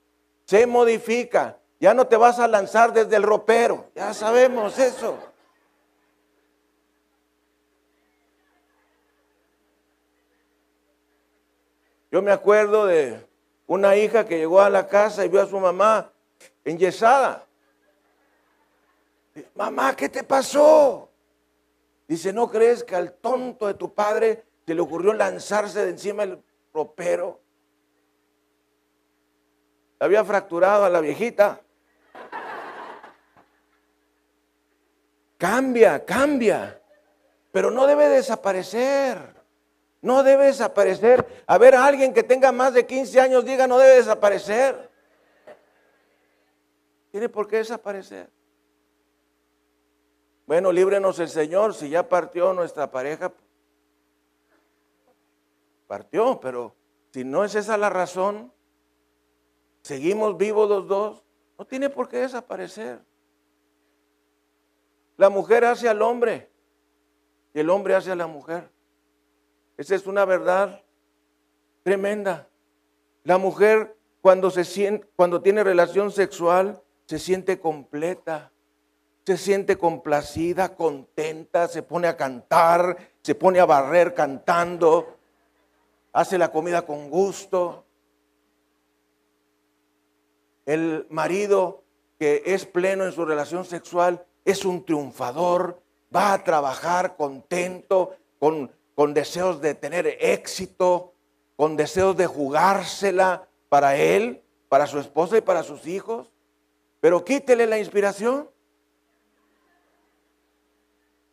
se 0.46 0.66
modifica. 0.66 1.60
Ya 1.80 1.94
no 1.94 2.08
te 2.08 2.16
vas 2.16 2.40
a 2.40 2.48
lanzar 2.48 2.94
desde 2.94 3.18
el 3.18 3.24
ropero. 3.24 3.92
Ya 3.94 4.14
sabemos 4.14 4.80
eso. 4.80 5.33
Yo 12.14 12.22
me 12.22 12.32
acuerdo 12.32 12.86
de 12.86 13.28
una 13.66 13.96
hija 13.96 14.24
que 14.24 14.38
llegó 14.38 14.62
a 14.62 14.70
la 14.70 14.88
casa 14.88 15.26
y 15.26 15.30
vio 15.30 15.42
a 15.42 15.48
su 15.48 15.60
mamá 15.60 16.12
enyesada. 16.64 17.44
Mamá, 19.56 19.96
¿qué 19.96 20.10
te 20.10 20.24
pasó? 20.24 21.10
Dice, 22.08 22.32
¿no 22.32 22.52
crees 22.52 22.84
que 22.84 22.96
al 22.96 23.14
tonto 23.14 23.66
de 23.66 23.74
tu 23.74 23.96
padre 23.96 24.44
se 24.64 24.76
le 24.76 24.82
ocurrió 24.82 25.12
lanzarse 25.12 25.84
de 25.86 25.90
encima 25.90 26.24
del 26.24 26.40
ropero. 26.72 27.42
Había 29.98 30.24
fracturado 30.24 30.86
a 30.86 30.92
la 30.92 31.02
viejita. 31.02 31.62
Cambia, 35.40 36.06
cambia. 36.06 36.80
Pero 37.52 37.72
no 37.72 37.88
debe 37.88 38.08
desaparecer. 38.08 39.33
No 40.04 40.22
debe 40.22 40.48
desaparecer. 40.48 41.26
A 41.48 41.58
ver, 41.58 41.76
alguien 41.76 42.14
que 42.14 42.24
tenga 42.24 42.52
más 42.52 42.74
de 42.74 42.86
15 42.86 43.22
años 43.22 43.46
diga, 43.46 43.68
no 43.68 43.80
debe 43.80 43.96
desaparecer. 43.96 44.92
Tiene 47.10 47.30
por 47.30 47.48
qué 47.48 47.58
desaparecer. 47.58 48.30
Bueno, 50.46 50.74
líbrenos 50.74 51.20
el 51.20 51.30
Señor. 51.30 51.74
Si 51.74 51.88
ya 51.88 52.10
partió 52.10 52.52
nuestra 52.52 52.92
pareja, 52.92 53.32
partió, 55.88 56.38
pero 56.42 56.76
si 57.14 57.24
no 57.24 57.46
es 57.46 57.56
esa 57.56 57.78
la 57.78 57.90
razón, 57.90 58.52
seguimos 59.84 60.36
vivos 60.38 60.68
los 60.68 60.86
dos, 60.86 61.24
no 61.58 61.64
tiene 61.64 61.90
por 61.90 62.10
qué 62.10 62.18
desaparecer. 62.18 63.00
La 65.16 65.30
mujer 65.30 65.64
hace 65.64 65.88
al 65.88 66.02
hombre 66.02 66.50
y 67.54 67.62
el 67.62 67.70
hombre 67.70 67.96
hace 67.96 68.12
a 68.12 68.16
la 68.18 68.28
mujer. 68.28 68.73
Esa 69.78 69.96
es 69.96 70.06
una 70.06 70.26
verdad 70.26 70.82
tremenda. 71.84 72.48
La 73.24 73.38
mujer 73.38 73.96
cuando 74.22 74.52
se 74.52 74.64
siente, 74.64 75.08
cuando 75.16 75.42
tiene 75.42 75.64
relación 75.64 76.12
sexual, 76.12 76.82
se 77.06 77.20
siente 77.20 77.60
completa, 77.60 78.52
se 79.26 79.38
siente 79.38 79.78
complacida, 79.78 80.76
contenta, 80.76 81.68
se 81.68 81.84
pone 81.84 82.08
a 82.08 82.18
cantar, 82.18 82.98
se 83.22 83.36
pone 83.36 83.60
a 83.60 83.66
barrer 83.66 84.14
cantando, 84.14 85.18
hace 86.12 86.38
la 86.38 86.52
comida 86.52 86.84
con 86.84 87.10
gusto. 87.10 87.86
El 90.66 91.08
marido 91.10 91.84
que 92.20 92.44
es 92.46 92.66
pleno 92.66 93.06
en 93.06 93.12
su 93.12 93.26
relación 93.26 93.66
sexual 93.66 94.26
es 94.46 94.64
un 94.66 94.86
triunfador, 94.86 95.82
va 96.16 96.34
a 96.34 96.44
trabajar 96.44 97.16
contento, 97.16 98.16
con, 98.40 98.72
con 98.96 99.14
deseos 99.14 99.62
de 99.62 99.76
tener 99.76 100.08
éxito, 100.20 101.14
con 101.56 101.76
deseos 101.76 102.16
de 102.16 102.28
jugársela 102.28 103.48
para 103.70 103.96
él, 103.96 104.42
para 104.70 104.88
su 104.88 105.00
esposa 105.00 105.38
y 105.38 105.42
para 105.42 105.64
sus 105.64 105.88
hijos. 105.88 106.30
Pero 107.00 107.24
quítele 107.26 107.68
la 107.68 107.80
inspiración. 107.80 108.50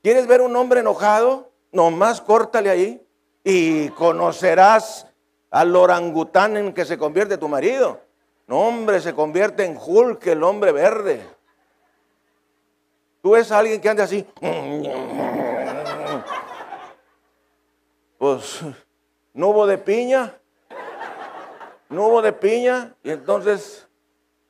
¿Quieres 0.03 0.27
ver 0.27 0.41
un 0.41 0.57
hombre 0.57 0.81
enojado? 0.81 1.51
Nomás 1.73 2.21
córtale 2.21 2.71
ahí 2.71 3.07
y 3.45 3.89
conocerás 3.91 5.07
al 5.51 5.75
orangután 5.77 6.57
en 6.57 6.73
que 6.73 6.85
se 6.85 6.99
convierte 6.99 7.39
tu 7.39 7.49
marido. 7.49 8.01
No, 8.47 8.61
hombre, 8.67 9.01
se 9.01 9.15
convierte 9.15 9.65
en 9.65 9.79
Hulk, 9.81 10.27
el 10.27 10.43
hombre 10.43 10.73
verde. 10.73 11.25
Tú 13.23 13.33
ves 13.33 13.53
a 13.53 13.59
alguien 13.59 13.81
que 13.81 13.89
anda 13.89 14.05
así. 14.05 14.27
Pues 18.21 18.61
no 19.33 19.49
hubo 19.49 19.67
de 19.67 19.79
piña. 19.79 20.39
No 21.89 22.09
hubo 22.09 22.21
de 22.21 22.35
piña. 22.35 22.95
Y 23.03 23.13
entonces, 23.13 23.89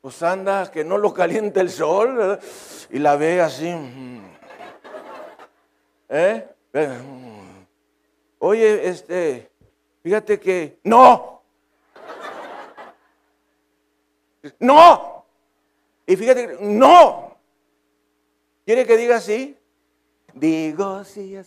pues 0.01 0.21
anda 0.23 0.69
que 0.69 0.83
no 0.83 0.97
lo 0.97 1.13
caliente 1.13 1.61
el 1.61 1.69
sol. 1.69 2.37
Y 2.89 2.99
la 2.99 3.15
ve 3.15 3.39
así. 3.39 3.73
¿Eh? 6.09 6.49
Oye, 8.39 8.89
este, 8.89 9.49
fíjate 10.03 10.37
que. 10.37 10.77
¡No! 10.83 11.41
¡No! 14.59 15.25
Y 16.05 16.17
fíjate 16.17 16.47
que. 16.49 16.57
¡No! 16.59 17.37
¿Quiere 18.65 18.85
que 18.85 18.97
diga 18.97 19.21
sí? 19.21 19.57
Digo 20.33 21.05
sí. 21.05 21.39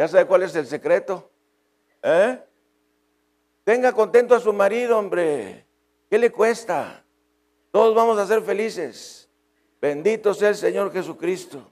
Ya 0.00 0.08
sabe 0.08 0.24
cuál 0.24 0.44
es 0.44 0.56
el 0.56 0.66
secreto. 0.66 1.30
¿Eh? 2.02 2.42
Tenga 3.64 3.92
contento 3.92 4.34
a 4.34 4.40
su 4.40 4.50
marido, 4.50 4.96
hombre. 4.96 5.66
¿Qué 6.08 6.18
le 6.18 6.32
cuesta? 6.32 7.04
Todos 7.70 7.94
vamos 7.94 8.18
a 8.18 8.26
ser 8.26 8.40
felices. 8.40 9.28
Bendito 9.78 10.32
sea 10.32 10.48
el 10.48 10.56
Señor 10.56 10.90
Jesucristo. 10.90 11.70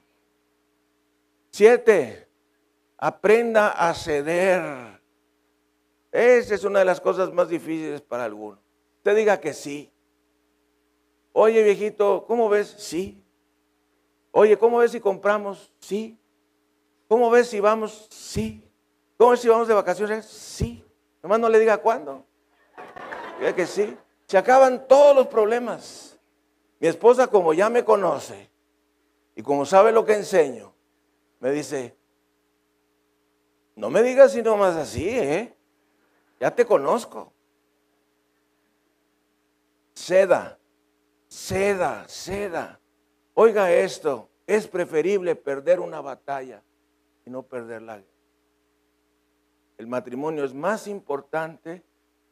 Siete, 1.49 2.27
aprenda 2.99 3.69
a 3.69 3.95
ceder. 3.95 5.01
Esa 6.11 6.53
es 6.53 6.63
una 6.63 6.77
de 6.77 6.85
las 6.85 7.01
cosas 7.01 7.33
más 7.33 7.49
difíciles 7.49 7.99
para 7.99 8.25
algunos. 8.25 8.59
Usted 8.97 9.15
diga 9.15 9.39
que 9.39 9.55
sí. 9.55 9.91
Oye, 11.33 11.63
viejito, 11.63 12.25
¿cómo 12.27 12.47
ves? 12.47 12.75
Sí. 12.77 13.23
Oye, 14.29 14.55
¿cómo 14.55 14.77
ves 14.77 14.91
si 14.91 14.99
compramos? 14.99 15.73
Sí. 15.79 16.19
¿Cómo 17.09 17.31
ves 17.31 17.49
si 17.49 17.59
vamos? 17.59 18.07
Sí. 18.11 18.63
¿Cómo 19.17 19.31
ves 19.31 19.41
si 19.41 19.49
vamos 19.49 19.67
de 19.67 19.73
vacaciones? 19.73 20.25
Sí. 20.25 20.85
Nomás 21.23 21.39
no 21.39 21.49
le 21.49 21.57
diga 21.59 21.79
cuándo. 21.79 22.23
Diga 23.39 23.53
que 23.53 23.65
sí. 23.65 23.97
Se 24.27 24.37
acaban 24.37 24.87
todos 24.87 25.15
los 25.15 25.27
problemas. 25.27 26.19
Mi 26.79 26.87
esposa, 26.87 27.25
como 27.27 27.51
ya 27.53 27.67
me 27.67 27.83
conoce 27.83 28.51
y 29.35 29.41
como 29.41 29.65
sabe 29.65 29.91
lo 29.91 30.05
que 30.05 30.13
enseño, 30.13 30.71
me 31.39 31.51
dice, 31.51 31.97
no 33.75 33.89
me 33.89 34.03
digas 34.03 34.31
si 34.33 34.43
más 34.43 34.75
así, 34.75 35.09
¿eh? 35.09 35.57
Ya 36.39 36.53
te 36.53 36.63
conozco. 36.63 37.33
Seda 39.95 40.59
Ceda, 41.27 42.05
ceda. 42.07 42.79
Oiga 43.33 43.71
esto, 43.71 44.29
es 44.47 44.67
preferible 44.67 45.35
perder 45.35 45.79
una 45.79 46.01
batalla 46.01 46.63
no 47.29 47.43
perder 47.43 47.81
la 47.81 48.01
El 49.77 49.87
matrimonio 49.87 50.43
es 50.43 50.53
más 50.53 50.87
importante 50.87 51.83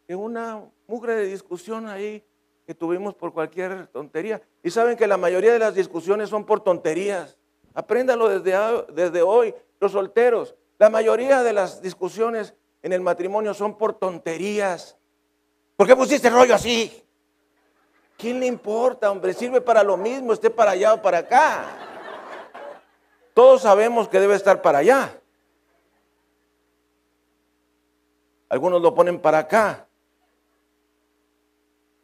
que 0.07 0.15
una 0.15 0.63
mugre 0.87 1.15
de 1.15 1.25
discusión 1.25 1.87
ahí 1.87 2.23
que 2.65 2.75
tuvimos 2.75 3.13
por 3.13 3.31
cualquier 3.31 3.87
tontería. 3.87 4.41
Y 4.61 4.71
saben 4.71 4.97
que 4.97 5.07
la 5.07 5.15
mayoría 5.15 5.53
de 5.53 5.59
las 5.59 5.75
discusiones 5.75 6.29
son 6.29 6.45
por 6.45 6.59
tonterías. 6.59 7.37
Apréndalo 7.73 8.27
desde, 8.27 8.57
desde 8.93 9.21
hoy, 9.21 9.55
los 9.79 9.93
solteros. 9.93 10.55
La 10.77 10.89
mayoría 10.89 11.43
de 11.43 11.53
las 11.53 11.81
discusiones 11.81 12.53
en 12.81 12.91
el 12.91 13.01
matrimonio 13.01 13.53
son 13.53 13.77
por 13.77 13.93
tonterías. 13.93 14.97
¿Por 15.77 15.87
qué 15.87 15.95
pusiste 15.95 16.29
rollo 16.29 16.55
así? 16.55 17.03
¿Quién 18.17 18.39
le 18.39 18.47
importa, 18.47 19.11
hombre? 19.11 19.33
Sirve 19.33 19.61
para 19.61 19.83
lo 19.83 19.95
mismo, 19.95 20.33
esté 20.33 20.49
para 20.49 20.71
allá 20.71 20.95
o 20.95 21.01
para 21.01 21.19
acá. 21.19 21.86
Todos 23.37 23.61
sabemos 23.61 24.07
que 24.07 24.19
debe 24.19 24.33
estar 24.33 24.63
para 24.63 24.79
allá. 24.79 25.21
Algunos 28.49 28.81
lo 28.81 28.95
ponen 28.95 29.19
para 29.19 29.37
acá. 29.37 29.85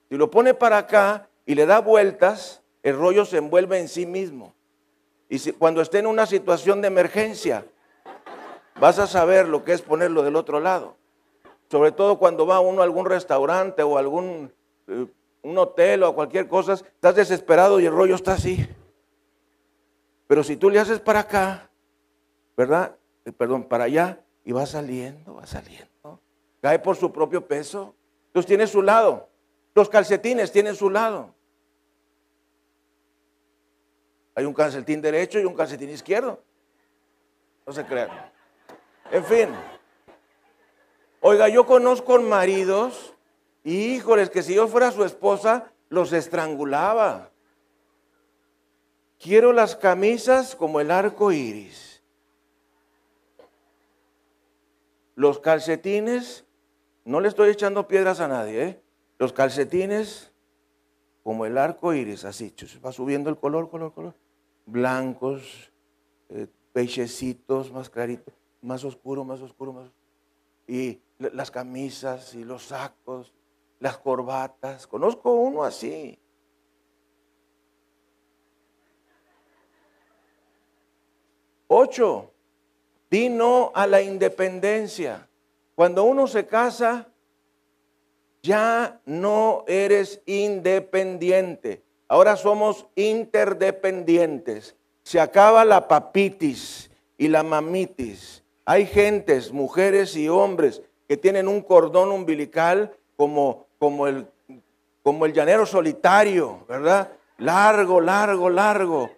Si 0.10 0.16
lo 0.16 0.30
pone 0.30 0.54
para 0.54 0.78
acá 0.78 1.28
y 1.48 1.56
le 1.56 1.66
da 1.66 1.80
vueltas, 1.80 2.62
el 2.84 2.96
rollo 2.96 3.26
se 3.26 3.38
envuelve 3.38 3.80
en 3.80 3.88
sí 3.88 4.06
mismo. 4.06 4.54
Y 5.28 5.40
si, 5.40 5.54
cuando 5.54 5.82
esté 5.82 5.98
en 5.98 6.06
una 6.06 6.28
situación 6.28 6.82
de 6.82 6.90
emergencia, 6.90 7.66
vas 8.80 9.00
a 9.00 9.08
saber 9.08 9.48
lo 9.48 9.64
que 9.64 9.74
es 9.74 9.82
ponerlo 9.82 10.22
del 10.22 10.36
otro 10.36 10.60
lado. 10.60 10.98
Sobre 11.72 11.92
todo 11.92 12.20
cuando 12.20 12.46
va 12.46 12.60
uno 12.60 12.82
a 12.82 12.84
algún 12.84 13.08
restaurante 13.08 13.82
o 13.82 13.98
algún 13.98 14.54
eh, 14.88 15.08
un 15.42 15.58
hotel 15.58 16.04
o 16.04 16.10
a 16.10 16.14
cualquier 16.14 16.48
cosa, 16.48 16.74
estás 16.74 17.16
desesperado 17.16 17.80
y 17.80 17.88
el 17.88 17.92
rollo 17.92 18.14
está 18.14 18.34
así. 18.34 18.70
Pero 20.28 20.44
si 20.44 20.58
tú 20.58 20.70
le 20.70 20.80
haces 20.80 21.00
para 21.00 21.20
acá, 21.20 21.70
¿verdad? 22.56 22.96
Eh, 23.26 23.32
perdón, 23.32 23.64
para 23.64 23.86
allá, 23.86 24.24
y 24.44 24.52
va 24.52 24.66
saliendo, 24.66 25.36
va 25.36 25.46
saliendo. 25.46 26.20
Cae 26.62 26.80
por 26.80 26.96
su 26.96 27.12
propio 27.12 27.46
peso. 27.46 27.96
Entonces 28.28 28.48
tiene 28.48 28.68
su 28.68 28.82
lado. 28.82 29.30
Los 29.76 29.90
calcetines 29.90 30.52
tienen 30.52 30.76
su 30.76 30.90
lado. 30.90 31.34
Hay 34.36 34.46
un 34.46 34.54
calcetín 34.54 35.02
derecho 35.02 35.40
y 35.40 35.46
un 35.46 35.54
calcetín 35.54 35.90
izquierdo. 35.90 36.42
No 37.66 37.74
se 37.74 37.86
crean. 37.86 38.10
En 39.12 39.24
fin. 39.24 39.50
Oiga, 41.22 41.48
yo 41.50 41.66
conozco 41.66 42.20
maridos 42.20 43.14
Híjoles, 43.64 44.30
que 44.30 44.44
si 44.44 44.56
yo 44.56 44.68
fuera 44.68 44.92
su 44.92 45.06
esposa, 45.06 45.72
los 45.90 46.12
estrangulaba. 46.12 47.30
Quiero 49.24 49.54
las 49.54 49.78
camisas 49.78 50.54
como 50.54 50.82
el 50.82 50.92
arco 50.92 51.32
iris. 51.32 52.04
Los 55.16 55.40
calcetines, 55.40 56.44
no 57.06 57.22
le 57.22 57.30
estoy 57.30 57.50
echando 57.50 57.88
piedras 57.88 58.20
a 58.20 58.28
nadie, 58.28 58.64
¿eh? 58.64 58.84
Los 59.20 59.32
calcetines 59.32 60.34
como 61.24 61.46
el 61.46 61.58
arco 61.58 61.94
iris, 61.94 62.26
así, 62.26 62.54
va 62.86 62.92
subiendo 62.92 63.30
el 63.30 63.38
color, 63.38 63.70
color, 63.70 63.94
color. 63.94 64.14
Blancos, 64.66 65.72
eh, 66.28 66.48
pechecitos, 66.74 67.72
más 67.72 67.90
claritos, 67.90 68.34
más 68.62 68.84
oscuro, 68.84 69.24
más 69.24 69.40
oscuro, 69.40 69.72
más 69.72 69.86
oscuro. 69.86 70.04
Y 70.68 71.00
las 71.18 71.50
camisas 71.50 72.36
y 72.36 72.44
los 72.44 72.64
sacos 72.64 73.34
las 73.80 73.98
corbatas. 73.98 74.86
Conozco 74.86 75.32
uno 75.32 75.64
así. 75.64 76.20
Ocho, 81.84 82.32
di 83.12 83.28
no 83.28 83.72
a 83.76 83.86
la 83.88 84.02
independencia. 84.02 85.28
Cuando 85.76 86.06
uno 86.06 86.28
se 86.28 86.46
casa, 86.46 87.10
ya 88.42 89.02
no 89.06 89.66
eres 89.68 90.22
independiente. 90.26 91.84
Ahora 92.08 92.38
somos 92.38 92.86
interdependientes. 92.96 94.76
Se 95.04 95.20
acaba 95.20 95.66
la 95.66 95.90
papitis 95.90 96.90
y 97.18 97.28
la 97.28 97.44
mamitis. 97.44 98.44
Hay 98.64 98.86
gentes, 98.86 99.52
mujeres 99.52 100.16
y 100.16 100.30
hombres 100.30 100.82
que 101.08 101.18
tienen 101.18 101.50
un 101.50 101.62
cordón 101.62 102.12
umbilical 102.12 102.96
como 103.18 103.68
como 103.84 104.08
el, 104.08 104.26
como 105.04 105.26
el 105.26 105.34
llanero 105.34 105.66
solitario, 105.66 106.66
¿verdad? 106.70 107.12
Largo, 107.38 108.00
largo, 108.00 108.50
largo. 108.50 109.12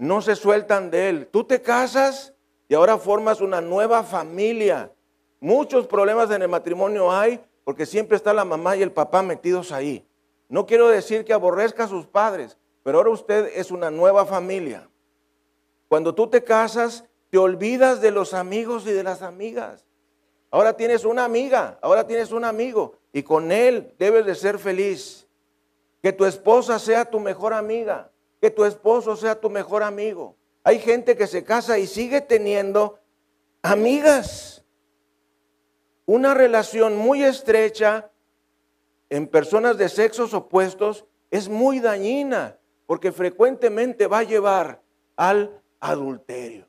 No 0.00 0.22
se 0.22 0.34
sueltan 0.34 0.90
de 0.90 1.10
él. 1.10 1.28
Tú 1.30 1.44
te 1.44 1.60
casas 1.60 2.32
y 2.68 2.74
ahora 2.74 2.96
formas 2.96 3.42
una 3.42 3.60
nueva 3.60 4.02
familia. 4.02 4.90
Muchos 5.40 5.86
problemas 5.86 6.30
en 6.30 6.40
el 6.40 6.48
matrimonio 6.48 7.12
hay 7.12 7.38
porque 7.64 7.84
siempre 7.84 8.16
está 8.16 8.32
la 8.32 8.46
mamá 8.46 8.78
y 8.78 8.82
el 8.82 8.92
papá 8.92 9.20
metidos 9.20 9.72
ahí. 9.72 10.02
No 10.48 10.64
quiero 10.64 10.88
decir 10.88 11.26
que 11.26 11.34
aborrezca 11.34 11.84
a 11.84 11.88
sus 11.88 12.06
padres, 12.06 12.56
pero 12.82 12.96
ahora 12.96 13.10
usted 13.10 13.50
es 13.54 13.70
una 13.70 13.90
nueva 13.90 14.24
familia. 14.24 14.88
Cuando 15.86 16.14
tú 16.14 16.28
te 16.28 16.42
casas, 16.42 17.04
te 17.28 17.36
olvidas 17.36 18.00
de 18.00 18.10
los 18.10 18.32
amigos 18.32 18.86
y 18.86 18.92
de 18.92 19.02
las 19.02 19.20
amigas. 19.20 19.84
Ahora 20.50 20.78
tienes 20.78 21.04
una 21.04 21.26
amiga, 21.26 21.78
ahora 21.82 22.06
tienes 22.06 22.32
un 22.32 22.46
amigo 22.46 22.94
y 23.12 23.22
con 23.22 23.52
él 23.52 23.92
debes 23.98 24.24
de 24.24 24.34
ser 24.34 24.58
feliz. 24.58 25.26
Que 26.00 26.14
tu 26.14 26.24
esposa 26.24 26.78
sea 26.78 27.04
tu 27.04 27.20
mejor 27.20 27.52
amiga, 27.52 28.10
que 28.40 28.50
tu 28.50 28.64
esposo 28.64 29.16
sea 29.16 29.40
tu 29.40 29.50
mejor 29.50 29.82
amigo. 29.82 30.36
Hay 30.64 30.78
gente 30.78 31.16
que 31.16 31.26
se 31.26 31.44
casa 31.44 31.78
y 31.78 31.86
sigue 31.86 32.20
teniendo 32.20 32.98
amigas. 33.62 34.64
Una 36.06 36.34
relación 36.34 36.96
muy 36.96 37.22
estrecha 37.22 38.10
en 39.08 39.26
personas 39.26 39.76
de 39.78 39.88
sexos 39.88 40.34
opuestos 40.34 41.04
es 41.30 41.48
muy 41.48 41.80
dañina 41.80 42.58
porque 42.86 43.12
frecuentemente 43.12 44.06
va 44.06 44.18
a 44.18 44.24
llevar 44.24 44.80
al 45.16 45.60
adulterio. 45.78 46.66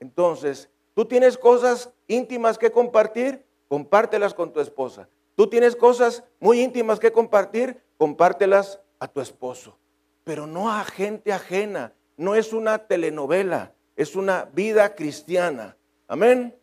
Entonces, 0.00 0.70
tú 0.94 1.04
tienes 1.04 1.36
cosas 1.36 1.90
íntimas 2.06 2.58
que 2.58 2.72
compartir, 2.72 3.44
compártelas 3.68 4.34
con 4.34 4.52
tu 4.52 4.60
esposa. 4.60 5.08
Tú 5.34 5.48
tienes 5.48 5.76
cosas 5.76 6.24
muy 6.40 6.60
íntimas 6.60 6.98
que 6.98 7.12
compartir, 7.12 7.82
compártelas 7.96 8.80
a 8.98 9.08
tu 9.08 9.20
esposo. 9.20 9.76
Pero 10.24 10.46
no 10.46 10.70
a 10.70 10.84
gente 10.84 11.32
ajena. 11.32 11.92
No 12.16 12.34
es 12.34 12.52
una 12.52 12.78
telenovela, 12.78 13.72
es 13.96 14.14
una 14.16 14.44
vida 14.52 14.94
cristiana. 14.94 15.76
Amén. 16.06 16.54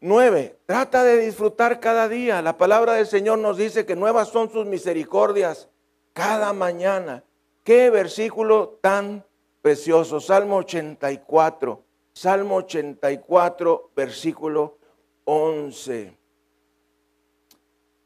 Nueve, 0.00 0.58
trata 0.66 1.04
de 1.04 1.18
disfrutar 1.18 1.78
cada 1.78 2.08
día. 2.08 2.42
La 2.42 2.56
palabra 2.56 2.94
del 2.94 3.06
Señor 3.06 3.38
nos 3.38 3.56
dice 3.56 3.86
que 3.86 3.94
nuevas 3.94 4.28
son 4.28 4.50
sus 4.50 4.66
misericordias 4.66 5.68
cada 6.12 6.52
mañana. 6.52 7.22
Qué 7.62 7.90
versículo 7.90 8.78
tan 8.80 9.24
precioso. 9.60 10.18
Salmo 10.18 10.56
84. 10.56 11.84
Salmo 12.12 12.56
84, 12.56 13.90
versículo 13.94 14.78
11. 15.24 16.16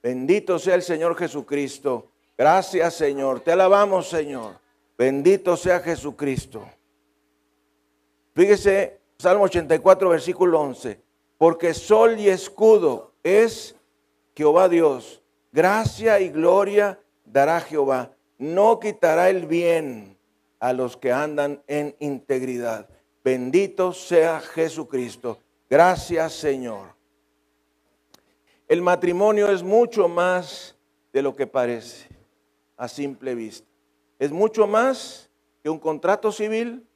Bendito 0.02 0.58
sea 0.58 0.74
el 0.74 0.82
Señor 0.82 1.16
Jesucristo. 1.16 2.10
Gracias 2.36 2.94
Señor. 2.94 3.40
Te 3.40 3.52
alabamos 3.52 4.08
Señor. 4.08 4.58
Bendito 4.98 5.56
sea 5.56 5.80
Jesucristo. 5.80 6.68
Fíjese, 8.34 9.00
Salmo 9.18 9.44
84, 9.44 10.10
versículo 10.10 10.60
11. 10.60 11.00
Porque 11.38 11.72
sol 11.74 12.18
y 12.18 12.28
escudo 12.28 13.12
es 13.22 13.74
Jehová 14.34 14.68
Dios. 14.68 15.22
Gracia 15.52 16.20
y 16.20 16.28
gloria 16.28 16.98
dará 17.24 17.60
Jehová. 17.60 18.12
No 18.38 18.78
quitará 18.78 19.30
el 19.30 19.46
bien 19.46 20.18
a 20.60 20.72
los 20.72 20.96
que 20.96 21.12
andan 21.12 21.62
en 21.66 21.96
integridad. 21.98 22.88
Bendito 23.24 23.92
sea 23.92 24.40
Jesucristo. 24.40 25.38
Gracias 25.68 26.34
Señor. 26.34 26.94
El 28.68 28.82
matrimonio 28.82 29.48
es 29.50 29.62
mucho 29.62 30.08
más 30.08 30.76
de 31.12 31.22
lo 31.22 31.34
que 31.34 31.46
parece 31.46 32.15
a 32.76 32.88
simple 32.88 33.34
vista. 33.34 33.66
Es 34.18 34.32
mucho 34.32 34.66
más 34.66 35.30
que 35.62 35.70
un 35.70 35.78
contrato 35.78 36.32
civil, 36.32 36.86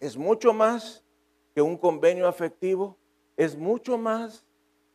es 0.00 0.16
mucho 0.16 0.52
más 0.52 1.04
que 1.54 1.62
un 1.62 1.76
convenio 1.76 2.26
afectivo, 2.26 2.96
es 3.36 3.56
mucho 3.56 3.98
más 3.98 4.44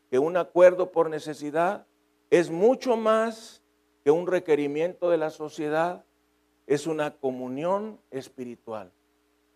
que 0.09 0.19
un 0.19 0.37
acuerdo 0.37 0.91
por 0.91 1.09
necesidad, 1.09 1.85
es 2.29 2.49
mucho 2.49 2.97
más 2.97 3.61
que 4.03 4.11
un 4.11 4.27
requerimiento 4.27 5.09
de 5.09 5.17
la 5.17 5.29
sociedad, 5.29 6.03
es 6.65 6.87
una 6.87 7.11
comunión 7.11 7.99
espiritual 8.11 8.91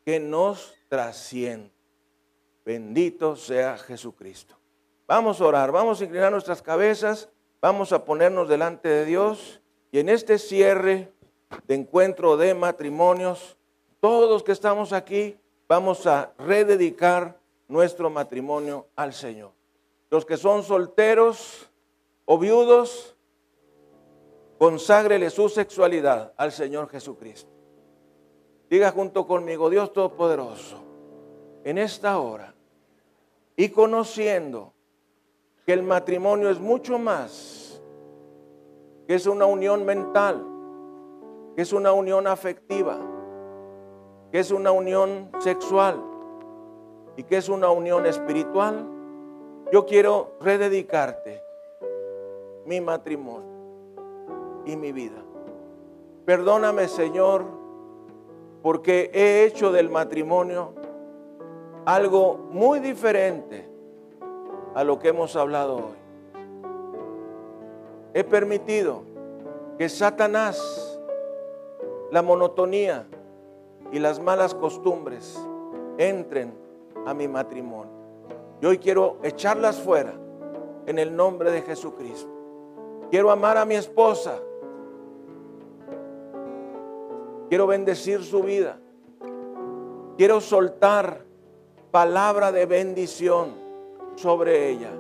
que 0.06 0.20
nos 0.20 0.74
trasciende. 0.88 1.72
Bendito 2.66 3.36
sea 3.36 3.78
Jesucristo. 3.78 4.56
Vamos 5.08 5.42
a 5.42 5.46
orar, 5.46 5.72
vamos 5.72 6.00
a 6.00 6.04
inclinar 6.06 6.32
nuestras 6.32 6.62
cabezas, 6.62 7.30
vamos 7.60 7.92
a 7.92 8.06
ponernos 8.06 8.48
delante 8.48 8.88
de 8.88 9.06
Dios 9.06 9.61
y 9.92 10.00
en 10.00 10.10
este 10.10 10.40
cierre 10.40 11.12
de 11.68 11.76
encuentro 11.76 12.38
de 12.38 12.54
matrimonios, 12.54 13.58
todos 14.00 14.30
los 14.30 14.44
que 14.44 14.54
estamos 14.54 14.94
aquí 14.94 15.38
vamos 15.68 16.08
a 16.08 16.34
rededicar 16.38 17.38
nuestro 17.68 18.10
matrimonio 18.10 18.88
al 18.96 19.14
Señor. 19.14 19.52
Los 20.10 20.26
que 20.26 20.38
son 20.38 20.64
solteros 20.64 21.70
o 22.26 22.38
viudos, 22.38 23.16
conságrele 24.58 25.30
su 25.30 25.50
sexualidad 25.50 26.34
al 26.38 26.52
Señor 26.52 26.90
Jesucristo. 26.90 27.50
Diga 28.70 28.92
junto 28.92 29.28
conmigo, 29.28 29.70
Dios 29.70 29.92
Todopoderoso, 29.92 30.82
en 31.64 31.78
esta 31.78 32.20
hora 32.20 32.54
y 33.56 33.70
conociendo 33.70 34.74
que 35.66 35.74
el 35.74 35.84
matrimonio 35.84 36.50
es 36.50 36.60
mucho 36.60 36.98
más, 36.98 37.71
que 39.12 39.16
es 39.16 39.28
una 39.28 39.46
unión 39.46 39.84
mental, 39.84 40.42
que 41.58 41.64
es 41.64 41.74
una 41.74 41.92
unión 41.92 42.28
afectiva, 42.28 42.98
que 44.32 44.40
es 44.40 44.52
una 44.52 44.72
unión 44.72 45.30
sexual 45.40 46.02
y 47.18 47.24
que 47.24 47.36
es 47.36 47.50
una 47.50 47.72
unión 47.72 48.06
espiritual, 48.06 48.88
yo 49.70 49.86
quiero 49.86 50.38
rededicarte 50.40 51.44
mi 52.66 52.80
matrimonio 52.80 54.64
y 54.66 54.78
mi 54.78 54.94
vida. 54.94 55.22
Perdóname, 56.24 56.88
Señor, 56.88 57.44
porque 58.62 59.12
he 59.14 59.44
hecho 59.44 59.74
del 59.74 59.90
matrimonio 59.90 60.74
algo 61.84 62.38
muy 62.50 62.80
diferente 62.80 63.68
a 64.74 64.86
lo 64.86 65.00
que 65.00 65.10
hemos 65.10 65.36
hablado 65.36 65.76
hoy. 65.76 66.01
He 68.14 68.24
permitido 68.24 69.04
que 69.78 69.88
Satanás, 69.88 71.00
la 72.12 72.22
monotonía 72.22 73.08
y 73.92 74.00
las 74.00 74.20
malas 74.20 74.54
costumbres 74.54 75.40
entren 75.98 76.54
a 77.06 77.14
mi 77.14 77.28
matrimonio. 77.28 77.92
Y 78.62 78.66
hoy 78.66 78.78
quiero 78.78 79.18
echarlas 79.24 79.80
fuera 79.80 80.14
en 80.86 81.00
el 81.00 81.16
nombre 81.16 81.52
de 81.52 81.62
Jesucristo. 81.62 82.30
Quiero 83.10 83.32
amar 83.32 83.58
a 83.58 83.66
mi 83.66 83.76
esposa. 83.76 84.40
Quiero 87.50 87.68
bendecir 87.68 88.24
su 88.24 88.44
vida. 88.44 88.80
Quiero 90.18 90.42
soltar 90.42 91.26
palabra 91.92 92.52
de 92.52 92.66
bendición 92.66 93.54
sobre 94.16 94.70
ella. 94.70 94.92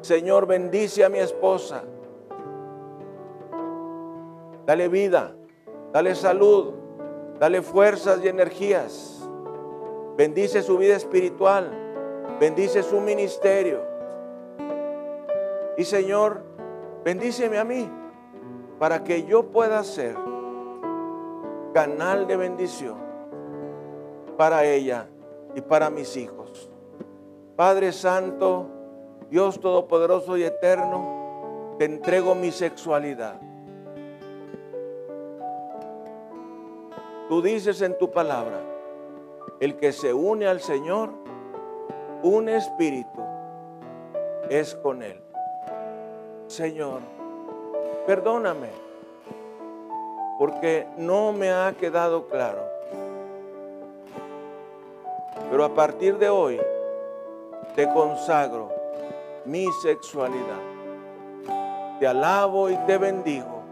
Señor, 0.00 0.46
bendice 0.46 1.04
a 1.04 1.08
mi 1.08 1.18
esposa. 1.18 1.82
Dale 4.68 4.88
vida, 4.88 5.34
dale 5.94 6.14
salud, 6.14 6.74
dale 7.40 7.62
fuerzas 7.62 8.20
y 8.22 8.28
energías. 8.28 9.26
Bendice 10.14 10.60
su 10.60 10.76
vida 10.76 10.94
espiritual, 10.94 11.70
bendice 12.38 12.82
su 12.82 13.00
ministerio. 13.00 13.80
Y 15.78 15.84
Señor, 15.84 16.42
bendíceme 17.02 17.56
a 17.56 17.64
mí 17.64 17.90
para 18.78 19.04
que 19.04 19.24
yo 19.24 19.44
pueda 19.50 19.82
ser 19.84 20.14
canal 21.72 22.26
de 22.26 22.36
bendición 22.36 22.98
para 24.36 24.66
ella 24.66 25.08
y 25.54 25.62
para 25.62 25.88
mis 25.88 26.14
hijos. 26.18 26.70
Padre 27.56 27.92
Santo, 27.92 28.66
Dios 29.30 29.60
Todopoderoso 29.60 30.36
y 30.36 30.42
Eterno, 30.42 31.76
te 31.78 31.86
entrego 31.86 32.34
mi 32.34 32.52
sexualidad. 32.52 33.47
Tú 37.28 37.42
dices 37.42 37.82
en 37.82 37.98
tu 37.98 38.10
palabra, 38.10 38.58
el 39.60 39.76
que 39.76 39.92
se 39.92 40.14
une 40.14 40.46
al 40.46 40.60
Señor, 40.60 41.10
un 42.22 42.48
espíritu 42.48 43.20
es 44.48 44.74
con 44.76 45.02
Él. 45.02 45.20
Señor, 46.46 47.00
perdóname, 48.06 48.70
porque 50.38 50.86
no 50.96 51.32
me 51.32 51.50
ha 51.50 51.74
quedado 51.78 52.28
claro. 52.28 52.62
Pero 55.50 55.64
a 55.64 55.74
partir 55.74 56.16
de 56.16 56.30
hoy, 56.30 56.58
te 57.74 57.92
consagro 57.92 58.70
mi 59.44 59.66
sexualidad. 59.82 60.62
Te 62.00 62.06
alabo 62.06 62.70
y 62.70 62.76
te 62.86 62.96
bendigo 62.96 63.62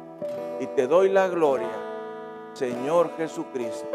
y 0.60 0.66
te 0.66 0.86
doy 0.86 1.08
la 1.08 1.28
gloria, 1.28 1.85
Señor 2.56 3.10
Jesucristo. 3.18 3.90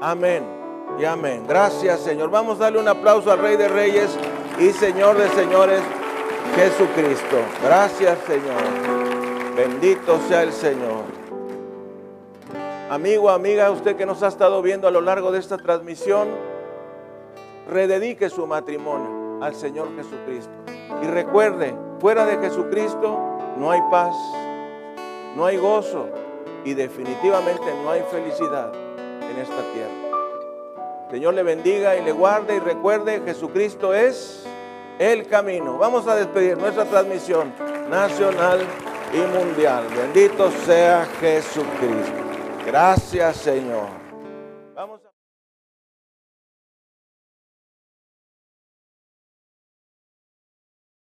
Amén 0.00 0.42
y 0.98 1.04
amén. 1.04 1.44
Gracias, 1.46 2.00
Señor. 2.00 2.30
Vamos 2.30 2.58
a 2.58 2.64
darle 2.64 2.80
un 2.80 2.88
aplauso 2.88 3.30
al 3.30 3.40
Rey 3.40 3.56
de 3.56 3.68
Reyes 3.68 4.16
y 4.58 4.70
Señor 4.70 5.18
de 5.18 5.28
Señores, 5.28 5.82
Jesucristo. 6.56 7.36
Gracias, 7.62 8.18
Señor. 8.26 9.54
Bendito 9.54 10.18
sea 10.28 10.44
el 10.44 10.52
Señor. 10.52 11.04
Amigo, 12.88 13.28
amiga, 13.28 13.70
usted 13.70 13.96
que 13.96 14.06
nos 14.06 14.22
ha 14.22 14.28
estado 14.28 14.62
viendo 14.62 14.88
a 14.88 14.90
lo 14.90 15.02
largo 15.02 15.30
de 15.30 15.38
esta 15.38 15.58
transmisión, 15.58 16.28
rededique 17.68 18.30
su 18.30 18.46
matrimonio 18.46 19.44
al 19.44 19.54
Señor 19.54 19.88
Jesucristo. 19.94 20.52
Y 21.02 21.06
recuerde, 21.06 21.76
fuera 22.00 22.24
de 22.24 22.38
Jesucristo 22.38 23.18
no 23.58 23.70
hay 23.70 23.82
paz, 23.90 24.16
no 25.36 25.44
hay 25.44 25.58
gozo 25.58 26.08
y 26.64 26.74
definitivamente 26.74 27.64
no 27.82 27.90
hay 27.90 28.02
felicidad 28.10 28.72
en 28.74 29.38
esta 29.38 29.62
tierra. 29.72 30.08
Señor 31.10 31.34
le 31.34 31.42
bendiga 31.42 31.96
y 31.96 32.04
le 32.04 32.12
guarde 32.12 32.56
y 32.56 32.58
recuerde, 32.58 33.22
Jesucristo 33.24 33.94
es 33.94 34.44
el 34.98 35.26
camino. 35.26 35.78
Vamos 35.78 36.06
a 36.06 36.14
despedir 36.14 36.58
nuestra 36.58 36.84
transmisión 36.84 37.52
nacional 37.88 38.60
y 39.12 39.38
mundial. 39.38 39.84
Bendito 39.96 40.50
sea 40.66 41.06
Jesucristo. 41.20 42.12
Gracias 42.66 43.36
Señor. 43.36 43.97